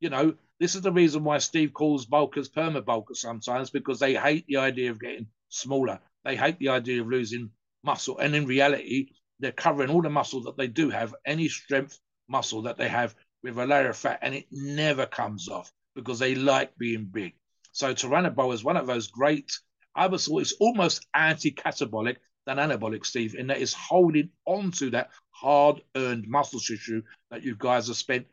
You 0.00 0.10
know, 0.10 0.34
this 0.58 0.74
is 0.74 0.82
the 0.82 0.92
reason 0.92 1.24
why 1.24 1.38
Steve 1.38 1.72
calls 1.72 2.06
bulkers 2.06 2.48
perma 2.50 2.84
bulkers 2.84 3.20
sometimes 3.20 3.70
because 3.70 4.00
they 4.00 4.14
hate 4.14 4.44
the 4.46 4.56
idea 4.58 4.90
of 4.90 5.00
getting 5.00 5.26
smaller. 5.48 6.00
They 6.24 6.36
hate 6.36 6.58
the 6.58 6.70
idea 6.70 7.00
of 7.00 7.08
losing 7.08 7.50
muscle. 7.84 8.18
And 8.18 8.34
in 8.34 8.46
reality, 8.46 9.10
they're 9.44 9.52
covering 9.52 9.90
all 9.90 10.02
the 10.02 10.10
muscle 10.10 10.42
that 10.42 10.56
they 10.56 10.66
do 10.66 10.90
have, 10.90 11.14
any 11.24 11.48
strength 11.48 11.98
muscle 12.28 12.62
that 12.62 12.78
they 12.78 12.88
have 12.88 13.14
with 13.42 13.58
a 13.58 13.66
layer 13.66 13.90
of 13.90 13.96
fat, 13.96 14.18
and 14.22 14.34
it 14.34 14.46
never 14.50 15.06
comes 15.06 15.48
off 15.48 15.70
because 15.94 16.18
they 16.18 16.34
like 16.34 16.76
being 16.76 17.04
big. 17.04 17.34
So 17.72 17.92
Turinabol 17.92 18.54
is 18.54 18.64
one 18.64 18.76
of 18.76 18.86
those 18.86 19.08
great, 19.08 19.52
I 19.94 20.06
was 20.06 20.28
it's 20.28 20.54
almost 20.60 21.06
anti-catabolic 21.14 22.16
than 22.46 22.58
anabolic, 22.58 23.04
Steve, 23.04 23.34
in 23.34 23.46
that 23.48 23.60
it's 23.60 23.72
holding 23.72 24.30
onto 24.46 24.90
that 24.90 25.10
hard-earned 25.30 26.26
muscle 26.28 26.60
tissue 26.60 27.02
that 27.30 27.42
you 27.42 27.56
guys 27.58 27.88
have 27.88 27.96
spent 27.96 28.26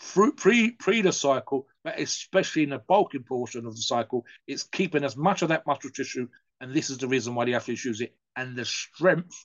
through 0.00 0.32
pre 0.32 0.72
pre 0.72 1.00
the 1.00 1.12
cycle, 1.12 1.66
but 1.84 1.98
especially 2.00 2.64
in 2.64 2.70
the 2.70 2.78
bulking 2.78 3.22
portion 3.22 3.66
of 3.66 3.74
the 3.74 3.82
cycle, 3.82 4.26
it's 4.46 4.64
keeping 4.64 5.04
as 5.04 5.16
much 5.16 5.42
of 5.42 5.48
that 5.48 5.66
muscle 5.66 5.90
tissue, 5.90 6.28
and 6.60 6.72
this 6.72 6.90
is 6.90 6.98
the 6.98 7.08
reason 7.08 7.34
why 7.34 7.44
the 7.44 7.54
athletes 7.54 7.84
use 7.84 8.00
it, 8.00 8.14
and 8.36 8.56
the 8.56 8.64
strength 8.64 9.44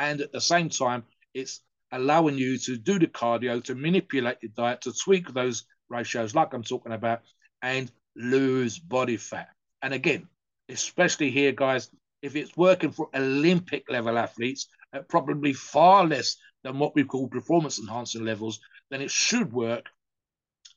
and 0.00 0.22
at 0.22 0.32
the 0.32 0.40
same 0.40 0.70
time, 0.70 1.04
it's 1.34 1.60
allowing 1.92 2.38
you 2.38 2.56
to 2.56 2.76
do 2.76 2.98
the 2.98 3.06
cardio, 3.06 3.62
to 3.64 3.74
manipulate 3.74 4.38
your 4.40 4.50
diet, 4.56 4.80
to 4.80 4.92
tweak 4.92 5.32
those 5.32 5.66
ratios, 5.90 6.34
like 6.34 6.54
I'm 6.54 6.62
talking 6.62 6.92
about, 6.92 7.20
and 7.62 7.92
lose 8.16 8.78
body 8.78 9.18
fat. 9.18 9.50
And 9.82 9.92
again, 9.92 10.26
especially 10.70 11.30
here, 11.30 11.52
guys, 11.52 11.90
if 12.22 12.34
it's 12.34 12.56
working 12.56 12.92
for 12.92 13.10
Olympic 13.14 13.90
level 13.90 14.16
athletes 14.16 14.68
at 14.94 15.08
probably 15.08 15.52
far 15.52 16.06
less 16.06 16.36
than 16.64 16.78
what 16.78 16.94
we 16.94 17.04
call 17.04 17.28
performance 17.28 17.78
enhancing 17.78 18.24
levels, 18.24 18.60
then 18.90 19.02
it 19.02 19.10
should 19.10 19.52
work. 19.52 19.86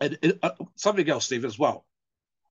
And 0.02 0.38
uh, 0.44 0.52
something 0.76 1.10
else, 1.10 1.26
Steve, 1.26 1.46
as 1.46 1.58
well. 1.58 1.86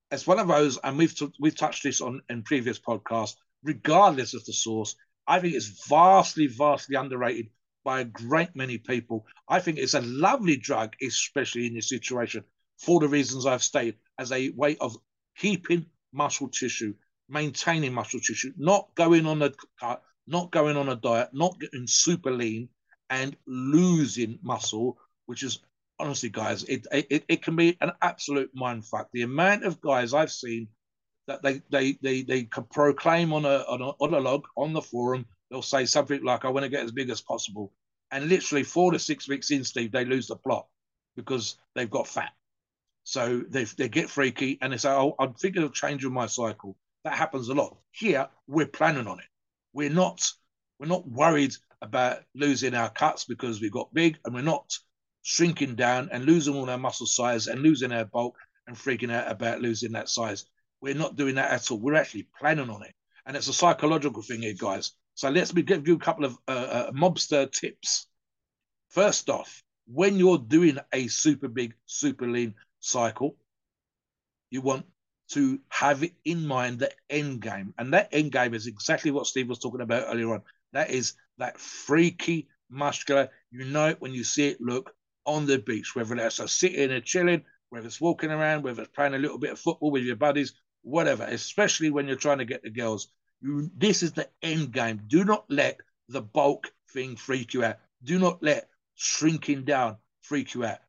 It's 0.09 0.25
one 0.25 0.39
of 0.39 0.47
those, 0.47 0.77
and 0.83 0.97
we've 0.97 1.15
t- 1.15 1.33
we've 1.39 1.55
touched 1.55 1.83
this 1.83 2.01
on 2.01 2.21
in 2.29 2.43
previous 2.43 2.79
podcasts. 2.79 3.35
Regardless 3.63 4.33
of 4.33 4.43
the 4.45 4.53
source, 4.53 4.95
I 5.27 5.39
think 5.39 5.55
it's 5.55 5.87
vastly, 5.87 6.47
vastly 6.47 6.95
underrated 6.95 7.49
by 7.83 8.01
a 8.01 8.05
great 8.05 8.55
many 8.55 8.77
people. 8.77 9.25
I 9.47 9.59
think 9.59 9.77
it's 9.77 9.93
a 9.93 10.01
lovely 10.01 10.57
drug, 10.57 10.95
especially 11.01 11.67
in 11.67 11.73
this 11.73 11.89
situation, 11.89 12.43
for 12.79 12.99
the 12.99 13.07
reasons 13.07 13.45
I've 13.45 13.63
stated, 13.63 13.95
as 14.19 14.31
a 14.31 14.49
way 14.49 14.77
of 14.77 14.97
keeping 15.37 15.85
muscle 16.11 16.49
tissue, 16.49 16.93
maintaining 17.29 17.93
muscle 17.93 18.19
tissue, 18.19 18.53
not 18.57 18.93
going 18.95 19.25
on 19.25 19.41
a 19.41 19.51
cut, 19.79 20.03
not 20.27 20.51
going 20.51 20.77
on 20.77 20.89
a 20.89 20.95
diet, 20.95 21.29
not 21.33 21.59
getting 21.59 21.87
super 21.87 22.31
lean 22.31 22.69
and 23.09 23.35
losing 23.45 24.39
muscle, 24.41 24.97
which 25.25 25.43
is 25.43 25.59
honestly, 25.99 26.29
guys, 26.29 26.63
it, 26.65 26.85
it, 26.91 27.23
it 27.27 27.41
can 27.41 27.55
be 27.55 27.77
an 27.81 27.91
absolute 28.01 28.51
mind 28.53 28.85
fuck. 28.85 29.09
The 29.13 29.21
amount 29.21 29.63
of 29.63 29.81
guys 29.81 30.13
I've 30.13 30.31
seen 30.31 30.67
that 31.27 31.41
they 31.41 31.61
they 31.69 31.93
they 32.01 32.21
they 32.23 32.43
can 32.43 32.63
proclaim 32.65 33.33
on 33.33 33.45
a, 33.45 33.59
on 33.69 33.81
a 33.81 33.89
on 33.89 34.13
a 34.13 34.19
log 34.19 34.45
on 34.57 34.73
the 34.73 34.81
forum. 34.81 35.25
They'll 35.49 35.61
say 35.61 35.85
something 35.85 36.23
like, 36.23 36.45
"I 36.45 36.49
want 36.49 36.63
to 36.63 36.69
get 36.69 36.83
as 36.83 36.91
big 36.91 37.09
as 37.09 37.21
possible," 37.21 37.71
and 38.11 38.27
literally 38.29 38.63
four 38.63 38.91
to 38.91 38.99
six 38.99 39.27
weeks 39.27 39.51
in, 39.51 39.63
Steve, 39.63 39.91
they 39.91 40.05
lose 40.05 40.27
the 40.27 40.35
plot 40.35 40.67
because 41.15 41.57
they've 41.75 41.89
got 41.89 42.07
fat. 42.07 42.31
So 43.03 43.43
they 43.49 43.65
they 43.65 43.89
get 43.89 44.09
freaky 44.09 44.57
and 44.61 44.73
they 44.73 44.77
say, 44.77 44.89
"Oh, 44.89 45.15
I'm 45.19 45.33
thinking 45.33 45.63
of 45.63 45.73
changing 45.73 46.13
my 46.13 46.27
cycle." 46.27 46.75
That 47.03 47.17
happens 47.17 47.49
a 47.49 47.53
lot. 47.53 47.77
Here, 47.91 48.29
we're 48.47 48.65
planning 48.65 49.07
on 49.07 49.19
it. 49.19 49.25
We're 49.73 49.89
not 49.89 50.21
we're 50.79 50.87
not 50.87 51.07
worried 51.07 51.55
about 51.81 52.23
losing 52.33 52.73
our 52.75 52.89
cuts 52.89 53.25
because 53.25 53.61
we 53.61 53.69
got 53.69 53.93
big, 53.93 54.17
and 54.25 54.33
we're 54.33 54.41
not 54.41 54.77
shrinking 55.21 55.75
down 55.75 56.09
and 56.11 56.25
losing 56.25 56.55
all 56.55 56.69
our 56.69 56.77
muscle 56.77 57.07
size 57.07 57.47
and 57.47 57.61
losing 57.61 57.91
our 57.91 58.05
bulk 58.05 58.37
and 58.67 58.75
freaking 58.75 59.11
out 59.11 59.31
about 59.31 59.61
losing 59.61 59.93
that 59.93 60.09
size. 60.09 60.45
We're 60.83 60.93
not 60.95 61.15
doing 61.15 61.35
that 61.35 61.49
at 61.49 61.71
all. 61.71 61.79
We're 61.79 61.95
actually 61.95 62.27
planning 62.37 62.69
on 62.69 62.83
it. 62.83 62.93
And 63.25 63.37
it's 63.37 63.47
a 63.47 63.53
psychological 63.53 64.21
thing 64.21 64.41
here, 64.41 64.53
guys. 64.53 64.91
So 65.15 65.29
let's 65.29 65.53
give 65.53 65.87
you 65.87 65.95
a 65.95 65.99
couple 65.99 66.25
of 66.25 66.37
uh, 66.45 66.51
uh, 66.51 66.91
mobster 66.91 67.49
tips. 67.49 68.07
First 68.89 69.29
off, 69.29 69.63
when 69.87 70.17
you're 70.17 70.37
doing 70.37 70.79
a 70.91 71.07
super 71.07 71.47
big, 71.47 71.73
super 71.85 72.27
lean 72.27 72.55
cycle, 72.81 73.37
you 74.49 74.59
want 74.59 74.85
to 75.29 75.61
have 75.69 76.03
it 76.03 76.15
in 76.25 76.45
mind 76.45 76.79
the 76.79 76.91
end 77.09 77.41
game. 77.41 77.73
And 77.77 77.93
that 77.93 78.09
end 78.11 78.33
game 78.33 78.53
is 78.53 78.67
exactly 78.67 79.09
what 79.09 79.25
Steve 79.25 79.47
was 79.47 79.59
talking 79.59 79.79
about 79.79 80.07
earlier 80.09 80.33
on. 80.33 80.41
That 80.73 80.89
is 80.89 81.13
that 81.37 81.61
freaky, 81.61 82.49
muscular, 82.69 83.29
you 83.51 83.63
know 83.63 83.87
it 83.87 84.01
when 84.01 84.11
you 84.11 84.25
see 84.25 84.49
it 84.49 84.59
look 84.59 84.93
on 85.25 85.45
the 85.45 85.59
beach, 85.59 85.95
whether 85.95 86.15
that's 86.15 86.39
a 86.39 86.47
sitting 86.49 86.91
and 86.91 87.05
chilling, 87.05 87.45
whether 87.69 87.87
it's 87.87 88.01
walking 88.01 88.31
around, 88.31 88.63
whether 88.63 88.81
it's 88.81 88.91
playing 88.91 89.13
a 89.13 89.17
little 89.17 89.37
bit 89.37 89.53
of 89.53 89.59
football 89.59 89.89
with 89.89 90.03
your 90.03 90.17
buddies, 90.17 90.53
whatever, 90.83 91.23
especially 91.23 91.89
when 91.89 92.07
you're 92.07 92.15
trying 92.15 92.37
to 92.37 92.45
get 92.45 92.63
the 92.63 92.69
girls. 92.69 93.07
You, 93.41 93.69
this 93.75 94.03
is 94.03 94.13
the 94.13 94.29
end 94.41 94.71
game. 94.71 95.01
Do 95.07 95.23
not 95.23 95.45
let 95.49 95.79
the 96.09 96.21
bulk 96.21 96.71
thing 96.91 97.15
freak 97.15 97.53
you 97.53 97.63
out. 97.63 97.77
Do 98.03 98.19
not 98.19 98.43
let 98.43 98.69
shrinking 98.95 99.63
down 99.65 99.97
freak 100.21 100.53
you 100.53 100.65
out. 100.65 100.79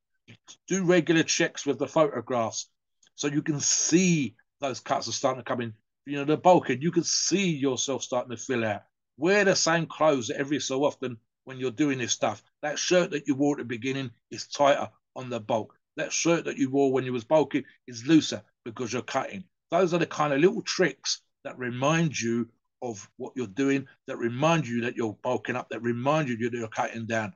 Do 0.69 0.85
regular 0.85 1.23
checks 1.23 1.67
with 1.67 1.79
the 1.79 1.87
photographs 1.87 2.69
so 3.15 3.29
you 3.29 3.43
can 3.43 3.61
see 3.61 4.37
those 4.61 4.81
cuts 4.81 5.09
are 5.09 5.13
starting 5.13 5.43
to 5.43 5.49
come 5.49 5.61
in. 5.61 5.75
you 6.07 6.17
know, 6.17 6.25
the 6.25 6.37
bulkhead, 6.37 6.83
you 6.83 6.91
can 6.91 7.05
see 7.05 7.51
yourself 7.51 8.03
starting 8.03 8.31
to 8.31 8.37
fill 8.37 8.65
out. 8.65 8.83
Wear 9.17 9.45
the 9.45 9.55
same 9.55 9.87
clothes 9.87 10.31
every 10.31 10.61
so 10.61 10.85
often 10.85 11.19
when 11.45 11.59
you're 11.59 11.71
doing 11.71 11.99
this 11.99 12.13
stuff. 12.13 12.43
That 12.63 12.79
shirt 12.79 13.11
that 13.11 13.29
you 13.29 13.35
wore 13.35 13.55
at 13.55 13.59
the 13.59 13.65
beginning 13.65 14.11
is 14.31 14.49
tighter 14.49 14.89
on 15.15 15.31
the 15.31 15.41
bulk. 15.41 15.75
That 15.97 16.13
shirt 16.13 16.47
that 16.47 16.59
you 16.59 16.71
wore 16.71 16.93
when 16.93 17.05
you 17.05 17.13
was 17.13 17.25
bulking 17.25 17.65
is 17.87 18.07
looser 18.07 18.43
because 18.65 18.93
you're 18.93 19.03
cutting. 19.03 19.45
Those 19.75 19.93
are 19.93 19.99
the 19.99 20.07
kind 20.07 20.33
of 20.33 20.39
little 20.39 20.63
tricks 20.63 21.21
that 21.43 21.59
remind 21.59 22.21
you 22.21 22.49
of 22.81 23.11
what 23.17 23.33
you're 23.35 23.49
doing, 23.49 23.89
that 24.07 24.19
remind 24.19 24.69
you 24.69 24.83
that 24.83 24.95
you're 24.95 25.19
bulking 25.21 25.57
up, 25.57 25.69
that 25.71 25.83
remind 25.83 26.29
you 26.29 26.37
that 26.37 26.57
you're 26.57 26.69
cutting 26.69 27.07
down. 27.07 27.33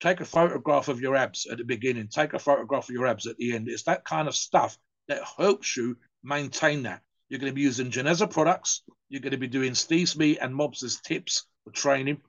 Take 0.00 0.20
a 0.20 0.24
photograph 0.24 0.86
of 0.86 1.00
your 1.00 1.16
abs 1.16 1.44
at 1.50 1.58
the 1.58 1.64
beginning, 1.64 2.06
take 2.06 2.34
a 2.34 2.38
photograph 2.38 2.88
of 2.88 2.94
your 2.94 3.08
abs 3.08 3.26
at 3.26 3.36
the 3.38 3.52
end. 3.52 3.68
It's 3.68 3.82
that 3.82 4.04
kind 4.04 4.28
of 4.28 4.36
stuff 4.36 4.78
that 5.08 5.24
helps 5.36 5.76
you 5.76 5.96
maintain 6.22 6.84
that. 6.84 7.02
You're 7.28 7.40
going 7.40 7.50
to 7.50 7.56
be 7.56 7.62
using 7.62 7.90
Geneza 7.90 8.30
products. 8.30 8.84
You're 9.08 9.22
going 9.22 9.32
to 9.32 9.36
be 9.36 9.48
doing 9.48 9.74
Steve 9.74 10.08
Smee 10.08 10.38
and 10.38 10.54
Mobster's 10.54 11.00
tips 11.00 11.48
for 11.64 11.72
training. 11.72 12.20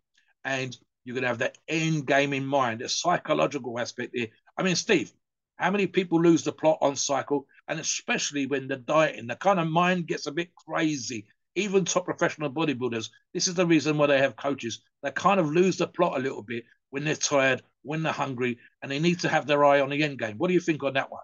And 0.46 0.76
you're 1.06 1.14
going 1.14 1.22
to 1.22 1.28
have 1.28 1.38
that 1.40 1.60
end 1.68 2.08
game 2.08 2.34
in 2.34 2.44
mind, 2.44 2.82
a 2.82 2.90
psychological 2.90 3.78
aspect 3.78 4.14
there. 4.16 4.30
I 4.58 4.64
mean, 4.64 4.76
Steve, 4.76 5.14
how 5.58 5.72
many 5.72 5.88
people 5.88 6.22
lose 6.22 6.44
the 6.44 6.52
plot 6.52 6.78
on 6.82 6.96
cycle? 6.96 7.48
And 7.68 7.80
especially 7.80 8.46
when 8.46 8.68
the 8.68 8.78
dieting, 8.78 9.28
the 9.28 9.36
kind 9.36 9.60
of 9.60 9.68
mind 9.68 10.08
gets 10.08 10.28
a 10.28 10.32
bit 10.32 10.50
crazy. 10.56 11.26
Even 11.56 11.86
top 11.86 12.06
professional 12.06 12.52
bodybuilders, 12.52 13.10
this 13.34 13.48
is 13.48 13.56
the 13.56 13.66
reason 13.66 13.98
why 13.98 14.08
they 14.08 14.20
have 14.20 14.36
coaches. 14.36 14.82
They 15.02 15.12
kind 15.12 15.40
of 15.40 15.52
lose 15.52 15.78
the 15.78 15.88
plot 15.88 16.18
a 16.18 16.22
little 16.22 16.44
bit 16.44 16.64
when 16.92 17.04
they're 17.04 17.16
tired, 17.16 17.64
when 17.82 18.04
they're 18.04 18.14
hungry, 18.14 18.60
and 18.82 18.92
they 18.92 19.00
need 19.00 19.20
to 19.22 19.30
have 19.30 19.48
their 19.48 19.66
eye 19.66 19.82
on 19.82 19.90
the 19.90 20.04
end 20.04 20.20
game. 20.20 20.38
What 20.38 20.48
do 20.50 20.54
you 20.54 20.60
think 20.60 20.84
on 20.84 20.94
that 20.94 21.12
one? 21.12 21.24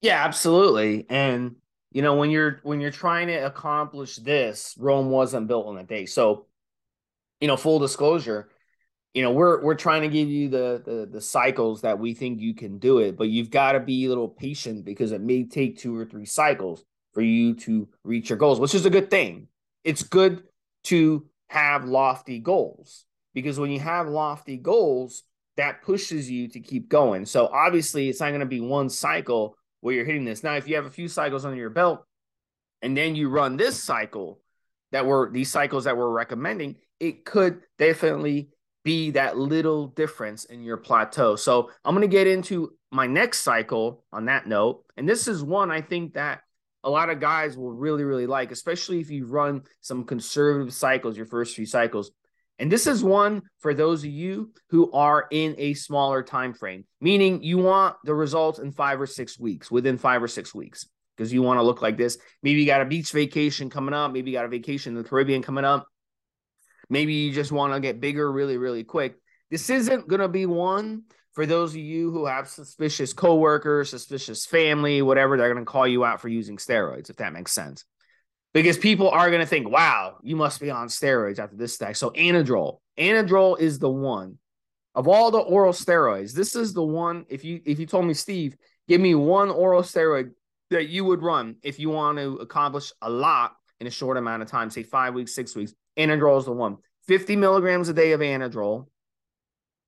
Yeah, 0.00 0.24
absolutely. 0.24 1.06
And 1.10 1.56
you 1.90 2.02
know, 2.02 2.16
when 2.16 2.30
you're 2.30 2.60
when 2.62 2.80
you're 2.80 2.90
trying 2.90 3.28
to 3.28 3.46
accomplish 3.46 4.16
this, 4.16 4.74
Rome 4.78 5.10
wasn't 5.10 5.48
built 5.48 5.68
in 5.68 5.78
a 5.78 5.84
day. 5.84 6.06
So, 6.06 6.46
you 7.40 7.48
know, 7.48 7.56
full 7.56 7.78
disclosure, 7.78 8.50
you 9.14 9.22
know, 9.22 9.32
we're 9.32 9.62
we're 9.62 9.74
trying 9.74 10.02
to 10.02 10.08
give 10.08 10.28
you 10.28 10.48
the 10.48 10.82
the, 10.84 11.08
the 11.10 11.20
cycles 11.20 11.82
that 11.82 11.98
we 11.98 12.14
think 12.14 12.40
you 12.40 12.54
can 12.54 12.78
do 12.78 12.98
it, 12.98 13.16
but 13.16 13.28
you've 13.28 13.50
got 13.50 13.72
to 13.72 13.80
be 13.80 14.04
a 14.04 14.08
little 14.08 14.28
patient 14.28 14.84
because 14.84 15.12
it 15.12 15.20
may 15.20 15.44
take 15.44 15.78
two 15.78 15.96
or 15.96 16.04
three 16.04 16.26
cycles 16.26 16.84
for 17.14 17.22
you 17.22 17.54
to 17.54 17.88
reach 18.04 18.28
your 18.28 18.38
goals, 18.38 18.60
which 18.60 18.74
is 18.74 18.86
a 18.86 18.90
good 18.90 19.10
thing. 19.10 19.48
It's 19.84 20.02
good 20.02 20.42
to 20.84 21.26
have 21.48 21.84
lofty 21.84 22.38
goals 22.38 23.06
because 23.34 23.58
when 23.58 23.70
you 23.70 23.80
have 23.80 24.08
lofty 24.08 24.56
goals, 24.56 25.22
that 25.56 25.82
pushes 25.82 26.30
you 26.30 26.48
to 26.48 26.60
keep 26.60 26.88
going. 26.88 27.26
So 27.26 27.48
obviously, 27.48 28.08
it's 28.08 28.20
not 28.20 28.28
going 28.28 28.40
to 28.40 28.46
be 28.46 28.60
one 28.60 28.88
cycle 28.88 29.56
where 29.80 29.94
you're 29.94 30.04
hitting 30.04 30.24
this. 30.24 30.42
Now, 30.42 30.54
if 30.54 30.68
you 30.68 30.76
have 30.76 30.86
a 30.86 30.90
few 30.90 31.08
cycles 31.08 31.44
under 31.44 31.56
your 31.56 31.70
belt 31.70 32.04
and 32.82 32.96
then 32.96 33.16
you 33.16 33.28
run 33.28 33.56
this 33.56 33.82
cycle 33.82 34.40
that 34.92 35.06
were 35.06 35.30
these 35.32 35.50
cycles 35.50 35.84
that 35.84 35.96
we're 35.96 36.08
recommending, 36.08 36.76
it 37.00 37.24
could 37.24 37.62
definitely 37.78 38.50
be 38.84 39.10
that 39.12 39.36
little 39.36 39.88
difference 39.88 40.44
in 40.44 40.62
your 40.62 40.76
plateau. 40.76 41.36
So 41.36 41.70
I'm 41.84 41.94
going 41.94 42.08
to 42.08 42.16
get 42.16 42.26
into 42.26 42.72
my 42.90 43.06
next 43.06 43.40
cycle 43.40 44.04
on 44.12 44.26
that 44.26 44.46
note. 44.46 44.84
And 44.96 45.08
this 45.08 45.28
is 45.28 45.42
one 45.42 45.70
I 45.70 45.80
think 45.80 46.14
that 46.14 46.40
a 46.84 46.90
lot 46.90 47.10
of 47.10 47.20
guys 47.20 47.56
will 47.56 47.72
really, 47.72 48.04
really 48.04 48.26
like, 48.26 48.52
especially 48.52 49.00
if 49.00 49.10
you 49.10 49.26
run 49.26 49.62
some 49.80 50.04
conservative 50.04 50.72
cycles, 50.72 51.16
your 51.16 51.26
first 51.26 51.54
few 51.54 51.66
cycles. 51.66 52.10
And 52.60 52.72
this 52.72 52.86
is 52.86 53.04
one 53.04 53.42
for 53.60 53.74
those 53.74 54.02
of 54.04 54.10
you 54.10 54.52
who 54.70 54.90
are 54.92 55.26
in 55.30 55.54
a 55.58 55.74
smaller 55.74 56.22
time 56.22 56.54
frame, 56.54 56.84
meaning 57.00 57.42
you 57.42 57.58
want 57.58 57.96
the 58.04 58.14
results 58.14 58.58
in 58.58 58.72
five 58.72 59.00
or 59.00 59.06
six 59.06 59.38
weeks, 59.38 59.70
within 59.70 59.98
five 59.98 60.22
or 60.22 60.28
six 60.28 60.54
weeks, 60.54 60.88
because 61.16 61.32
you 61.32 61.42
want 61.42 61.58
to 61.58 61.62
look 61.62 61.82
like 61.82 61.96
this. 61.96 62.18
Maybe 62.42 62.60
you 62.60 62.66
got 62.66 62.80
a 62.80 62.86
beach 62.86 63.12
vacation 63.12 63.70
coming 63.70 63.94
up. 63.94 64.12
Maybe 64.12 64.30
you 64.30 64.36
got 64.36 64.44
a 64.44 64.48
vacation 64.48 64.96
in 64.96 65.02
the 65.02 65.08
Caribbean 65.08 65.42
coming 65.42 65.64
up. 65.64 65.86
Maybe 66.90 67.14
you 67.14 67.32
just 67.32 67.52
want 67.52 67.74
to 67.74 67.80
get 67.80 68.00
bigger 68.00 68.30
really, 68.30 68.56
really 68.56 68.84
quick. 68.84 69.16
This 69.50 69.70
isn't 69.70 70.08
going 70.08 70.20
to 70.20 70.28
be 70.28 70.46
one 70.46 71.04
for 71.32 71.46
those 71.46 71.72
of 71.72 71.80
you 71.80 72.10
who 72.10 72.26
have 72.26 72.48
suspicious 72.48 73.12
coworkers, 73.12 73.90
suspicious 73.90 74.44
family, 74.44 75.02
whatever, 75.02 75.36
they're 75.36 75.52
going 75.52 75.64
to 75.64 75.70
call 75.70 75.86
you 75.86 76.04
out 76.04 76.20
for 76.20 76.28
using 76.28 76.56
steroids, 76.56 77.10
if 77.10 77.16
that 77.16 77.32
makes 77.32 77.52
sense 77.52 77.84
because 78.54 78.78
people 78.78 79.10
are 79.10 79.28
going 79.28 79.40
to 79.40 79.46
think, 79.46 79.68
wow, 79.68 80.16
you 80.22 80.36
must 80.36 80.60
be 80.60 80.70
on 80.70 80.88
steroids 80.88 81.38
after 81.38 81.56
this 81.56 81.74
stack. 81.74 81.96
So 81.96 82.10
Anadrol, 82.10 82.78
Anadrol 82.98 83.58
is 83.58 83.78
the 83.78 83.90
one 83.90 84.38
of 84.94 85.06
all 85.06 85.30
the 85.30 85.38
oral 85.38 85.72
steroids. 85.72 86.32
This 86.32 86.56
is 86.56 86.72
the 86.72 86.82
one. 86.82 87.24
If 87.28 87.44
you 87.44 87.60
if 87.64 87.78
you 87.78 87.86
told 87.86 88.06
me, 88.06 88.14
Steve, 88.14 88.56
give 88.88 89.00
me 89.00 89.14
one 89.14 89.50
oral 89.50 89.82
steroid 89.82 90.32
that 90.70 90.88
you 90.88 91.04
would 91.04 91.22
run 91.22 91.56
if 91.62 91.78
you 91.78 91.90
want 91.90 92.18
to 92.18 92.36
accomplish 92.36 92.92
a 93.00 93.08
lot 93.08 93.54
in 93.80 93.86
a 93.86 93.90
short 93.90 94.16
amount 94.16 94.42
of 94.42 94.48
time, 94.48 94.70
say 94.70 94.82
five 94.82 95.14
weeks, 95.14 95.34
six 95.34 95.54
weeks. 95.54 95.72
Anadrol 95.98 96.38
is 96.38 96.44
the 96.44 96.52
one. 96.52 96.78
50 97.06 97.36
milligrams 97.36 97.88
a 97.88 97.92
day 97.92 98.12
of 98.12 98.20
Anadrol 98.20 98.86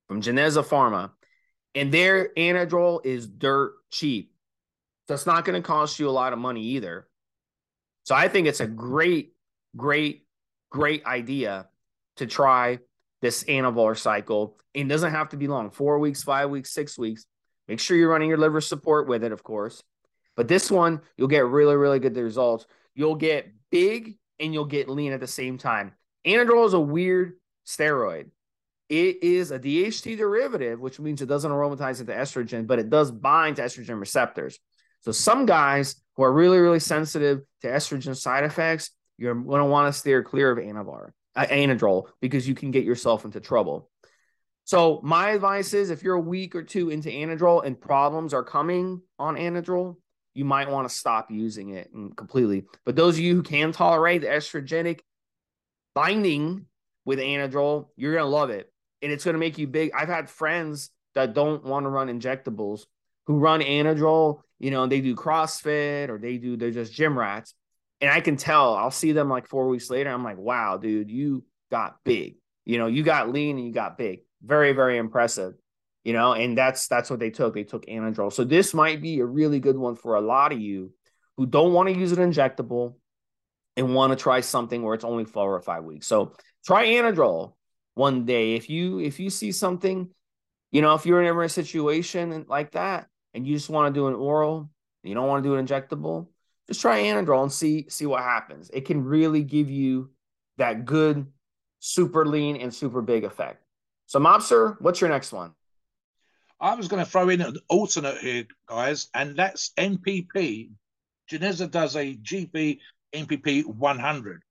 from 0.09 0.23
Geneza 0.23 0.65
Pharma. 0.65 1.13
And 1.75 1.93
their 1.93 2.31
Anadrol 2.37 3.05
is 3.05 3.27
dirt 3.27 3.75
cheap. 3.91 4.33
So 5.07 5.15
it's 5.15 5.27
not 5.27 5.45
going 5.45 5.61
to 5.61 5.67
cost 5.67 5.99
you 5.99 6.09
a 6.09 6.11
lot 6.11 6.33
of 6.33 6.39
money 6.39 6.63
either. 6.63 7.07
So 8.05 8.15
I 8.15 8.29
think 8.29 8.47
it's 8.47 8.61
a 8.61 8.67
great, 8.67 9.35
great, 9.77 10.27
great 10.71 11.05
idea 11.05 11.69
to 12.17 12.27
try 12.27 12.81
this 13.23 13.45
Anavar 13.45 13.97
cycle. 13.97 14.59
It 14.75 14.89
doesn't 14.89 15.13
have 15.13 15.31
to 15.31 15.37
be 15.37 15.47
long 15.47 15.71
four 15.71 15.99
weeks, 15.99 16.23
five 16.23 16.51
weeks, 16.51 16.73
six 16.73 16.99
weeks. 16.99 17.27
Make 17.69 17.81
sure 17.81 17.97
you're 17.97 18.11
running 18.11 18.29
your 18.29 18.39
liver 18.39 18.61
support 18.61 19.07
with 19.07 19.23
it, 19.23 19.33
of 19.33 19.45
course. 19.45 19.83
But 20.37 20.49
this 20.49 20.71
one, 20.71 21.03
you'll 21.17 21.29
get 21.29 21.47
really, 21.47 21.77
really 21.77 21.99
good 21.99 22.17
results. 22.17 22.67
You'll 22.95 23.15
get 23.15 23.53
big 23.71 24.17
and 24.39 24.53
you'll 24.53 24.65
get 24.65 24.89
lean 24.89 25.13
at 25.13 25.21
the 25.21 25.27
same 25.27 25.59
time. 25.59 25.93
Anadrol 26.27 26.67
is 26.67 26.75
a 26.75 26.81
weird 26.81 27.35
steroid. 27.67 28.31
It 28.89 29.23
is 29.23 29.53
a 29.53 29.59
DHT 29.59 30.19
derivative, 30.19 30.81
which 30.81 30.99
means 30.99 31.23
it 31.23 31.27
doesn't 31.27 31.51
aromatize 31.51 32.01
into 32.01 32.13
estrogen, 32.13 32.67
but 32.67 32.79
it 32.79 32.91
does 32.91 33.11
bind 33.11 33.57
to 33.57 33.63
estrogen 33.63 34.01
receptors. 34.01 34.59
So 35.03 35.13
some 35.13 35.47
guys 35.47 35.97
who 36.17 36.25
are 36.25 36.33
really, 36.33 36.59
really 36.59 36.81
sensitive 36.81 37.41
to 37.63 37.69
estrogen 37.69 38.17
side 38.17 38.45
effects, 38.45 38.91
you're 39.17 39.35
going 39.35 39.61
to 39.61 39.67
want 39.67 39.93
to 39.93 39.99
steer 39.99 40.23
clear 40.23 40.51
of 40.51 40.59
Anavar, 40.59 41.11
uh, 41.37 41.47
Anadrol 41.47 42.09
because 42.21 42.49
you 42.49 42.55
can 42.55 42.71
get 42.71 42.85
yourself 42.85 43.25
into 43.25 43.41
trouble. 43.41 43.89
So 44.65 45.01
my 45.03 45.31
advice 45.31 45.73
is 45.73 45.91
if 45.91 46.03
you're 46.03 46.17
a 46.17 46.21
week 46.21 46.55
or 46.55 46.63
two 46.63 46.91
into 46.91 47.09
Anadrol 47.09 47.65
and 47.65 47.81
problems 47.81 48.35
are 48.35 48.45
coming 48.45 49.03
on 49.19 49.37
Anadrol, 49.37 49.97
you 50.35 50.45
might 50.45 50.71
want 50.71 50.89
to 50.89 50.95
stop 50.95 51.31
using 51.31 51.71
it 51.71 51.91
completely. 52.17 52.65
But 52.85 52.97
those 52.97 53.17
of 53.17 53.21
you 53.21 53.35
who 53.35 53.43
can 53.43 53.73
tolerate 53.73 54.21
the 54.21 54.29
estrogenic 54.29 55.01
binding 55.95 56.67
with 57.05 57.19
Anadrol, 57.19 57.89
you're 57.97 58.13
going 58.13 58.25
to 58.25 58.31
love 58.31 58.51
it. 58.51 58.73
And 59.03 59.11
it's 59.11 59.25
going 59.25 59.35
to 59.35 59.41
make 59.41 59.59
you 59.59 59.67
big. 59.67 59.93
I've 59.95 60.09
had 60.09 60.29
friends 60.29 60.91
that 61.15 61.35
don't 61.35 61.65
want 61.65 61.85
to 61.85 61.91
run 61.91 62.09
injectables 62.09 62.83
who 63.27 63.39
run 63.39 63.61
Anadrol 63.61 64.43
you 64.61 64.71
know, 64.71 64.87
they 64.87 65.01
do 65.01 65.17
CrossFit 65.17 66.11
or 66.11 66.19
they 66.19 66.37
do, 66.37 66.57
they're 66.57 66.71
just 66.71 66.93
gym 66.93 67.19
rats. 67.19 67.55
And 68.01 68.11
I 68.11 68.21
can 68.21 68.37
tell, 68.37 68.75
I'll 68.75 68.91
see 68.91 69.13
them 69.13 69.29
like 69.29 69.47
four 69.47 69.69
weeks 69.69 69.91
later. 69.91 70.11
I'm 70.11 70.23
like, 70.23 70.39
wow, 70.39 70.77
dude, 70.77 71.11
you 71.11 71.45
got 71.71 71.97
big. 72.05 72.37
You 72.67 72.79
know, 72.79 72.87
you 72.87 73.03
got 73.03 73.33
lean 73.33 73.57
and 73.57 73.67
you 73.67 73.73
got 73.73 73.99
big. 73.99 74.21
Very, 74.43 74.73
very 74.73 74.99
impressive. 74.99 75.55
You 76.05 76.13
know, 76.13 76.33
and 76.33 76.57
that's 76.57 76.89
that's 76.89 77.11
what 77.11 77.21
they 77.21 77.29
took. 77.29 77.55
They 77.55 77.65
took 77.65 77.85
Anadrol. 77.87 78.33
So 78.33 78.45
this 78.45 78.73
might 78.73 79.03
be 79.03 79.21
a 79.21 79.27
really 79.27 79.61
good 79.61 79.77
one 79.77 79.97
for 79.97 80.15
a 80.15 80.21
lot 80.21 80.53
of 80.53 80.61
you 80.61 80.93
who 81.37 81.45
don't 81.45 81.75
want 81.75 81.89
to 81.89 81.99
use 81.99 82.13
an 82.13 82.19
injectable 82.19 82.95
and 83.77 83.95
want 83.95 84.13
to 84.13 84.17
try 84.17 84.41
something 84.41 84.83
where 84.83 84.95
it's 84.95 85.05
only 85.05 85.25
four 85.25 85.55
or 85.55 85.61
five 85.61 85.85
weeks. 85.85 86.07
So 86.07 86.35
try 86.67 86.87
Anadrol 86.87 87.55
one 87.95 88.25
day. 88.25 88.55
If 88.55 88.69
you 88.71 89.01
if 89.01 89.21
you 89.21 89.31
see 89.31 89.53
something, 89.53 90.09
you 90.71 90.83
know, 90.83 90.95
if 90.95 91.07
you're 91.07 91.23
in 91.23 91.41
a 91.41 91.49
situation 91.49 92.47
like 92.49 92.73
that, 92.73 93.09
and 93.35 93.47
you 93.47 93.55
just 93.55 93.71
want 93.71 93.93
to 93.93 93.99
do 93.99 94.09
an 94.09 94.15
oral, 94.15 94.71
you 95.03 95.15
don't 95.15 95.29
want 95.29 95.43
to 95.43 95.49
do 95.49 95.57
an 95.57 95.67
injectable, 95.67 96.29
just 96.67 96.81
try 96.81 97.03
Anadrol 97.03 97.43
and 97.43 97.53
see 97.53 97.87
see 97.89 98.07
what 98.07 98.23
happens. 98.23 98.71
It 98.73 98.87
can 98.87 99.05
really 99.05 99.43
give 99.43 99.71
you 99.71 100.11
that 100.59 100.85
good 100.85 101.27
super 101.81 102.27
lean 102.27 102.57
and 102.57 102.73
super 102.73 103.03
big 103.03 103.25
effect. 103.25 103.63
So 104.07 104.19
Mobster, 104.19 104.77
what's 104.81 105.01
your 105.01 105.11
next 105.11 105.33
one? 105.33 105.53
I 106.61 106.75
was 106.75 106.89
going 106.89 107.03
to 107.03 107.11
throw 107.11 107.29
in 107.31 107.41
an 107.41 107.57
alternate 107.69 108.19
here, 108.19 108.45
guys, 108.69 109.09
and 109.15 109.35
that's 109.37 109.73
NPP. 109.79 110.71
Geneza 111.31 111.71
does 111.71 111.97
a 111.97 112.17
GP 112.17 112.81
NPP 113.13 113.65
100. 113.67 114.43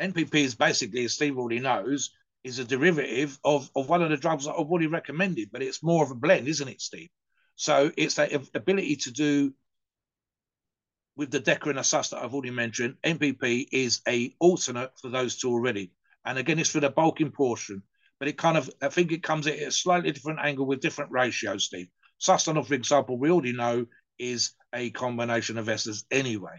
NPP 0.00 0.34
is 0.34 0.54
basically, 0.54 1.04
as 1.04 1.14
Steve 1.14 1.38
already 1.38 1.60
knows, 1.60 2.10
is 2.44 2.58
a 2.58 2.64
derivative 2.64 3.38
of, 3.44 3.70
of 3.74 3.88
one 3.88 4.02
of 4.02 4.10
the 4.10 4.16
drugs 4.16 4.44
that 4.44 4.52
I've 4.52 4.66
already 4.66 4.86
recommended, 4.86 5.50
but 5.52 5.62
it's 5.62 5.82
more 5.82 6.04
of 6.04 6.10
a 6.10 6.14
blend, 6.14 6.48
isn't 6.48 6.68
it, 6.68 6.80
Steve? 6.80 7.10
So 7.56 7.90
it's 7.96 8.14
that 8.14 8.32
ability 8.54 8.96
to 8.96 9.10
do 9.10 9.52
with 11.16 11.32
the 11.32 11.40
DECA 11.40 11.70
and 11.70 11.78
ASUS 11.80 12.10
that 12.10 12.22
I've 12.22 12.32
already 12.32 12.52
mentioned. 12.52 12.94
NPP 13.02 13.66
is 13.72 14.00
a 14.06 14.32
alternate 14.38 14.92
for 15.00 15.08
those 15.08 15.36
two 15.36 15.50
already. 15.50 15.90
And 16.24 16.38
again, 16.38 16.60
it's 16.60 16.70
for 16.70 16.80
the 16.80 16.90
bulking 16.90 17.32
portion, 17.32 17.82
but 18.20 18.28
it 18.28 18.38
kind 18.38 18.56
of, 18.56 18.70
I 18.80 18.88
think 18.88 19.10
it 19.10 19.24
comes 19.24 19.48
at 19.48 19.58
a 19.58 19.72
slightly 19.72 20.12
different 20.12 20.38
angle 20.40 20.66
with 20.66 20.80
different 20.80 21.10
ratios, 21.10 21.64
Steve. 21.64 21.88
Sustanon, 22.20 22.64
for 22.64 22.74
example, 22.74 23.18
we 23.18 23.30
already 23.30 23.52
know 23.52 23.86
is 24.18 24.52
a 24.72 24.90
combination 24.90 25.58
of 25.58 25.66
esters 25.66 26.04
anyway. 26.10 26.58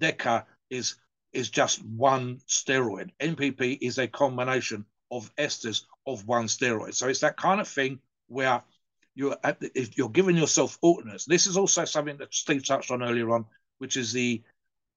DECA 0.00 0.44
is 0.70 0.96
is 1.32 1.50
just 1.50 1.84
one 1.84 2.40
steroid. 2.48 3.10
NPP 3.20 3.78
is 3.80 3.98
a 3.98 4.08
combination 4.08 4.84
of 5.10 5.34
esters 5.36 5.84
of 6.06 6.26
one 6.26 6.46
steroid. 6.46 6.94
So 6.94 7.08
it's 7.08 7.20
that 7.20 7.36
kind 7.36 7.60
of 7.60 7.68
thing 7.68 8.00
where 8.28 8.62
you're 9.14 9.36
if 9.60 9.96
you're 9.96 10.08
giving 10.08 10.36
yourself 10.36 10.78
alternates. 10.82 11.24
This 11.24 11.46
is 11.46 11.56
also 11.56 11.84
something 11.84 12.16
that 12.18 12.34
Steve 12.34 12.66
touched 12.66 12.90
on 12.90 13.02
earlier 13.02 13.30
on, 13.32 13.46
which 13.78 13.96
is 13.96 14.12
the 14.12 14.42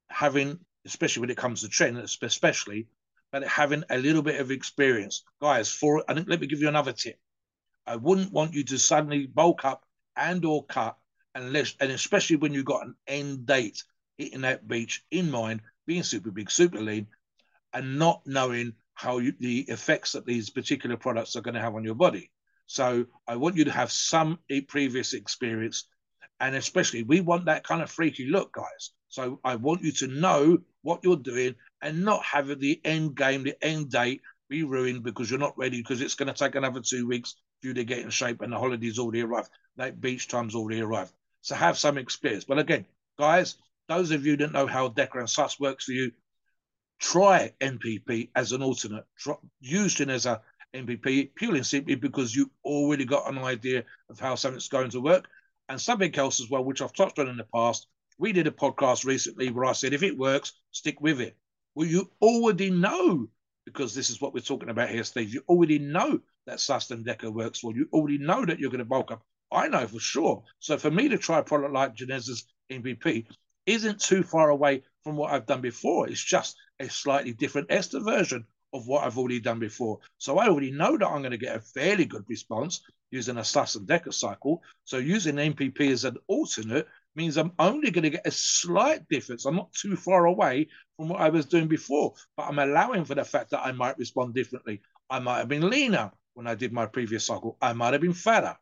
having, 0.10 0.60
especially 0.86 1.22
when 1.22 1.30
it 1.30 1.38
comes 1.38 1.62
to 1.62 1.70
training, 1.70 2.04
especially, 2.04 2.88
but 3.32 3.44
having 3.44 3.84
a 3.90 3.98
little 3.98 4.22
bit 4.22 4.40
of 4.40 4.52
experience. 4.52 5.24
Guys, 5.42 5.72
for 5.72 6.04
think 6.08 6.28
let 6.28 6.42
me 6.42 6.48
give 6.48 6.62
you 6.62 6.68
another 6.68 6.94
tip. 6.94 7.20
I 7.86 7.96
wouldn't 7.96 8.32
want 8.32 8.54
you 8.54 8.64
to 8.66 8.78
suddenly 8.78 9.26
bulk 9.26 9.66
up 9.66 9.86
and 10.16 10.44
or 10.46 10.66
cut 10.66 10.98
unless 11.36 11.76
and 11.80 11.92
especially 11.92 12.36
when 12.36 12.54
you've 12.54 12.66
got 12.66 12.86
an 12.86 12.96
end 13.08 13.46
date 13.46 13.84
hitting 14.20 14.42
that 14.42 14.68
beach 14.68 15.04
in 15.10 15.32
mind, 15.32 15.62
being 15.88 16.04
super 16.04 16.30
big, 16.30 16.52
super 16.52 16.82
lean, 16.82 17.08
and 17.74 17.98
not 17.98 18.22
knowing 18.26 18.74
how 18.94 19.18
you, 19.18 19.34
the 19.40 19.62
effects 19.62 20.12
that 20.12 20.26
these 20.26 20.50
particular 20.50 20.98
products 20.98 21.36
are 21.36 21.42
going 21.42 21.56
to 21.56 21.62
have 21.62 21.76
on 21.76 21.86
your 21.86 21.96
body. 21.96 22.30
So 22.68 23.06
I 23.28 23.38
want 23.38 23.56
you 23.56 23.66
to 23.66 23.72
have 23.72 23.92
some 23.92 24.38
previous 24.68 25.14
experience, 25.14 25.88
and 26.40 26.56
especially 26.56 27.04
we 27.04 27.22
want 27.22 27.46
that 27.46 27.64
kind 27.64 27.82
of 27.82 27.90
freaky 27.90 28.28
look, 28.28 28.54
guys. 28.54 28.92
So 29.08 29.40
I 29.44 29.56
want 29.56 29.82
you 29.82 29.92
to 29.94 30.08
know 30.08 30.60
what 30.84 31.00
you're 31.04 31.16
doing 31.16 31.56
and 31.82 32.04
not 32.04 32.24
have 32.26 32.60
the 32.60 32.80
end 32.84 33.16
game, 33.16 33.44
the 33.44 33.56
end 33.64 33.90
date 33.90 34.22
be 34.50 34.64
ruined 34.64 35.04
because 35.04 35.30
you're 35.30 35.40
not 35.40 35.58
ready 35.58 35.78
because 35.78 36.02
it's 36.02 36.16
going 36.16 36.28
to 36.28 36.34
take 36.34 36.56
another 36.56 36.82
two 36.82 37.08
weeks 37.08 37.36
for 37.62 37.68
you 37.68 37.74
to 37.76 37.84
get 37.86 38.00
in 38.00 38.10
shape 38.10 38.42
and 38.42 38.52
the 38.52 38.58
holiday's 38.58 39.00
already 39.00 39.22
arrived. 39.22 39.50
That 39.78 40.02
beach 40.02 40.28
time's 40.28 40.56
already 40.56 40.82
arrived. 40.82 41.14
So 41.42 41.56
have 41.56 41.78
some 41.78 41.98
experience. 41.98 42.44
But 42.44 42.60
again, 42.60 42.86
guys, 43.18 43.56
those 43.90 44.12
of 44.12 44.26
you 44.26 44.38
that 44.38 44.54
know 44.54 44.68
how 44.68 44.88
DECA 44.88 45.20
and 45.20 45.30
SUS 45.30 45.60
works 45.60 45.86
for 45.86 45.92
you, 45.92 46.12
try 47.00 47.52
NPP 47.60 48.30
as 48.36 48.52
an 48.52 48.62
alternate. 48.62 49.04
Try, 49.18 49.36
use 49.60 50.00
it 50.00 50.10
as 50.10 50.28
a 50.28 50.42
NPP 50.76 51.34
purely 51.36 51.58
and 51.58 51.66
simply 51.66 51.96
because 51.96 52.36
you 52.36 52.52
already 52.64 53.04
got 53.04 53.28
an 53.28 53.40
idea 53.40 53.84
of 54.10 54.20
how 54.20 54.36
something's 54.36 54.70
going 54.70 54.92
to 54.92 55.02
work. 55.02 55.28
And 55.68 55.82
something 55.82 56.16
else 56.16 56.40
as 56.40 56.50
well, 56.50 56.64
which 56.64 56.82
I've 56.82 56.94
touched 56.94 57.20
on 57.20 57.28
in 57.28 57.38
the 57.38 57.48
past. 57.54 57.88
We 58.20 58.32
did 58.32 58.48
a 58.48 58.52
podcast 58.52 59.06
recently 59.06 59.50
where 59.50 59.66
I 59.66 59.72
said, 59.72 59.94
if 59.94 60.04
it 60.04 60.18
works, 60.18 60.54
stick 60.72 61.02
with 61.02 61.20
it. 61.20 61.36
Well, 61.74 61.88
you 61.88 62.12
already 62.22 62.70
know, 62.70 63.28
because 63.66 63.96
this 63.96 64.10
is 64.10 64.22
what 64.22 64.34
we're 64.34 64.42
talking 64.42 64.70
about 64.70 64.90
here, 64.90 65.04
Steve. 65.04 65.34
You 65.34 65.42
already 65.48 65.80
know 65.80 66.20
that 66.46 66.60
SUS 66.60 66.92
and 66.92 67.06
DECA 67.06 67.34
works 67.34 67.60
for 67.60 67.74
you. 67.74 67.88
Already 67.92 68.18
know 68.20 68.46
that 68.46 68.60
you're 68.60 68.72
going 68.72 68.80
to 68.80 68.86
bulk 68.86 69.12
up. 69.12 69.24
I 69.52 69.68
know 69.68 69.88
for 69.88 70.00
sure. 70.00 70.44
So 70.60 70.78
for 70.78 70.92
me 70.92 71.10
to 71.10 71.18
try 71.18 71.40
a 71.40 71.44
product 71.44 71.74
like 71.74 71.96
Geneza's 71.96 72.46
NPP 72.72 73.26
isn't 73.70 74.00
too 74.00 74.24
far 74.24 74.50
away 74.50 74.84
from 75.04 75.16
what 75.16 75.32
I've 75.32 75.46
done 75.46 75.62
before. 75.62 76.08
It's 76.10 76.24
just 76.24 76.56
a 76.80 76.90
slightly 76.90 77.34
different 77.34 77.72
ester 77.72 78.00
version 78.00 78.46
of 78.74 78.88
what 78.88 79.04
I've 79.04 79.18
already 79.18 79.40
done 79.40 79.60
before. 79.60 80.00
So 80.18 80.38
I 80.38 80.48
already 80.48 80.72
know 80.72 80.98
that 80.98 81.08
I'm 81.08 81.22
going 81.22 81.32
to 81.32 81.38
get 81.38 81.56
a 81.56 81.60
fairly 81.60 82.06
good 82.06 82.26
response 82.28 82.82
using 83.12 83.38
a 83.38 83.44
SUS 83.44 83.76
and 83.76 83.88
DECA 83.88 84.14
cycle. 84.14 84.62
So 84.84 84.98
using 84.98 85.36
NPP 85.36 85.92
as 85.92 86.06
an 86.06 86.18
alternate 86.28 86.88
means 87.16 87.38
I'm 87.38 87.54
only 87.58 87.92
going 87.92 88.04
to 88.04 88.10
get 88.12 88.28
a 88.28 88.32
slight 88.32 89.08
difference. 89.10 89.46
I'm 89.46 89.56
not 89.56 89.74
too 89.74 89.96
far 89.96 90.26
away 90.26 90.68
from 90.98 91.10
what 91.10 91.22
I 91.22 91.30
was 91.30 91.46
doing 91.46 91.68
before, 91.68 92.14
but 92.38 92.44
I'm 92.44 92.60
allowing 92.60 93.06
for 93.06 93.16
the 93.16 93.24
fact 93.24 93.52
that 93.52 93.66
I 93.66 93.72
might 93.72 93.98
respond 93.98 94.36
differently. 94.36 94.82
I 95.10 95.20
might 95.20 95.40
have 95.40 95.48
been 95.48 95.70
leaner 95.70 96.12
when 96.36 96.46
I 96.46 96.56
did 96.56 96.72
my 96.72 96.86
previous 96.86 97.26
cycle. 97.26 97.58
I 97.62 97.74
might 97.74 97.94
have 97.94 98.02
been 98.02 98.14
fatter. 98.14 98.56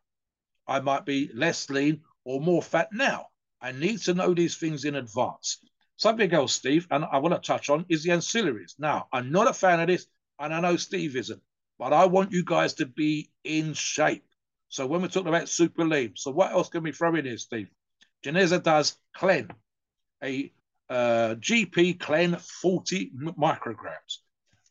I 0.66 0.80
might 0.80 1.04
be 1.04 1.30
less 1.34 1.68
lean 1.68 2.02
or 2.24 2.40
more 2.40 2.62
fat 2.62 2.88
now. 2.92 3.28
I 3.60 3.72
need 3.72 4.00
to 4.02 4.14
know 4.14 4.34
these 4.34 4.56
things 4.56 4.84
in 4.84 4.96
advance. 4.96 5.58
Something 5.96 6.32
else, 6.32 6.52
Steve, 6.52 6.86
and 6.90 7.04
I 7.04 7.18
want 7.18 7.34
to 7.34 7.46
touch 7.46 7.70
on 7.70 7.84
is 7.88 8.04
the 8.04 8.10
ancillaries. 8.10 8.74
Now, 8.78 9.08
I'm 9.12 9.32
not 9.32 9.48
a 9.48 9.52
fan 9.52 9.80
of 9.80 9.88
this, 9.88 10.06
and 10.38 10.54
I 10.54 10.60
know 10.60 10.76
Steve 10.76 11.16
isn't, 11.16 11.42
but 11.78 11.92
I 11.92 12.06
want 12.06 12.32
you 12.32 12.44
guys 12.44 12.74
to 12.74 12.86
be 12.86 13.30
in 13.42 13.74
shape. 13.74 14.24
So 14.68 14.86
when 14.86 15.02
we're 15.02 15.08
talking 15.08 15.28
about 15.28 15.48
super 15.48 15.84
lean, 15.84 16.12
so 16.14 16.30
what 16.30 16.52
else 16.52 16.68
can 16.68 16.82
we 16.82 16.92
throw 16.92 17.14
in 17.16 17.24
here, 17.24 17.38
Steve? 17.38 17.68
Geneza 18.24 18.62
does 18.62 18.96
Clen, 19.16 19.50
a 20.22 20.52
uh, 20.88 21.34
GP 21.40 21.98
Clen 21.98 22.36
40 22.36 23.12
micrograms. 23.38 24.18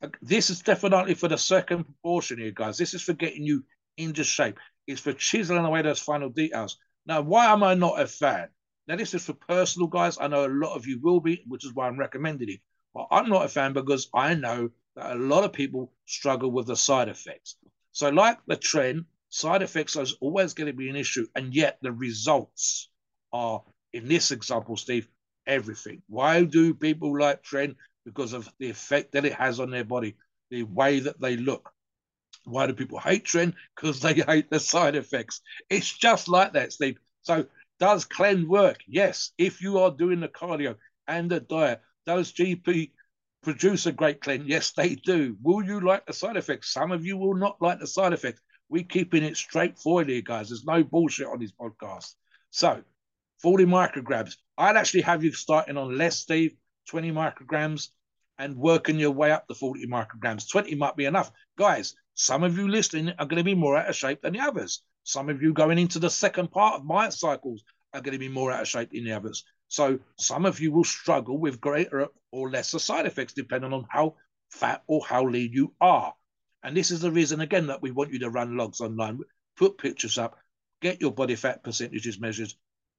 Uh, 0.02 0.10
this 0.22 0.50
is 0.50 0.62
definitely 0.62 1.14
for 1.14 1.28
the 1.28 1.38
second 1.38 1.84
proportion 1.84 2.40
here, 2.40 2.52
guys. 2.52 2.78
This 2.78 2.94
is 2.94 3.02
for 3.02 3.14
getting 3.14 3.44
you 3.44 3.66
into 3.98 4.24
shape. 4.24 4.60
It's 4.86 5.02
for 5.02 5.14
chiseling 5.14 5.66
away 5.66 5.82
those 5.82 6.00
final 6.00 6.30
details. 6.30 6.78
Now, 7.06 7.22
why 7.22 7.52
am 7.52 7.64
I 7.64 7.74
not 7.74 8.00
a 8.00 8.08
fan? 8.08 8.48
Now, 8.88 8.96
this 8.96 9.14
is 9.14 9.26
for 9.26 9.34
personal 9.34 9.88
guys. 9.88 10.18
I 10.20 10.28
know 10.28 10.46
a 10.46 10.48
lot 10.48 10.76
of 10.76 10.88
you 10.88 11.00
will 11.02 11.20
be, 11.20 11.44
which 11.48 11.66
is 11.66 11.74
why 11.74 11.88
I'm 11.88 12.00
recommending 12.00 12.50
it. 12.50 12.62
But 12.94 13.08
I'm 13.12 13.30
not 13.30 13.46
a 13.46 13.50
fan 13.50 13.74
because 13.74 14.10
I 14.14 14.34
know 14.34 14.70
that 14.96 15.16
a 15.16 15.20
lot 15.20 15.44
of 15.44 15.54
people 15.54 15.92
struggle 16.06 16.52
with 16.52 16.68
the 16.68 16.76
side 16.76 17.10
effects. 17.10 17.58
So, 17.92 18.10
like 18.10 18.40
the 18.48 18.56
Tren, 18.56 19.06
side 19.30 19.62
effects 19.62 19.96
is 19.96 20.16
always 20.22 20.54
going 20.54 20.68
to 20.68 20.78
be 20.78 20.90
an 20.90 20.96
issue. 20.96 21.28
And 21.36 21.54
yet, 21.54 21.80
the 21.82 21.92
results 21.92 22.90
are, 23.34 23.64
in 23.94 24.08
this 24.08 24.32
example, 24.32 24.78
Steve, 24.78 25.08
everything. 25.46 26.02
Why 26.08 26.44
do 26.44 26.74
people 26.74 27.18
like 27.18 27.44
Tren? 27.44 27.76
Because 28.06 28.32
of 28.32 28.50
the 28.58 28.70
effect 28.70 29.12
that 29.12 29.26
it 29.26 29.34
has 29.34 29.60
on 29.60 29.70
their 29.70 29.84
body, 29.84 30.16
the 30.50 30.64
way 30.64 31.00
that 31.02 31.20
they 31.20 31.36
look. 31.36 31.74
Why 32.46 32.68
do 32.68 32.74
people 32.74 33.00
hate 33.00 33.26
Tren? 33.26 33.54
Because 33.76 34.00
they 34.00 34.14
hate 34.28 34.50
the 34.50 34.60
side 34.60 34.96
effects. 34.96 35.42
It's 35.70 35.92
just 35.92 36.30
like 36.30 36.54
that, 36.54 36.72
Steve. 36.72 36.98
So 37.24 37.46
does 37.80 38.06
Clen 38.06 38.48
work? 38.48 38.80
Yes. 38.88 39.32
If 39.38 39.62
you 39.62 39.80
are 39.80 39.92
doing 39.92 40.20
the 40.20 40.28
cardio 40.28 40.76
and 41.08 41.30
the 41.30 41.40
diet, 41.40 41.82
does 42.06 42.34
GP 42.34 42.92
produce 43.44 43.86
a 43.86 43.92
great 43.92 44.22
Clen? 44.22 44.46
Yes, 44.48 44.72
they 44.72 44.96
do. 44.96 45.38
Will 45.42 45.64
you 45.64 45.80
like 45.80 46.06
the 46.06 46.14
side 46.14 46.38
effects? 46.38 46.74
Some 46.74 46.92
of 46.92 47.06
you 47.06 47.18
will 47.18 47.36
not 47.36 47.62
like 47.62 47.80
the 47.80 47.88
side 47.88 48.14
effects. 48.14 48.42
We're 48.70 48.84
keeping 48.84 49.24
it 49.24 49.38
straightforward 49.38 50.10
here, 50.10 50.22
guys. 50.22 50.50
There's 50.50 50.66
no 50.66 50.84
bullshit 50.84 51.28
on 51.28 51.40
this 51.40 51.54
podcast. 51.54 52.16
So, 52.52 52.84
40 53.42 53.66
micrograms. 53.66 54.36
I'd 54.58 54.76
actually 54.76 55.02
have 55.02 55.24
you 55.24 55.32
starting 55.32 55.78
on 55.78 55.98
less, 55.98 56.18
Steve, 56.18 56.56
20 56.90 57.12
micrograms, 57.12 57.90
and 58.40 58.58
working 58.58 59.00
your 59.00 59.12
way 59.12 59.32
up 59.32 59.48
to 59.48 59.56
40 59.56 59.86
micrograms. 59.88 60.50
20 60.50 60.76
might 60.76 60.96
be 60.96 61.06
enough. 61.06 61.32
Guys, 61.58 61.96
some 62.14 62.44
of 62.44 62.58
you 62.58 62.68
listening 62.68 63.10
are 63.20 63.26
going 63.26 63.38
to 63.38 63.44
be 63.44 63.56
more 63.56 63.78
out 63.78 63.90
of 63.90 63.96
shape 63.96 64.22
than 64.22 64.34
the 64.34 64.40
others. 64.40 64.82
Some 65.08 65.30
of 65.30 65.42
you 65.42 65.54
going 65.54 65.78
into 65.78 66.00
the 66.00 66.10
second 66.10 66.52
part 66.52 66.76
of 66.76 66.86
my 66.86 67.08
cycles 67.08 67.64
are 67.94 68.02
going 68.02 68.12
to 68.12 68.20
be 68.20 68.28
more 68.28 68.52
out 68.52 68.64
of 68.64 68.68
shape 68.68 68.92
than 68.92 69.06
the 69.06 69.14
others. 69.14 69.46
So 69.70 70.00
some 70.20 70.46
of 70.46 70.60
you 70.60 70.74
will 70.74 70.84
struggle 70.84 71.38
with 71.38 71.62
greater 71.62 72.08
or 72.34 72.50
lesser 72.50 72.78
side 72.78 73.06
effects 73.06 73.32
depending 73.32 73.72
on 73.72 73.88
how 73.90 74.16
fat 74.52 74.84
or 74.86 75.06
how 75.06 75.26
lean 75.26 75.54
you 75.54 75.74
are. 75.80 76.14
And 76.62 76.76
this 76.76 76.92
is 76.92 77.00
the 77.00 77.10
reason, 77.10 77.40
again, 77.40 77.68
that 77.68 77.82
we 77.82 77.92
want 77.92 78.12
you 78.12 78.20
to 78.20 78.30
run 78.30 78.58
logs 78.58 78.82
online, 78.82 79.20
put 79.56 79.78
pictures 79.78 80.18
up, 80.18 80.38
get 80.82 81.00
your 81.00 81.14
body 81.14 81.36
fat 81.36 81.64
percentages 81.64 82.20
measured. 82.20 82.54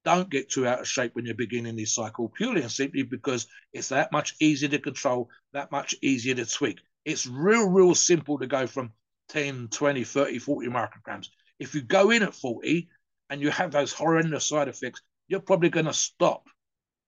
Don't 0.06 0.30
get 0.30 0.48
too 0.48 0.66
out 0.66 0.80
of 0.80 0.88
shape 0.88 1.14
when 1.14 1.26
you're 1.26 1.34
beginning 1.34 1.76
this 1.76 1.94
cycle, 1.94 2.30
purely 2.30 2.62
and 2.62 2.72
simply 2.72 3.02
because 3.02 3.48
it's 3.74 3.90
that 3.90 4.12
much 4.12 4.34
easier 4.40 4.70
to 4.70 4.78
control, 4.78 5.28
that 5.52 5.70
much 5.70 5.94
easier 6.00 6.36
to 6.36 6.46
tweak. 6.46 6.80
It's 7.04 7.26
real, 7.26 7.68
real 7.68 7.94
simple 7.94 8.38
to 8.38 8.46
go 8.46 8.66
from 8.66 8.94
10, 9.28 9.68
20, 9.68 10.04
30, 10.04 10.38
40 10.38 10.68
micrograms 10.68 11.28
if 11.58 11.74
you 11.74 11.82
go 11.82 12.10
in 12.10 12.22
at 12.22 12.34
40 12.34 12.88
and 13.30 13.40
you 13.40 13.50
have 13.50 13.72
those 13.72 13.92
horrendous 13.92 14.46
side 14.46 14.68
effects, 14.68 15.02
you're 15.28 15.40
probably 15.40 15.68
going 15.68 15.86
to 15.86 15.92
stop. 15.92 16.48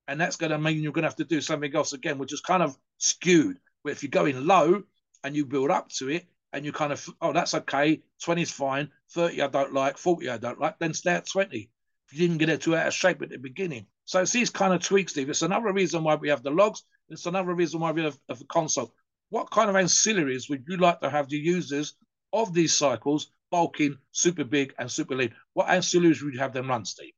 And 0.08 0.20
that's 0.20 0.36
going 0.36 0.50
to 0.50 0.58
mean 0.58 0.82
you're 0.82 0.92
going 0.92 1.02
to 1.02 1.08
have 1.08 1.16
to 1.16 1.24
do 1.24 1.40
something 1.40 1.74
else 1.74 1.92
again, 1.92 2.18
which 2.18 2.32
is 2.32 2.40
kind 2.40 2.62
of 2.62 2.76
skewed. 2.98 3.58
Where 3.82 3.92
if 3.92 4.02
you 4.02 4.08
go 4.08 4.26
in 4.26 4.46
low 4.46 4.82
and 5.24 5.36
you 5.36 5.46
build 5.46 5.70
up 5.70 5.88
to 5.90 6.10
it 6.10 6.26
and 6.52 6.64
you 6.64 6.72
kind 6.72 6.92
of, 6.92 7.08
oh, 7.20 7.32
that's 7.32 7.54
okay, 7.54 8.02
20 8.22 8.42
is 8.42 8.50
fine, 8.50 8.90
30 9.12 9.42
I 9.42 9.46
don't 9.46 9.72
like, 9.72 9.96
40 9.96 10.28
I 10.28 10.36
don't 10.36 10.60
like, 10.60 10.78
then 10.78 10.94
stay 10.94 11.12
at 11.12 11.26
20. 11.26 11.70
If 12.06 12.12
you 12.12 12.26
didn't 12.26 12.38
get 12.38 12.48
it 12.48 12.60
too 12.60 12.76
out 12.76 12.88
of 12.88 12.94
shape 12.94 13.22
at 13.22 13.30
the 13.30 13.38
beginning. 13.38 13.86
So 14.04 14.20
it's 14.20 14.32
these 14.32 14.50
kind 14.50 14.74
of 14.74 14.82
tweaks, 14.82 15.12
Steve. 15.12 15.30
It's 15.30 15.42
another 15.42 15.72
reason 15.72 16.02
why 16.02 16.16
we 16.16 16.28
have 16.28 16.42
the 16.42 16.50
logs. 16.50 16.82
It's 17.08 17.26
another 17.26 17.54
reason 17.54 17.80
why 17.80 17.92
we 17.92 18.02
have, 18.02 18.18
have 18.28 18.40
the 18.40 18.44
console. 18.46 18.92
What 19.28 19.50
kind 19.50 19.70
of 19.70 19.76
ancillaries 19.76 20.50
would 20.50 20.64
you 20.68 20.76
like 20.76 21.00
to 21.00 21.10
have 21.10 21.28
the 21.28 21.38
users 21.38 21.94
of 22.32 22.52
these 22.52 22.76
cycles 22.76 23.30
bulking, 23.50 23.98
super 24.12 24.44
big, 24.44 24.74
and 24.78 24.90
super 24.90 25.16
lean. 25.16 25.34
What 25.54 25.68
ancillaries 25.68 26.22
would 26.22 26.34
you 26.34 26.40
have 26.40 26.52
them 26.52 26.68
run, 26.68 26.84
Steve? 26.84 27.12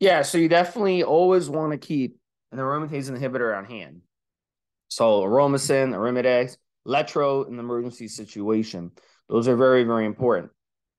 Yeah, 0.00 0.22
so 0.22 0.38
you 0.38 0.48
definitely 0.48 1.02
always 1.02 1.48
want 1.48 1.72
to 1.72 1.78
keep 1.78 2.18
an 2.52 2.58
aromatase 2.58 3.10
inhibitor 3.10 3.56
on 3.56 3.64
hand. 3.64 4.02
So 4.88 5.22
Aromasin, 5.22 5.92
Arimidex, 5.92 6.56
Letro 6.86 7.48
in 7.48 7.56
the 7.56 7.62
emergency 7.62 8.08
situation. 8.08 8.92
Those 9.28 9.48
are 9.48 9.56
very, 9.56 9.84
very 9.84 10.06
important. 10.06 10.50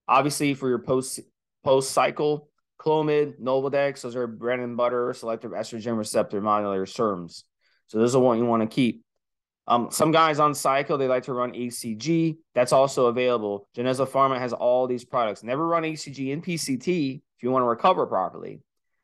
Obviously, 0.08 0.54
for 0.54 0.68
your 0.68 0.80
post 0.80 1.20
post 1.64 1.92
cycle, 1.92 2.50
Clomid, 2.80 3.40
Nolvadex, 3.40 4.02
those 4.02 4.16
are 4.16 4.28
bread 4.28 4.60
and 4.60 4.76
butter 4.76 5.14
selective 5.14 5.52
estrogen 5.52 5.98
receptor 5.98 6.42
modulator 6.42 6.86
SERMs. 6.86 7.44
So 7.88 8.00
those 8.00 8.16
are 8.16 8.22
what 8.22 8.38
you 8.38 8.46
want 8.46 8.64
to 8.64 8.68
keep. 8.68 9.05
Um, 9.68 9.90
some 9.92 10.12
guys 10.12 10.40
on 10.40 10.54
Cycle, 10.54 10.98
they 10.98 11.08
like 11.08 11.24
to 11.24 11.34
run 11.34 11.54
HCG. 11.54 12.38
That's 12.54 12.72
also 12.72 13.08
available. 13.08 13.68
Geneza 13.76 14.08
Pharma 14.08 14.38
has 14.38 14.54
all 14.54 14.86
these 14.86 15.04
products. 15.04 15.44
Never 15.44 15.66
run 15.68 15.84
HCG 15.84 16.30
in 16.32 16.42
PCT 16.42 17.16
if 17.18 17.44
you 17.44 17.50
want 17.50 17.64
to 17.64 17.68
recover 17.68 18.06
properly. 18.06 18.62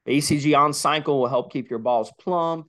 HCG 0.07 0.57
on 0.57 0.73
Cycle 0.73 1.19
will 1.19 1.27
help 1.27 1.51
keep 1.51 1.69
your 1.69 1.79
balls 1.79 2.11
plump, 2.19 2.67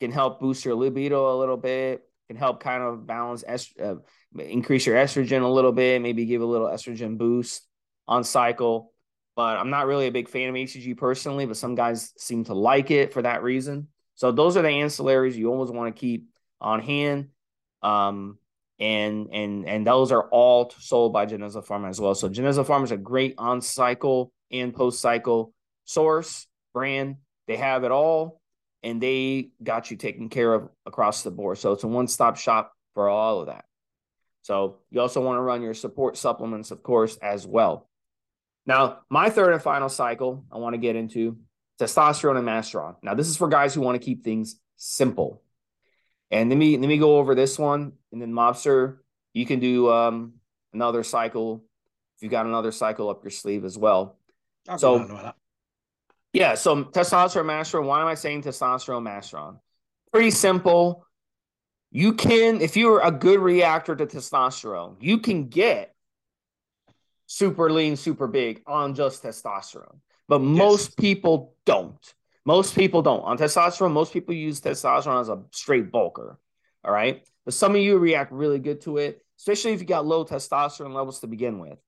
can 0.00 0.12
help 0.12 0.40
boost 0.40 0.64
your 0.64 0.74
libido 0.74 1.34
a 1.34 1.38
little 1.38 1.56
bit, 1.56 2.02
can 2.28 2.36
help 2.36 2.62
kind 2.62 2.82
of 2.82 3.06
balance, 3.06 3.44
est- 3.46 3.78
uh, 3.80 3.96
increase 4.38 4.86
your 4.86 4.96
estrogen 4.96 5.42
a 5.42 5.48
little 5.48 5.72
bit, 5.72 6.02
maybe 6.02 6.26
give 6.26 6.42
a 6.42 6.46
little 6.46 6.68
estrogen 6.68 7.18
boost 7.18 7.66
on 8.06 8.22
cycle. 8.24 8.92
But 9.36 9.56
I'm 9.58 9.70
not 9.70 9.86
really 9.86 10.06
a 10.06 10.12
big 10.12 10.28
fan 10.28 10.48
of 10.48 10.54
HCG 10.54 10.96
personally, 10.96 11.46
but 11.46 11.56
some 11.56 11.74
guys 11.74 12.12
seem 12.16 12.44
to 12.44 12.54
like 12.54 12.92
it 12.92 13.12
for 13.12 13.22
that 13.22 13.42
reason. 13.42 13.88
So 14.14 14.30
those 14.30 14.56
are 14.56 14.62
the 14.62 14.68
ancillaries 14.68 15.34
you 15.34 15.50
always 15.50 15.70
want 15.70 15.94
to 15.94 16.00
keep 16.00 16.28
on 16.64 16.80
hand. 16.80 17.28
Um, 17.82 18.38
and 18.80 19.28
and 19.30 19.68
and 19.68 19.86
those 19.86 20.10
are 20.10 20.28
all 20.30 20.72
sold 20.80 21.12
by 21.12 21.26
Geneza 21.26 21.64
Pharma 21.64 21.88
as 21.90 22.00
well. 22.00 22.16
So 22.16 22.28
Geneza 22.28 22.66
Pharma 22.66 22.84
is 22.84 22.90
a 22.90 22.96
great 22.96 23.34
on 23.38 23.60
cycle 23.60 24.32
and 24.50 24.74
post 24.74 25.00
cycle 25.00 25.54
source 25.84 26.48
brand. 26.72 27.16
They 27.46 27.56
have 27.56 27.84
it 27.84 27.92
all, 27.92 28.40
and 28.82 29.00
they 29.00 29.50
got 29.62 29.92
you 29.92 29.96
taken 29.96 30.28
care 30.28 30.52
of 30.52 30.68
across 30.86 31.22
the 31.22 31.30
board. 31.30 31.58
So 31.58 31.72
it's 31.72 31.84
a 31.84 31.88
one 31.88 32.08
stop 32.08 32.36
shop 32.36 32.72
for 32.94 33.08
all 33.08 33.40
of 33.40 33.46
that. 33.46 33.64
So 34.42 34.78
you 34.90 35.00
also 35.00 35.22
want 35.22 35.36
to 35.36 35.42
run 35.42 35.62
your 35.62 35.74
support 35.74 36.16
supplements, 36.16 36.72
of 36.72 36.82
course, 36.82 37.16
as 37.16 37.46
well. 37.46 37.88
Now, 38.66 39.00
my 39.08 39.30
third 39.30 39.52
and 39.52 39.62
final 39.62 39.88
cycle 39.88 40.44
I 40.50 40.58
want 40.58 40.74
to 40.74 40.78
get 40.78 40.96
into 40.96 41.38
testosterone 41.80 42.38
and 42.38 42.48
masteron. 42.48 42.96
Now, 43.02 43.14
this 43.14 43.28
is 43.28 43.36
for 43.36 43.48
guys 43.48 43.72
who 43.72 43.82
want 43.82 44.00
to 44.00 44.04
keep 44.04 44.24
things 44.24 44.58
simple. 44.76 45.43
And 46.34 46.50
let 46.50 46.58
me 46.58 46.76
let 46.76 46.88
me 46.88 46.98
go 46.98 47.18
over 47.18 47.36
this 47.36 47.60
one, 47.60 47.92
and 48.10 48.20
then 48.20 48.32
Mobster, 48.32 48.96
you 49.34 49.46
can 49.46 49.60
do 49.60 49.88
um, 49.88 50.32
another 50.72 51.04
cycle 51.04 51.62
if 52.16 52.24
you 52.24 52.28
got 52.28 52.44
another 52.44 52.72
cycle 52.72 53.08
up 53.08 53.22
your 53.22 53.30
sleeve 53.30 53.64
as 53.64 53.78
well. 53.78 54.18
I'll 54.68 54.76
So- 54.76 54.98
go 54.98 55.04
on 55.04 55.12
with 55.12 55.22
that. 55.22 55.36
Yeah, 56.32 56.54
so 56.56 56.82
testosterone 56.82 57.44
masteron. 57.46 57.84
Why 57.86 58.00
am 58.00 58.08
I 58.08 58.14
saying 58.14 58.42
testosterone 58.42 59.04
masteron? 59.04 59.60
Pretty 60.12 60.32
simple. 60.32 61.06
You 61.92 62.14
can, 62.14 62.60
if 62.60 62.76
you're 62.76 62.98
a 62.98 63.12
good 63.12 63.38
reactor 63.38 63.94
to 63.94 64.04
testosterone, 64.04 64.96
you 64.98 65.18
can 65.18 65.46
get 65.46 65.94
super 67.26 67.70
lean, 67.70 67.94
super 67.94 68.26
big 68.26 68.60
on 68.66 68.96
just 68.96 69.22
testosterone. 69.22 69.98
But 70.26 70.40
most 70.40 70.96
people 70.96 71.54
don't. 71.64 72.14
Most 72.44 72.74
people 72.74 73.02
don't. 73.02 73.22
On 73.22 73.38
testosterone, 73.38 73.92
most 73.92 74.12
people 74.12 74.34
use 74.34 74.60
testosterone 74.60 75.20
as 75.20 75.28
a 75.28 75.42
straight 75.50 75.90
bulker. 75.90 76.36
All 76.84 76.92
right. 76.92 77.26
But 77.44 77.54
some 77.54 77.74
of 77.74 77.80
you 77.80 77.98
react 77.98 78.32
really 78.32 78.58
good 78.58 78.82
to 78.82 78.98
it, 78.98 79.22
especially 79.38 79.72
if 79.72 79.80
you 79.80 79.86
got 79.86 80.06
low 80.06 80.24
testosterone 80.24 80.94
levels 80.94 81.20
to 81.20 81.26
begin 81.26 81.58
with. 81.58 81.78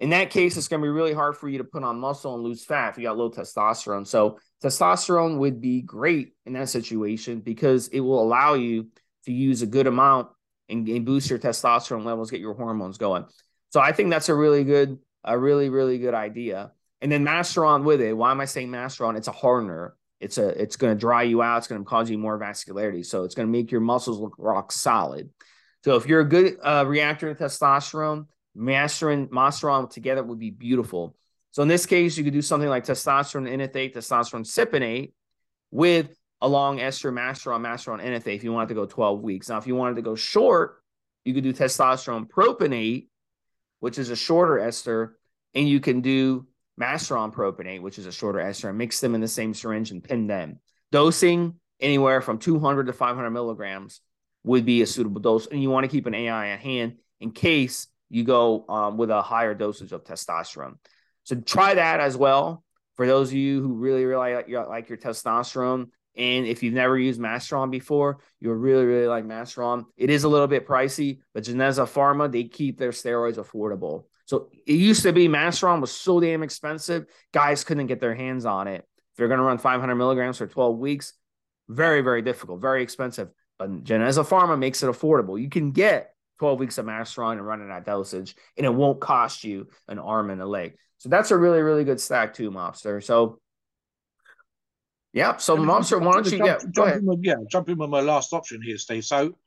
In 0.00 0.10
that 0.10 0.30
case, 0.30 0.56
it's 0.56 0.68
going 0.68 0.80
to 0.80 0.86
be 0.86 0.90
really 0.90 1.12
hard 1.12 1.36
for 1.36 1.48
you 1.48 1.58
to 1.58 1.64
put 1.64 1.82
on 1.82 1.98
muscle 1.98 2.34
and 2.34 2.44
lose 2.44 2.64
fat 2.64 2.90
if 2.90 2.98
you 2.98 3.04
got 3.04 3.16
low 3.16 3.30
testosterone. 3.30 4.06
So, 4.06 4.38
testosterone 4.62 5.38
would 5.38 5.60
be 5.60 5.82
great 5.82 6.34
in 6.46 6.52
that 6.52 6.68
situation 6.68 7.40
because 7.40 7.88
it 7.88 8.00
will 8.00 8.22
allow 8.22 8.54
you 8.54 8.88
to 9.24 9.32
use 9.32 9.62
a 9.62 9.66
good 9.66 9.88
amount 9.88 10.28
and, 10.68 10.88
and 10.88 11.04
boost 11.04 11.28
your 11.28 11.38
testosterone 11.38 12.04
levels, 12.04 12.30
get 12.30 12.40
your 12.40 12.54
hormones 12.54 12.96
going. 12.96 13.24
So, 13.70 13.80
I 13.80 13.90
think 13.90 14.10
that's 14.10 14.28
a 14.28 14.34
really 14.34 14.62
good, 14.62 14.98
a 15.24 15.36
really, 15.36 15.68
really 15.68 15.98
good 15.98 16.14
idea. 16.14 16.70
And 17.00 17.12
then 17.12 17.24
Masteron 17.24 17.84
with 17.84 18.00
it. 18.00 18.16
Why 18.16 18.30
am 18.30 18.40
I 18.40 18.44
saying 18.44 18.68
Masteron? 18.68 19.16
It's 19.16 19.28
a 19.28 19.32
hardener. 19.32 19.94
It's 20.20 20.38
a 20.38 20.48
it's 20.60 20.76
going 20.76 20.94
to 20.94 20.98
dry 20.98 21.22
you 21.22 21.42
out. 21.42 21.58
It's 21.58 21.68
going 21.68 21.80
to 21.80 21.88
cause 21.88 22.10
you 22.10 22.18
more 22.18 22.38
vascularity. 22.38 23.06
So 23.06 23.24
it's 23.24 23.34
going 23.34 23.46
to 23.46 23.52
make 23.52 23.70
your 23.70 23.80
muscles 23.80 24.18
look 24.18 24.34
rock 24.38 24.72
solid. 24.72 25.30
So 25.84 25.96
if 25.96 26.06
you're 26.06 26.20
a 26.20 26.28
good 26.28 26.56
uh, 26.62 26.84
reactor 26.86 27.32
to 27.32 27.44
testosterone, 27.44 28.26
Masteron, 28.56 29.28
Masteron 29.28 29.88
together 29.88 30.24
would 30.24 30.40
be 30.40 30.50
beautiful. 30.50 31.16
So 31.52 31.62
in 31.62 31.68
this 31.68 31.86
case, 31.86 32.18
you 32.18 32.24
could 32.24 32.32
do 32.32 32.42
something 32.42 32.68
like 32.68 32.84
testosterone 32.84 33.48
enanthate, 33.48 33.94
testosterone 33.94 34.44
cypionate 34.44 35.12
with 35.70 36.10
a 36.40 36.48
long 36.48 36.80
ester 36.80 37.12
Masteron, 37.12 37.60
Masteron 37.60 38.00
enanthate 38.00 38.36
if 38.36 38.44
you 38.44 38.52
wanted 38.52 38.68
to 38.68 38.74
go 38.74 38.86
12 38.86 39.22
weeks. 39.22 39.48
Now, 39.48 39.58
if 39.58 39.66
you 39.66 39.76
wanted 39.76 39.96
to 39.96 40.02
go 40.02 40.14
short, 40.14 40.82
you 41.24 41.32
could 41.32 41.44
do 41.44 41.52
testosterone 41.52 42.28
propionate, 42.28 43.08
which 43.80 43.98
is 43.98 44.10
a 44.10 44.16
shorter 44.16 44.58
ester, 44.58 45.16
and 45.54 45.68
you 45.68 45.80
can 45.80 46.00
do 46.00 46.46
Masteron 46.78 47.32
propionate, 47.32 47.82
which 47.82 47.98
is 47.98 48.06
a 48.06 48.12
shorter 48.12 48.40
ester, 48.40 48.68
and 48.68 48.78
mix 48.78 49.00
them 49.00 49.14
in 49.14 49.20
the 49.20 49.28
same 49.28 49.54
syringe 49.54 49.90
and 49.90 50.02
pin 50.02 50.26
them. 50.26 50.60
Dosing 50.92 51.54
anywhere 51.80 52.20
from 52.20 52.38
200 52.38 52.86
to 52.86 52.92
500 52.92 53.30
milligrams 53.30 54.00
would 54.44 54.64
be 54.64 54.82
a 54.82 54.86
suitable 54.86 55.20
dose. 55.20 55.46
And 55.46 55.62
you 55.62 55.70
want 55.70 55.84
to 55.84 55.90
keep 55.90 56.06
an 56.06 56.14
AI 56.14 56.48
at 56.48 56.60
hand 56.60 56.96
in 57.20 57.32
case 57.32 57.88
you 58.08 58.24
go 58.24 58.64
um, 58.68 58.96
with 58.96 59.10
a 59.10 59.22
higher 59.22 59.54
dosage 59.54 59.92
of 59.92 60.04
testosterone. 60.04 60.76
So 61.24 61.36
try 61.36 61.74
that 61.74 62.00
as 62.00 62.16
well 62.16 62.64
for 62.96 63.06
those 63.06 63.28
of 63.28 63.34
you 63.34 63.60
who 63.60 63.74
really, 63.74 64.04
really 64.04 64.34
like 64.34 64.48
your, 64.48 64.66
like 64.66 64.88
your 64.88 64.98
testosterone. 64.98 65.88
And 66.16 66.46
if 66.46 66.62
you've 66.62 66.74
never 66.74 66.98
used 66.98 67.20
Masteron 67.20 67.70
before, 67.70 68.18
you'll 68.40 68.54
really, 68.54 68.84
really 68.84 69.06
like 69.06 69.24
Masteron. 69.24 69.84
It 69.96 70.10
is 70.10 70.24
a 70.24 70.28
little 70.28 70.48
bit 70.48 70.66
pricey, 70.66 71.20
but 71.32 71.44
Geneza 71.44 71.86
Pharma, 71.86 72.30
they 72.30 72.44
keep 72.44 72.78
their 72.78 72.90
steroids 72.90 73.36
affordable. 73.36 74.04
So 74.28 74.50
it 74.66 74.74
used 74.74 75.04
to 75.04 75.12
be 75.14 75.26
Masteron 75.26 75.80
was 75.80 75.90
so 75.90 76.20
damn 76.20 76.42
expensive, 76.42 77.06
guys 77.32 77.64
couldn't 77.64 77.86
get 77.86 77.98
their 77.98 78.14
hands 78.14 78.44
on 78.44 78.68
it. 78.68 78.86
If 79.14 79.18
you're 79.18 79.28
going 79.28 79.38
to 79.38 79.44
run 79.44 79.56
500 79.56 79.94
milligrams 79.94 80.36
for 80.36 80.46
12 80.46 80.76
weeks, 80.78 81.14
very, 81.66 82.02
very 82.02 82.20
difficult, 82.20 82.60
very 82.60 82.82
expensive. 82.82 83.30
But 83.58 83.84
Geneza 83.84 84.26
Pharma 84.26 84.58
makes 84.58 84.82
it 84.82 84.86
affordable. 84.86 85.40
You 85.40 85.48
can 85.48 85.72
get 85.72 86.10
12 86.40 86.58
weeks 86.58 86.76
of 86.76 86.84
Masteron 86.84 87.32
and 87.32 87.46
run 87.46 87.62
it 87.62 87.72
at 87.72 87.86
dosage, 87.86 88.36
and 88.58 88.66
it 88.66 88.74
won't 88.74 89.00
cost 89.00 89.44
you 89.44 89.68
an 89.88 89.98
arm 89.98 90.28
and 90.28 90.42
a 90.42 90.46
leg. 90.46 90.74
So 90.98 91.08
that's 91.08 91.30
a 91.30 91.36
really, 91.36 91.62
really 91.62 91.84
good 91.84 91.98
stack 91.98 92.34
too, 92.34 92.50
Mobster. 92.50 93.02
So, 93.02 93.40
yeah. 95.14 95.38
So, 95.38 95.56
me- 95.56 95.64
Mobster, 95.64 96.04
why 96.04 96.12
don't 96.12 96.30
you 96.30 96.36
jump, 96.36 96.60
get? 96.60 96.70
jump 96.70 97.02
with, 97.02 97.20
yeah, 97.22 97.36
jump 97.50 97.70
in 97.70 97.78
with 97.78 97.88
my 97.88 98.02
last 98.02 98.34
option 98.34 98.60
here, 98.60 98.76
Steve. 98.76 99.06
So 99.06 99.38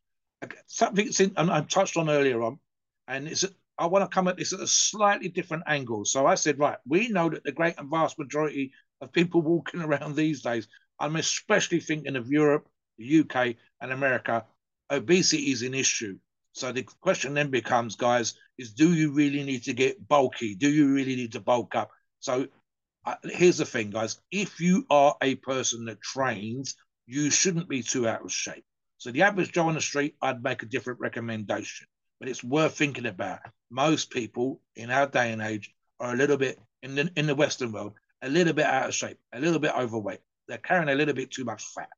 something 0.66 1.08
and 1.38 1.52
I 1.52 1.62
touched 1.62 1.98
on 1.98 2.10
earlier 2.10 2.42
on, 2.42 2.58
and 3.08 3.28
it's 3.28 3.46
I 3.82 3.88
want 3.88 4.10
to 4.10 4.14
come 4.14 4.28
at 4.28 4.38
this 4.38 4.54
at 4.54 4.60
a 4.60 4.68
slightly 4.68 5.28
different 5.28 5.64
angle. 5.66 6.06
So 6.06 6.28
I 6.28 6.36
said, 6.36 6.60
right, 6.60 6.78
we 6.88 7.08
know 7.08 7.30
that 7.30 7.44
the 7.44 7.52
great 7.52 7.80
and 7.80 7.90
vast 7.90 8.20
majority 8.20 8.72
of 9.02 9.12
people 9.12 9.42
walking 9.42 9.82
around 9.82 10.16
these 10.16 10.44
days, 10.44 10.68
I'm 11.00 11.16
especially 11.16 11.80
thinking 11.80 12.16
of 12.16 12.30
Europe, 12.30 12.68
the 13.00 13.22
UK, 13.22 13.56
and 13.82 13.92
America, 13.92 14.46
obesity 14.92 15.52
is 15.52 15.64
an 15.64 15.74
issue. 15.74 16.20
So 16.54 16.72
the 16.72 16.84
question 16.84 17.34
then 17.34 17.50
becomes, 17.50 17.96
guys, 17.96 18.36
is 18.60 18.74
do 18.74 18.94
you 18.94 19.14
really 19.14 19.44
need 19.44 19.64
to 19.64 19.74
get 19.74 20.08
bulky? 20.08 20.54
Do 20.54 20.70
you 20.70 20.94
really 20.94 21.16
need 21.16 21.32
to 21.32 21.40
bulk 21.40 21.74
up? 21.74 21.90
So 22.20 22.48
uh, 23.06 23.16
here's 23.24 23.58
the 23.58 23.66
thing, 23.66 23.90
guys. 23.90 24.20
If 24.30 24.60
you 24.60 24.86
are 24.92 25.16
a 25.24 25.36
person 25.36 25.86
that 25.86 26.02
trains, 26.02 26.76
you 27.08 27.32
shouldn't 27.32 27.68
be 27.68 27.82
too 27.82 28.08
out 28.08 28.24
of 28.24 28.32
shape. 28.32 28.64
So 29.00 29.10
the 29.10 29.24
average 29.24 29.54
Joe 29.54 29.70
on 29.70 29.74
the 29.74 29.82
street, 29.82 30.18
I'd 30.22 30.44
make 30.44 30.62
a 30.62 30.68
different 30.68 31.00
recommendation, 31.00 31.88
but 32.22 32.30
it's 32.30 32.44
worth 32.44 32.78
thinking 32.78 33.08
about. 33.08 33.40
Most 33.72 34.12
people 34.12 34.62
in 34.76 34.92
our 34.92 35.08
day 35.08 35.32
and 35.32 35.42
age 35.42 35.74
are 36.00 36.14
a 36.14 36.16
little 36.16 36.38
bit 36.38 36.60
in 36.84 36.94
the 36.94 37.12
in 37.16 37.26
the 37.26 37.34
Western 37.34 37.72
world, 37.72 37.94
a 38.22 38.30
little 38.30 38.54
bit 38.54 38.68
out 38.68 38.88
of 38.88 38.94
shape, 38.94 39.18
a 39.34 39.40
little 39.40 39.60
bit 39.60 39.74
overweight. 39.76 40.20
They're 40.48 40.60
carrying 40.60 40.90
a 40.90 40.96
little 40.96 41.16
bit 41.16 41.32
too 41.32 41.46
much 41.46 41.64
fat. 41.64 41.90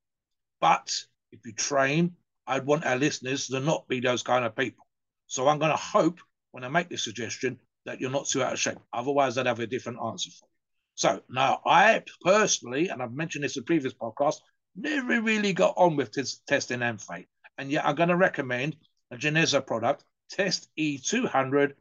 But 0.61 0.95
if 1.33 1.41
you 1.45 1.51
train, 1.51 2.15
I'd 2.47 2.65
want 2.65 2.85
our 2.85 2.95
listeners 2.95 3.47
to 3.47 3.59
not 3.59 3.85
be 3.89 3.99
those 3.99 4.23
kind 4.23 4.45
of 4.45 4.55
people. 4.55 4.87
So 5.27 5.49
I'm 5.49 5.59
going 5.59 5.71
to 5.71 5.77
hope 5.77 6.21
when 6.51 6.63
I 6.63 6.69
make 6.69 6.87
this 6.87 7.03
suggestion 7.03 7.59
that 7.85 7.99
you're 7.99 8.09
not 8.09 8.27
too 8.27 8.43
out 8.43 8.53
of 8.53 8.59
shape. 8.59 8.79
Otherwise, 8.93 9.37
I'd 9.37 9.45
have 9.45 9.59
a 9.59 9.67
different 9.67 9.99
answer 10.05 10.29
for 10.29 10.45
you. 10.45 10.51
So 10.95 11.21
now 11.29 11.59
I 11.65 12.01
personally, 12.21 12.87
and 12.87 13.01
I've 13.01 13.11
mentioned 13.11 13.43
this 13.43 13.57
in 13.57 13.65
previous 13.65 13.93
podcasts, 13.93 14.39
never 14.73 15.21
really 15.21 15.51
got 15.51 15.73
on 15.75 15.97
with 15.97 16.11
tes- 16.11 16.39
testing 16.47 16.75
and 16.75 16.83
Amphate. 16.83 17.27
And 17.57 17.69
yet 17.69 17.85
I'm 17.85 17.95
going 17.95 18.09
to 18.09 18.15
recommend 18.15 18.77
a 19.11 19.17
Geneza 19.17 19.65
product, 19.65 20.05
Test 20.29 20.69
E200 20.77 21.73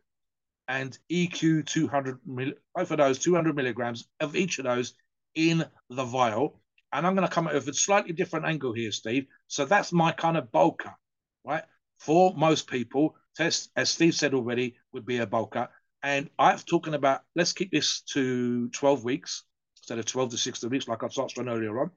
and 0.69 0.99
EQ 1.11 1.67
200, 1.67 2.19
mil- 2.27 2.53
both 2.75 2.91
of 2.91 2.99
those 2.99 3.19
200 3.19 3.55
milligrams 3.55 4.07
of 4.21 4.37
each 4.37 4.59
of 4.59 4.65
those 4.65 4.95
in 5.35 5.65
the 5.91 6.05
vial. 6.05 6.61
And 6.93 7.07
I'm 7.07 7.15
going 7.15 7.27
to 7.27 7.35
come 7.35 7.47
at 7.47 7.55
it 7.55 7.59
with 7.59 7.69
a 7.69 7.75
slightly 7.75 8.13
different 8.13 8.47
angle 8.47 8.73
here, 8.73 8.93
Steve. 8.93 9.27
So 9.49 9.65
that's 9.65 9.93
my 9.93 10.13
kind 10.13 10.37
of 10.37 10.53
bulker, 10.53 10.95
right? 11.45 11.65
For 11.99 12.35
most 12.37 12.69
people, 12.69 13.17
test, 13.35 13.71
as 13.77 13.91
Steve 13.91 14.15
said 14.15 14.35
already, 14.35 14.77
would 14.93 15.07
be 15.07 15.19
a 15.19 15.27
bulker. 15.27 15.69
And 16.03 16.29
I've 16.39 16.67
talking 16.67 16.95
about 16.95 17.23
let's 17.35 17.53
keep 17.53 17.71
this 17.71 18.01
to 18.13 18.69
12 18.71 19.05
weeks 19.05 19.45
instead 19.79 19.99
of 19.99 20.07
12 20.07 20.31
to 20.31 20.39
16 20.39 20.71
weeks, 20.71 20.89
like 20.89 21.03
I 21.03 21.09
touched 21.09 21.39
on 21.39 21.49
earlier 21.49 21.81
on. 21.81 21.91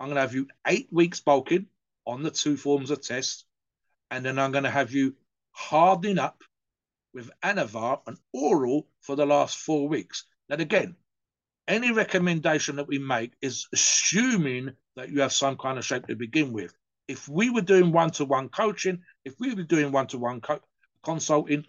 I'm 0.00 0.08
going 0.08 0.16
to 0.16 0.22
have 0.22 0.34
you 0.34 0.48
eight 0.66 0.88
weeks 0.90 1.20
bulking 1.20 1.66
on 2.06 2.22
the 2.22 2.30
two 2.30 2.56
forms 2.56 2.90
of 2.90 3.00
test. 3.00 3.44
And 4.10 4.24
then 4.24 4.38
I'm 4.38 4.52
going 4.52 4.64
to 4.64 4.70
have 4.70 4.92
you 4.92 5.14
hardening 5.52 6.18
up 6.18 6.42
with 7.14 7.30
Anavar 7.42 8.00
and 8.06 8.16
oral 8.32 8.88
for 9.00 9.16
the 9.16 9.26
last 9.26 9.58
four 9.58 9.88
weeks. 9.88 10.24
Now, 10.48 10.56
again, 10.56 10.96
any 11.68 11.92
recommendation 11.92 12.76
that 12.76 12.88
we 12.88 12.98
make 12.98 13.32
is 13.40 13.68
assuming 13.72 14.70
that 14.96 15.10
you 15.10 15.20
have 15.20 15.32
some 15.32 15.56
kind 15.56 15.78
of 15.78 15.84
shape 15.84 16.06
to 16.06 16.16
begin 16.16 16.52
with. 16.52 16.74
If 17.08 17.28
we 17.28 17.50
were 17.50 17.62
doing 17.62 17.92
one 17.92 18.10
to 18.12 18.24
one 18.24 18.48
coaching, 18.48 19.00
if 19.24 19.34
we 19.38 19.54
were 19.54 19.62
doing 19.62 19.92
one 19.92 20.06
to 20.08 20.18
one 20.18 20.40
consulting, 21.04 21.64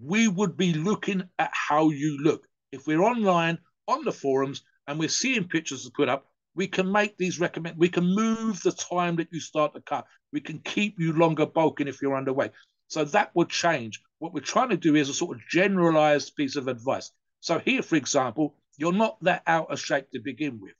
we 0.00 0.28
would 0.28 0.56
be 0.56 0.72
looking 0.74 1.22
at 1.38 1.50
how 1.52 1.90
you 1.90 2.18
look. 2.22 2.46
If 2.72 2.86
we're 2.86 3.02
online 3.02 3.58
on 3.86 4.04
the 4.04 4.12
forums 4.12 4.62
and 4.86 4.98
we're 4.98 5.08
seeing 5.08 5.48
pictures 5.48 5.90
put 5.94 6.08
up, 6.08 6.26
We 6.54 6.68
can 6.68 6.90
make 6.90 7.16
these 7.16 7.40
recommend. 7.40 7.78
We 7.78 7.88
can 7.88 8.04
move 8.04 8.62
the 8.62 8.72
time 8.72 9.16
that 9.16 9.28
you 9.32 9.40
start 9.40 9.74
the 9.74 9.80
cut. 9.80 10.06
We 10.32 10.40
can 10.40 10.60
keep 10.60 10.98
you 10.98 11.12
longer 11.12 11.46
bulking 11.46 11.88
if 11.88 12.00
you're 12.00 12.20
underweight. 12.20 12.52
So 12.88 13.04
that 13.04 13.30
would 13.34 13.48
change. 13.48 14.02
What 14.18 14.32
we're 14.32 14.40
trying 14.40 14.70
to 14.70 14.76
do 14.76 14.94
is 14.94 15.08
a 15.08 15.14
sort 15.14 15.36
of 15.36 15.42
generalized 15.48 16.36
piece 16.36 16.56
of 16.56 16.68
advice. 16.68 17.10
So 17.40 17.58
here, 17.58 17.82
for 17.82 17.96
example, 17.96 18.54
you're 18.76 18.92
not 18.92 19.20
that 19.22 19.42
out 19.46 19.70
of 19.70 19.80
shape 19.80 20.10
to 20.12 20.20
begin 20.20 20.60
with, 20.60 20.74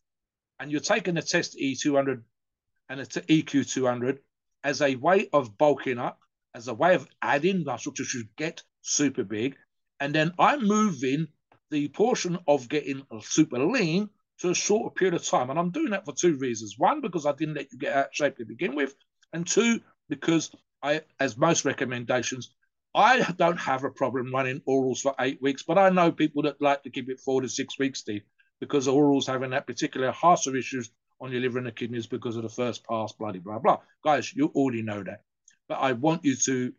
and 0.59 0.70
you're 0.70 0.80
taking 0.80 1.16
a 1.16 1.22
test 1.22 1.57
E200 1.61 2.22
and 2.88 3.00
a 3.00 3.07
EQ200 3.07 4.18
as 4.62 4.80
a 4.82 4.96
way 4.96 5.28
of 5.32 5.57
bulking 5.59 5.98
up, 5.98 6.18
as 6.55 6.68
a 6.68 6.74
way 6.74 6.94
of 6.94 7.07
adding 7.20 7.64
muscle 7.64 7.92
to 7.92 8.05
get 8.36 8.62
super 8.82 9.24
big, 9.24 9.57
and 10.00 10.14
then 10.14 10.32
I'm 10.38 10.66
moving 10.66 11.28
the 11.70 11.88
portion 11.88 12.38
of 12.46 12.68
getting 12.68 13.07
super 13.22 13.59
lean 13.59 14.11
to 14.38 14.50
a 14.50 14.55
shorter 14.55 14.92
period 14.94 15.14
of 15.14 15.24
time. 15.24 15.50
And 15.50 15.59
I'm 15.59 15.70
doing 15.70 15.90
that 15.90 16.05
for 16.05 16.12
two 16.12 16.36
reasons. 16.36 16.74
One, 16.78 17.00
because 17.00 17.26
I 17.26 17.32
didn't 17.32 17.55
let 17.55 17.72
you 17.72 17.78
get 17.78 17.96
out 17.96 18.07
of 18.07 18.14
shape 18.14 18.36
to 18.36 18.44
begin 18.44 18.74
with. 18.74 18.94
And 19.32 19.46
two, 19.46 19.80
because 20.09 20.50
I, 20.85 21.01
as 21.18 21.39
most 21.39 21.64
recommendations, 21.64 22.55
I 22.95 23.22
don't 23.39 23.59
have 23.59 23.85
a 23.85 23.91
problem 23.91 24.32
running 24.32 24.61
orals 24.68 25.01
for 25.01 25.14
eight 25.18 25.41
weeks, 25.41 25.62
but 25.62 25.78
I 25.78 25.89
know 25.89 26.12
people 26.12 26.43
that 26.43 26.61
like 26.61 26.82
to 26.82 26.91
keep 26.91 27.09
it 27.09 27.20
four 27.20 27.41
to 27.41 27.49
six 27.49 27.78
weeks, 27.78 28.01
Steve, 28.01 28.22
because 28.61 28.87
orals 28.87 29.26
having 29.26 29.51
that 29.51 29.66
particular 29.66 30.12
harsher 30.12 30.55
issues 30.55 30.91
on 31.20 31.32
your 31.32 31.41
liver 31.41 31.59
and 31.59 31.66
the 31.66 31.72
kidneys 31.72 32.07
because 32.07 32.37
of 32.37 32.43
the 32.43 32.49
first 32.51 32.85
pass, 32.85 33.12
bloody 33.12 33.39
blah 33.39 33.59
blah. 33.59 33.78
Guys, 34.05 34.35
you 34.35 34.53
already 34.55 34.82
know 34.82 35.03
that. 35.03 35.22
But 35.68 35.76
I 35.76 35.93
want 35.93 36.24
you 36.24 36.37
to 36.37 36.72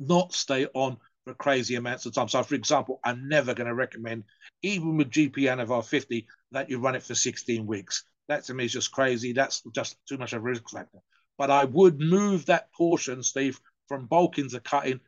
not 0.00 0.32
stay 0.32 0.66
on 0.74 0.96
for 1.24 1.34
crazy 1.34 1.76
amounts 1.76 2.06
of 2.06 2.14
time. 2.14 2.28
So, 2.28 2.42
for 2.42 2.56
example, 2.56 3.00
I'm 3.04 3.28
never 3.28 3.54
going 3.54 3.68
to 3.68 3.74
recommend, 3.74 4.24
even 4.62 4.96
with 4.96 5.10
GP 5.10 5.36
Anavar 5.36 5.84
50, 5.84 6.26
that 6.50 6.68
you 6.68 6.80
run 6.80 6.96
it 6.96 7.02
for 7.02 7.14
16 7.14 7.64
weeks. 7.64 8.04
That 8.28 8.44
to 8.44 8.54
me 8.54 8.64
is 8.64 8.72
just 8.72 8.90
crazy. 8.90 9.32
That's 9.32 9.62
just 9.74 9.96
too 10.08 10.18
much 10.18 10.32
of 10.32 10.40
a 10.40 10.44
risk 10.44 10.68
factor. 10.68 10.98
But 11.38 11.50
I 11.50 11.64
would 11.64 12.00
move 12.00 12.46
that 12.46 12.72
portion, 12.72 13.22
Steve, 13.22 13.60
from 13.88 14.06
bulking 14.06 14.48
to 14.50 14.60
cutting, 14.60 15.00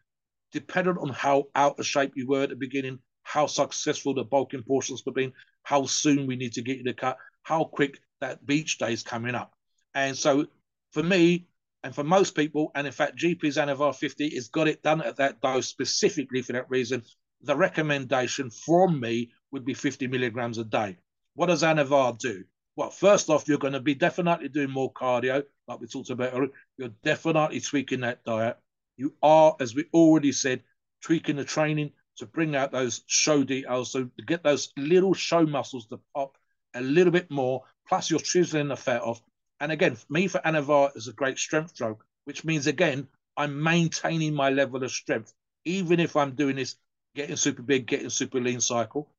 dependent 0.52 0.98
on 0.98 1.08
how 1.08 1.44
out 1.54 1.78
of 1.78 1.86
shape 1.86 2.12
you 2.16 2.26
were 2.26 2.42
at 2.42 2.50
the 2.50 2.56
beginning, 2.56 2.98
how 3.22 3.46
successful 3.46 4.14
the 4.14 4.24
bulking 4.24 4.62
portions 4.62 5.02
have 5.04 5.14
been, 5.14 5.32
how 5.62 5.84
soon 5.84 6.26
we 6.26 6.36
need 6.36 6.52
to 6.52 6.62
get 6.62 6.78
you 6.78 6.84
to 6.84 6.94
cut, 6.94 7.18
how 7.42 7.64
quick 7.64 8.00
that 8.20 8.44
beach 8.46 8.78
day 8.78 8.92
is 8.92 9.02
coming 9.02 9.34
up. 9.34 9.52
And 9.94 10.16
so 10.16 10.46
for 10.92 11.02
me, 11.02 11.46
and 11.82 11.94
for 11.94 12.04
most 12.04 12.34
people, 12.34 12.72
and 12.74 12.86
in 12.86 12.92
fact, 12.92 13.16
GP's 13.16 13.56
Anavar 13.56 13.94
50 13.94 14.34
has 14.34 14.48
got 14.48 14.66
it 14.66 14.82
done 14.82 15.02
at 15.02 15.16
that 15.16 15.40
dose 15.40 15.68
specifically 15.68 16.42
for 16.42 16.52
that 16.52 16.68
reason. 16.68 17.02
The 17.42 17.56
recommendation 17.56 18.50
from 18.50 18.98
me 18.98 19.30
would 19.52 19.64
be 19.64 19.74
50 19.74 20.06
milligrams 20.08 20.58
a 20.58 20.64
day. 20.64 20.96
What 21.34 21.46
does 21.46 21.62
Anavar 21.62 22.18
do? 22.18 22.44
Well, 22.74 22.90
first 22.90 23.30
off, 23.30 23.46
you're 23.46 23.58
going 23.58 23.74
to 23.74 23.80
be 23.80 23.94
definitely 23.94 24.48
doing 24.48 24.70
more 24.70 24.92
cardio, 24.92 25.44
like 25.68 25.80
we 25.80 25.86
talked 25.86 26.10
about 26.10 26.32
earlier. 26.34 26.50
You're 26.78 26.90
definitely 27.02 27.60
tweaking 27.60 28.00
that 28.00 28.24
diet. 28.24 28.58
You 28.96 29.14
are, 29.22 29.56
as 29.60 29.74
we 29.74 29.86
already 29.92 30.32
said, 30.32 30.62
tweaking 31.02 31.36
the 31.36 31.44
training 31.44 31.92
to 32.16 32.26
bring 32.26 32.56
out 32.56 32.72
those 32.72 33.02
show 33.06 33.44
details, 33.44 33.90
so 33.92 34.04
to 34.04 34.24
get 34.24 34.42
those 34.42 34.72
little 34.76 35.12
show 35.12 35.44
muscles 35.44 35.86
to 35.88 36.00
pop 36.14 36.36
a 36.74 36.80
little 36.80 37.12
bit 37.12 37.30
more. 37.30 37.62
Plus, 37.88 38.10
you're 38.10 38.18
chiseling 38.20 38.68
the 38.68 38.76
fat 38.76 39.02
off 39.02 39.20
and 39.60 39.72
again, 39.72 39.96
me 40.08 40.28
for 40.28 40.38
Anavar 40.38 40.96
is 40.96 41.08
a 41.08 41.12
great 41.12 41.38
strength 41.38 41.70
stroke, 41.70 42.04
which 42.24 42.44
means 42.44 42.66
again, 42.66 43.08
I'm 43.36 43.62
maintaining 43.62 44.34
my 44.34 44.50
level 44.50 44.82
of 44.82 44.90
strength, 44.90 45.32
even 45.64 46.00
if 46.00 46.16
I'm 46.16 46.34
doing 46.34 46.56
this 46.56 46.76
getting 47.14 47.36
super 47.36 47.62
big, 47.62 47.86
getting 47.86 48.10
super 48.10 48.40
lean 48.40 48.60
cycle. 48.60 49.10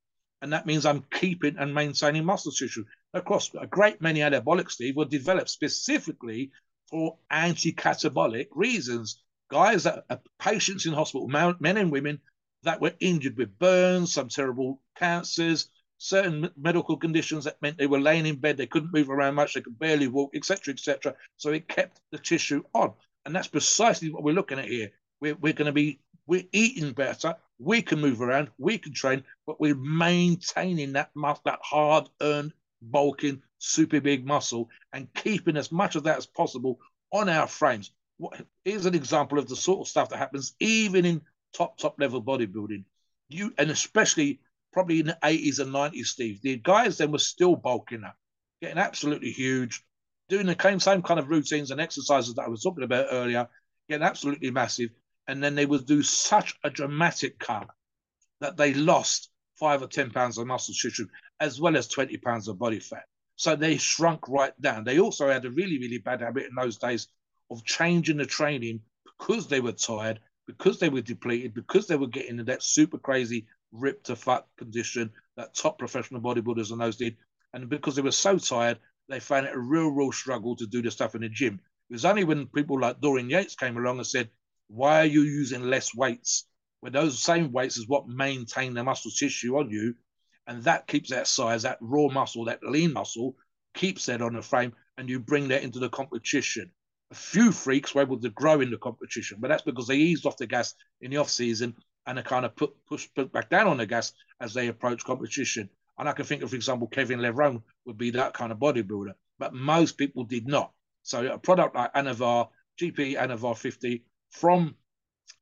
And 0.41 0.53
that 0.53 0.65
means 0.65 0.85
I'm 0.85 1.03
keeping 1.11 1.57
and 1.57 1.73
maintaining 1.73 2.25
muscle 2.25 2.51
tissue. 2.51 2.85
Across 3.13 3.51
a 3.59 3.67
great 3.67 4.01
many 4.01 4.19
anabolic, 4.19 4.69
Steve, 4.69 4.95
were 4.95 5.05
developed 5.05 5.49
specifically 5.49 6.51
for 6.89 7.17
anti-catabolic 7.31 8.47
reasons. 8.51 9.21
Guys 9.49 9.83
that 9.83 10.05
are 10.09 10.19
patients 10.39 10.85
in 10.85 10.93
hospital, 10.93 11.27
men 11.27 11.77
and 11.77 11.91
women 11.91 12.19
that 12.63 12.81
were 12.81 12.93
injured 12.99 13.37
with 13.37 13.57
burns, 13.59 14.13
some 14.13 14.29
terrible 14.29 14.81
cancers, 14.97 15.69
certain 15.97 16.49
medical 16.57 16.97
conditions 16.97 17.45
that 17.45 17.61
meant 17.61 17.77
they 17.77 17.87
were 17.87 17.99
laying 17.99 18.25
in 18.25 18.35
bed, 18.35 18.57
they 18.57 18.67
couldn't 18.67 18.93
move 18.93 19.09
around 19.09 19.35
much, 19.35 19.53
they 19.53 19.61
could 19.61 19.79
barely 19.79 20.07
walk, 20.07 20.35
etc., 20.35 20.73
etc. 20.73 21.15
So 21.37 21.51
it 21.51 21.67
kept 21.67 22.01
the 22.11 22.17
tissue 22.19 22.63
on, 22.73 22.93
and 23.25 23.35
that's 23.35 23.47
precisely 23.47 24.09
what 24.09 24.23
we're 24.23 24.35
looking 24.35 24.59
at 24.59 24.65
here. 24.65 24.91
We're, 25.19 25.35
we're 25.35 25.53
going 25.53 25.67
to 25.67 25.71
be 25.71 25.99
we're 26.27 26.43
eating 26.51 26.91
better, 26.91 27.35
we 27.59 27.81
can 27.81 27.99
move 27.99 28.21
around, 28.21 28.49
we 28.57 28.77
can 28.77 28.93
train, 28.93 29.23
but 29.45 29.59
we're 29.59 29.75
maintaining 29.75 30.93
that 30.93 31.11
muscle, 31.15 31.41
that 31.45 31.59
hard-earned, 31.63 32.53
bulking, 32.81 33.41
super 33.57 33.99
big 33.99 34.25
muscle, 34.25 34.69
and 34.93 35.11
keeping 35.13 35.57
as 35.57 35.71
much 35.71 35.95
of 35.95 36.03
that 36.03 36.17
as 36.17 36.25
possible 36.25 36.79
on 37.11 37.29
our 37.29 37.47
frames. 37.47 37.91
What, 38.17 38.39
here's 38.65 38.85
an 38.85 38.95
example 38.95 39.39
of 39.39 39.47
the 39.47 39.55
sort 39.55 39.81
of 39.81 39.87
stuff 39.87 40.09
that 40.09 40.17
happens 40.17 40.55
even 40.59 41.05
in 41.05 41.21
top 41.53 41.77
top 41.77 41.99
level 41.99 42.21
bodybuilding. 42.21 42.83
You 43.29 43.53
and 43.57 43.69
especially 43.71 44.39
probably 44.77 44.99
in 44.99 45.07
the 45.07 45.17
80s 45.23 45.59
and 45.59 45.73
90s, 45.73 46.05
Steve. 46.05 46.41
The 46.41 46.57
guys 46.57 46.97
then 46.97 47.11
were 47.11 47.17
still 47.17 47.55
bulking 47.55 48.03
up, 48.03 48.15
getting 48.61 48.77
absolutely 48.77 49.31
huge, 49.31 49.83
doing 50.29 50.45
the 50.45 50.79
same 50.79 51.01
kind 51.01 51.19
of 51.19 51.29
routines 51.29 51.71
and 51.71 51.81
exercises 51.81 52.35
that 52.35 52.43
I 52.43 52.49
was 52.49 52.61
talking 52.61 52.83
about 52.83 53.07
earlier, 53.09 53.47
getting 53.89 54.05
absolutely 54.05 54.51
massive. 54.51 54.89
And 55.27 55.43
then 55.43 55.55
they 55.55 55.65
would 55.65 55.85
do 55.85 56.03
such 56.03 56.55
a 56.63 56.69
dramatic 56.69 57.39
cut 57.39 57.67
that 58.39 58.57
they 58.57 58.73
lost 58.73 59.29
five 59.55 59.81
or 59.81 59.87
10 59.87 60.11
pounds 60.11 60.37
of 60.37 60.47
muscle 60.47 60.73
tissue, 60.73 61.07
as 61.39 61.59
well 61.59 61.75
as 61.75 61.87
20 61.87 62.17
pounds 62.17 62.47
of 62.47 62.59
body 62.59 62.79
fat. 62.79 63.03
So 63.35 63.55
they 63.55 63.77
shrunk 63.77 64.27
right 64.27 64.59
down. 64.61 64.83
They 64.83 64.99
also 64.99 65.29
had 65.29 65.45
a 65.45 65.51
really, 65.51 65.79
really 65.79 65.97
bad 65.97 66.21
habit 66.21 66.45
in 66.45 66.55
those 66.55 66.77
days 66.77 67.07
of 67.51 67.63
changing 67.63 68.17
the 68.17 68.25
training 68.25 68.81
because 69.05 69.47
they 69.47 69.59
were 69.59 69.73
tired, 69.73 70.19
because 70.47 70.79
they 70.79 70.89
were 70.89 71.01
depleted, 71.01 71.53
because 71.53 71.87
they 71.87 71.95
were 71.95 72.07
getting 72.07 72.39
in 72.39 72.45
that 72.45 72.63
super 72.63 72.97
crazy 72.97 73.47
ripped 73.71 74.05
to 74.07 74.15
fat 74.15 74.45
condition 74.57 75.11
that 75.35 75.53
top 75.53 75.77
professional 75.77 76.21
bodybuilders 76.21 76.71
and 76.71 76.81
those 76.81 76.97
did. 76.97 77.17
And 77.53 77.69
because 77.69 77.95
they 77.95 78.01
were 78.01 78.11
so 78.11 78.37
tired, 78.37 78.79
they 79.09 79.19
found 79.19 79.45
it 79.45 79.55
a 79.55 79.59
real, 79.59 79.89
real 79.89 80.11
struggle 80.11 80.55
to 80.55 80.67
do 80.67 80.81
the 80.81 80.91
stuff 80.91 81.15
in 81.15 81.21
the 81.21 81.29
gym. 81.29 81.59
It 81.89 81.93
was 81.93 82.05
only 82.05 82.23
when 82.23 82.47
people 82.47 82.79
like 82.79 82.99
Dorian 82.99 83.29
Yates 83.29 83.55
came 83.55 83.77
along 83.77 83.97
and 83.97 84.07
said, 84.07 84.29
Why 84.67 85.01
are 85.01 85.05
you 85.05 85.21
using 85.21 85.63
less 85.63 85.95
weights? 85.95 86.45
When 86.81 86.93
those 86.93 87.21
same 87.21 87.51
weights 87.51 87.77
is 87.77 87.87
what 87.87 88.07
maintain 88.07 88.73
the 88.73 88.83
muscle 88.83 89.11
tissue 89.11 89.57
on 89.57 89.69
you. 89.69 89.95
And 90.45 90.63
that 90.63 90.87
keeps 90.87 91.09
that 91.09 91.27
size, 91.27 91.63
that 91.63 91.77
raw 91.81 92.07
muscle, 92.07 92.45
that 92.45 92.63
lean 92.63 92.93
muscle, 92.93 93.35
keeps 93.73 94.05
that 94.05 94.21
on 94.21 94.33
the 94.33 94.41
frame, 94.41 94.73
and 94.97 95.09
you 95.09 95.19
bring 95.19 95.49
that 95.49 95.63
into 95.63 95.79
the 95.79 95.89
competition. 95.89 96.71
A 97.11 97.15
few 97.15 97.51
freaks 97.51 97.93
were 97.93 98.01
able 98.01 98.19
to 98.19 98.29
grow 98.29 98.61
in 98.61 98.71
the 98.71 98.77
competition, 98.77 99.37
but 99.39 99.47
that's 99.47 99.63
because 99.63 99.87
they 99.87 99.95
eased 99.95 100.25
off 100.25 100.37
the 100.37 100.47
gas 100.47 100.73
in 101.01 101.11
the 101.11 101.17
off 101.17 101.29
season 101.29 101.75
and 102.05 102.17
they 102.17 102.21
kind 102.23 102.45
of 102.45 102.55
put 102.55 102.73
push 102.85 103.07
put 103.15 103.31
back 103.31 103.49
down 103.49 103.67
on 103.67 103.77
the 103.77 103.85
gas 103.85 104.13
as 104.41 104.53
they 104.53 104.67
approach 104.67 105.03
competition. 105.03 105.69
And 105.97 106.07
I 106.07 106.13
can 106.13 106.25
think 106.25 106.43
of, 106.43 106.49
for 106.49 106.55
example, 106.55 106.87
Kevin 106.87 107.19
Levrone 107.19 107.61
would 107.85 107.97
be 107.97 108.11
that 108.11 108.33
kind 108.33 108.51
of 108.51 108.59
bodybuilder, 108.59 109.13
but 109.39 109.53
most 109.53 109.97
people 109.97 110.23
did 110.23 110.47
not. 110.47 110.71
So 111.03 111.25
a 111.25 111.37
product 111.37 111.75
like 111.75 111.93
Anavar, 111.93 112.49
GP 112.79 113.17
Anavar 113.17 113.57
50 113.57 114.03
from 114.31 114.75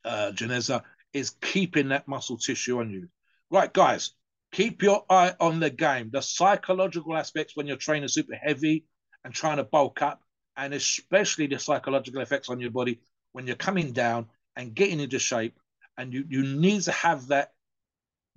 uh, 0.03 0.31
Geneza 0.33 0.83
is 1.13 1.31
keeping 1.41 1.89
that 1.89 2.07
muscle 2.07 2.37
tissue 2.37 2.79
on 2.79 2.89
you. 2.89 3.07
Right, 3.49 3.71
guys, 3.71 4.11
keep 4.51 4.81
your 4.81 5.05
eye 5.09 5.33
on 5.39 5.59
the 5.59 5.69
game. 5.69 6.09
The 6.11 6.21
psychological 6.21 7.15
aspects 7.15 7.55
when 7.55 7.67
you're 7.67 7.77
training 7.77 8.09
super 8.09 8.35
heavy 8.35 8.85
and 9.23 9.33
trying 9.33 9.57
to 9.57 9.63
bulk 9.63 10.01
up, 10.01 10.21
and 10.57 10.73
especially 10.73 11.47
the 11.47 11.59
psychological 11.59 12.21
effects 12.21 12.49
on 12.49 12.59
your 12.59 12.71
body 12.71 12.99
when 13.33 13.47
you're 13.47 13.55
coming 13.55 13.91
down 13.91 14.27
and 14.55 14.73
getting 14.73 14.99
into 14.99 15.19
shape 15.19 15.59
and 15.97 16.13
you 16.13 16.25
you 16.27 16.43
need 16.43 16.81
to 16.83 16.91
have 16.91 17.27
that. 17.27 17.51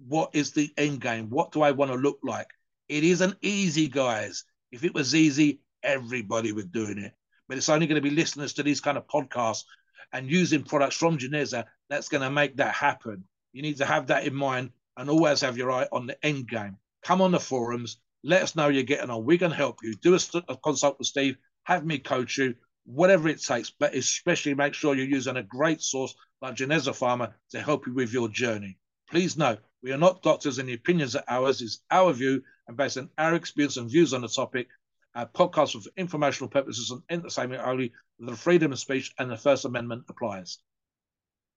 What 0.07 0.31
is 0.33 0.53
the 0.53 0.71
end 0.77 1.01
game? 1.01 1.29
What 1.29 1.51
do 1.51 1.63
I 1.63 1.73
want 1.73 1.91
to 1.91 1.97
look 1.97 2.21
like? 2.23 2.49
It 2.89 3.03
isn't 3.03 3.37
easy, 3.43 3.89
guys. 3.89 4.45
If 4.71 4.85
it 4.85 4.95
was 4.95 5.15
easy, 5.15 5.61
everybody 5.83 6.53
would 6.53 6.71
doing 6.71 6.99
it. 6.99 7.13
But 7.49 7.57
it's 7.57 7.69
only 7.69 7.87
going 7.87 8.01
to 8.01 8.09
be 8.09 8.15
listeners 8.15 8.53
to 8.55 8.63
these 8.63 8.81
kind 8.81 8.97
of 8.97 9.09
podcasts 9.09 9.65
and 10.13 10.31
using 10.31 10.63
products 10.63 10.97
from 10.97 11.19
Geneza 11.19 11.65
that's 11.89 12.09
going 12.09 12.23
to 12.23 12.31
make 12.31 12.57
that 12.57 12.75
happen. 12.75 13.25
You 13.53 13.63
need 13.63 13.79
to 13.79 13.87
have 13.87 14.09
that 14.09 14.27
in 14.27 14.35
mind 14.35 14.71
and 14.97 15.09
always 15.09 15.41
have 15.41 15.57
your 15.57 15.71
eye 15.71 15.89
on 15.93 16.07
the 16.07 16.25
end 16.25 16.49
game. 16.49 16.77
Come 17.03 17.23
on 17.23 17.33
the 17.33 17.41
forums. 17.41 17.99
Let 18.25 18.43
us 18.43 18.57
know 18.57 18.69
you're 18.69 18.83
getting 18.83 19.11
on. 19.11 19.25
We 19.25 19.39
can 19.39 19.51
help 19.51 19.79
you. 19.83 19.95
Do 19.95 20.15
a, 20.15 20.21
a 20.49 20.57
consult 20.57 20.99
with 20.99 21.09
Steve. 21.09 21.37
Have 21.65 21.85
me 21.85 21.99
coach 21.99 22.39
you 22.39 22.55
whatever 22.89 23.29
it 23.29 23.43
takes, 23.43 23.71
but 23.71 23.95
especially 23.95 24.55
make 24.55 24.73
sure 24.73 24.95
you're 24.95 25.07
using 25.07 25.37
a 25.37 25.43
great 25.43 25.83
source 25.83 26.15
like 26.41 26.55
Geneza 26.55 26.93
Pharma 26.93 27.33
to 27.51 27.61
help 27.61 27.87
you 27.87 27.93
with 27.93 28.13
your 28.13 28.29
journey. 28.29 28.79
Please 29.11 29.37
note, 29.37 29.59
we 29.83 29.93
are 29.93 29.99
not 29.99 30.23
doctors 30.23 30.59
and 30.59 30.69
the 30.69 30.75
opinions 30.75 31.15
are 31.15 31.25
ours, 31.29 31.61
is 31.61 31.81
our 31.91 32.13
view 32.13 32.43
and 32.67 32.77
based 32.77 32.97
on 32.97 33.11
our 33.19 33.35
experience 33.35 33.77
and 33.77 33.91
views 33.91 34.15
on 34.15 34.23
the 34.23 34.29
topic. 34.29 34.69
Our 35.15 35.27
podcast 35.27 35.73
for 35.73 35.91
informational 35.97 36.49
purposes 36.49 36.91
and 36.91 37.03
entertainment 37.11 37.63
only, 37.65 37.93
the 38.19 38.37
freedom 38.37 38.73
of 38.73 38.79
speech 38.79 39.15
and 39.19 39.31
the 39.31 39.37
First 39.37 39.65
Amendment 39.65 40.05
applies. 40.09 40.59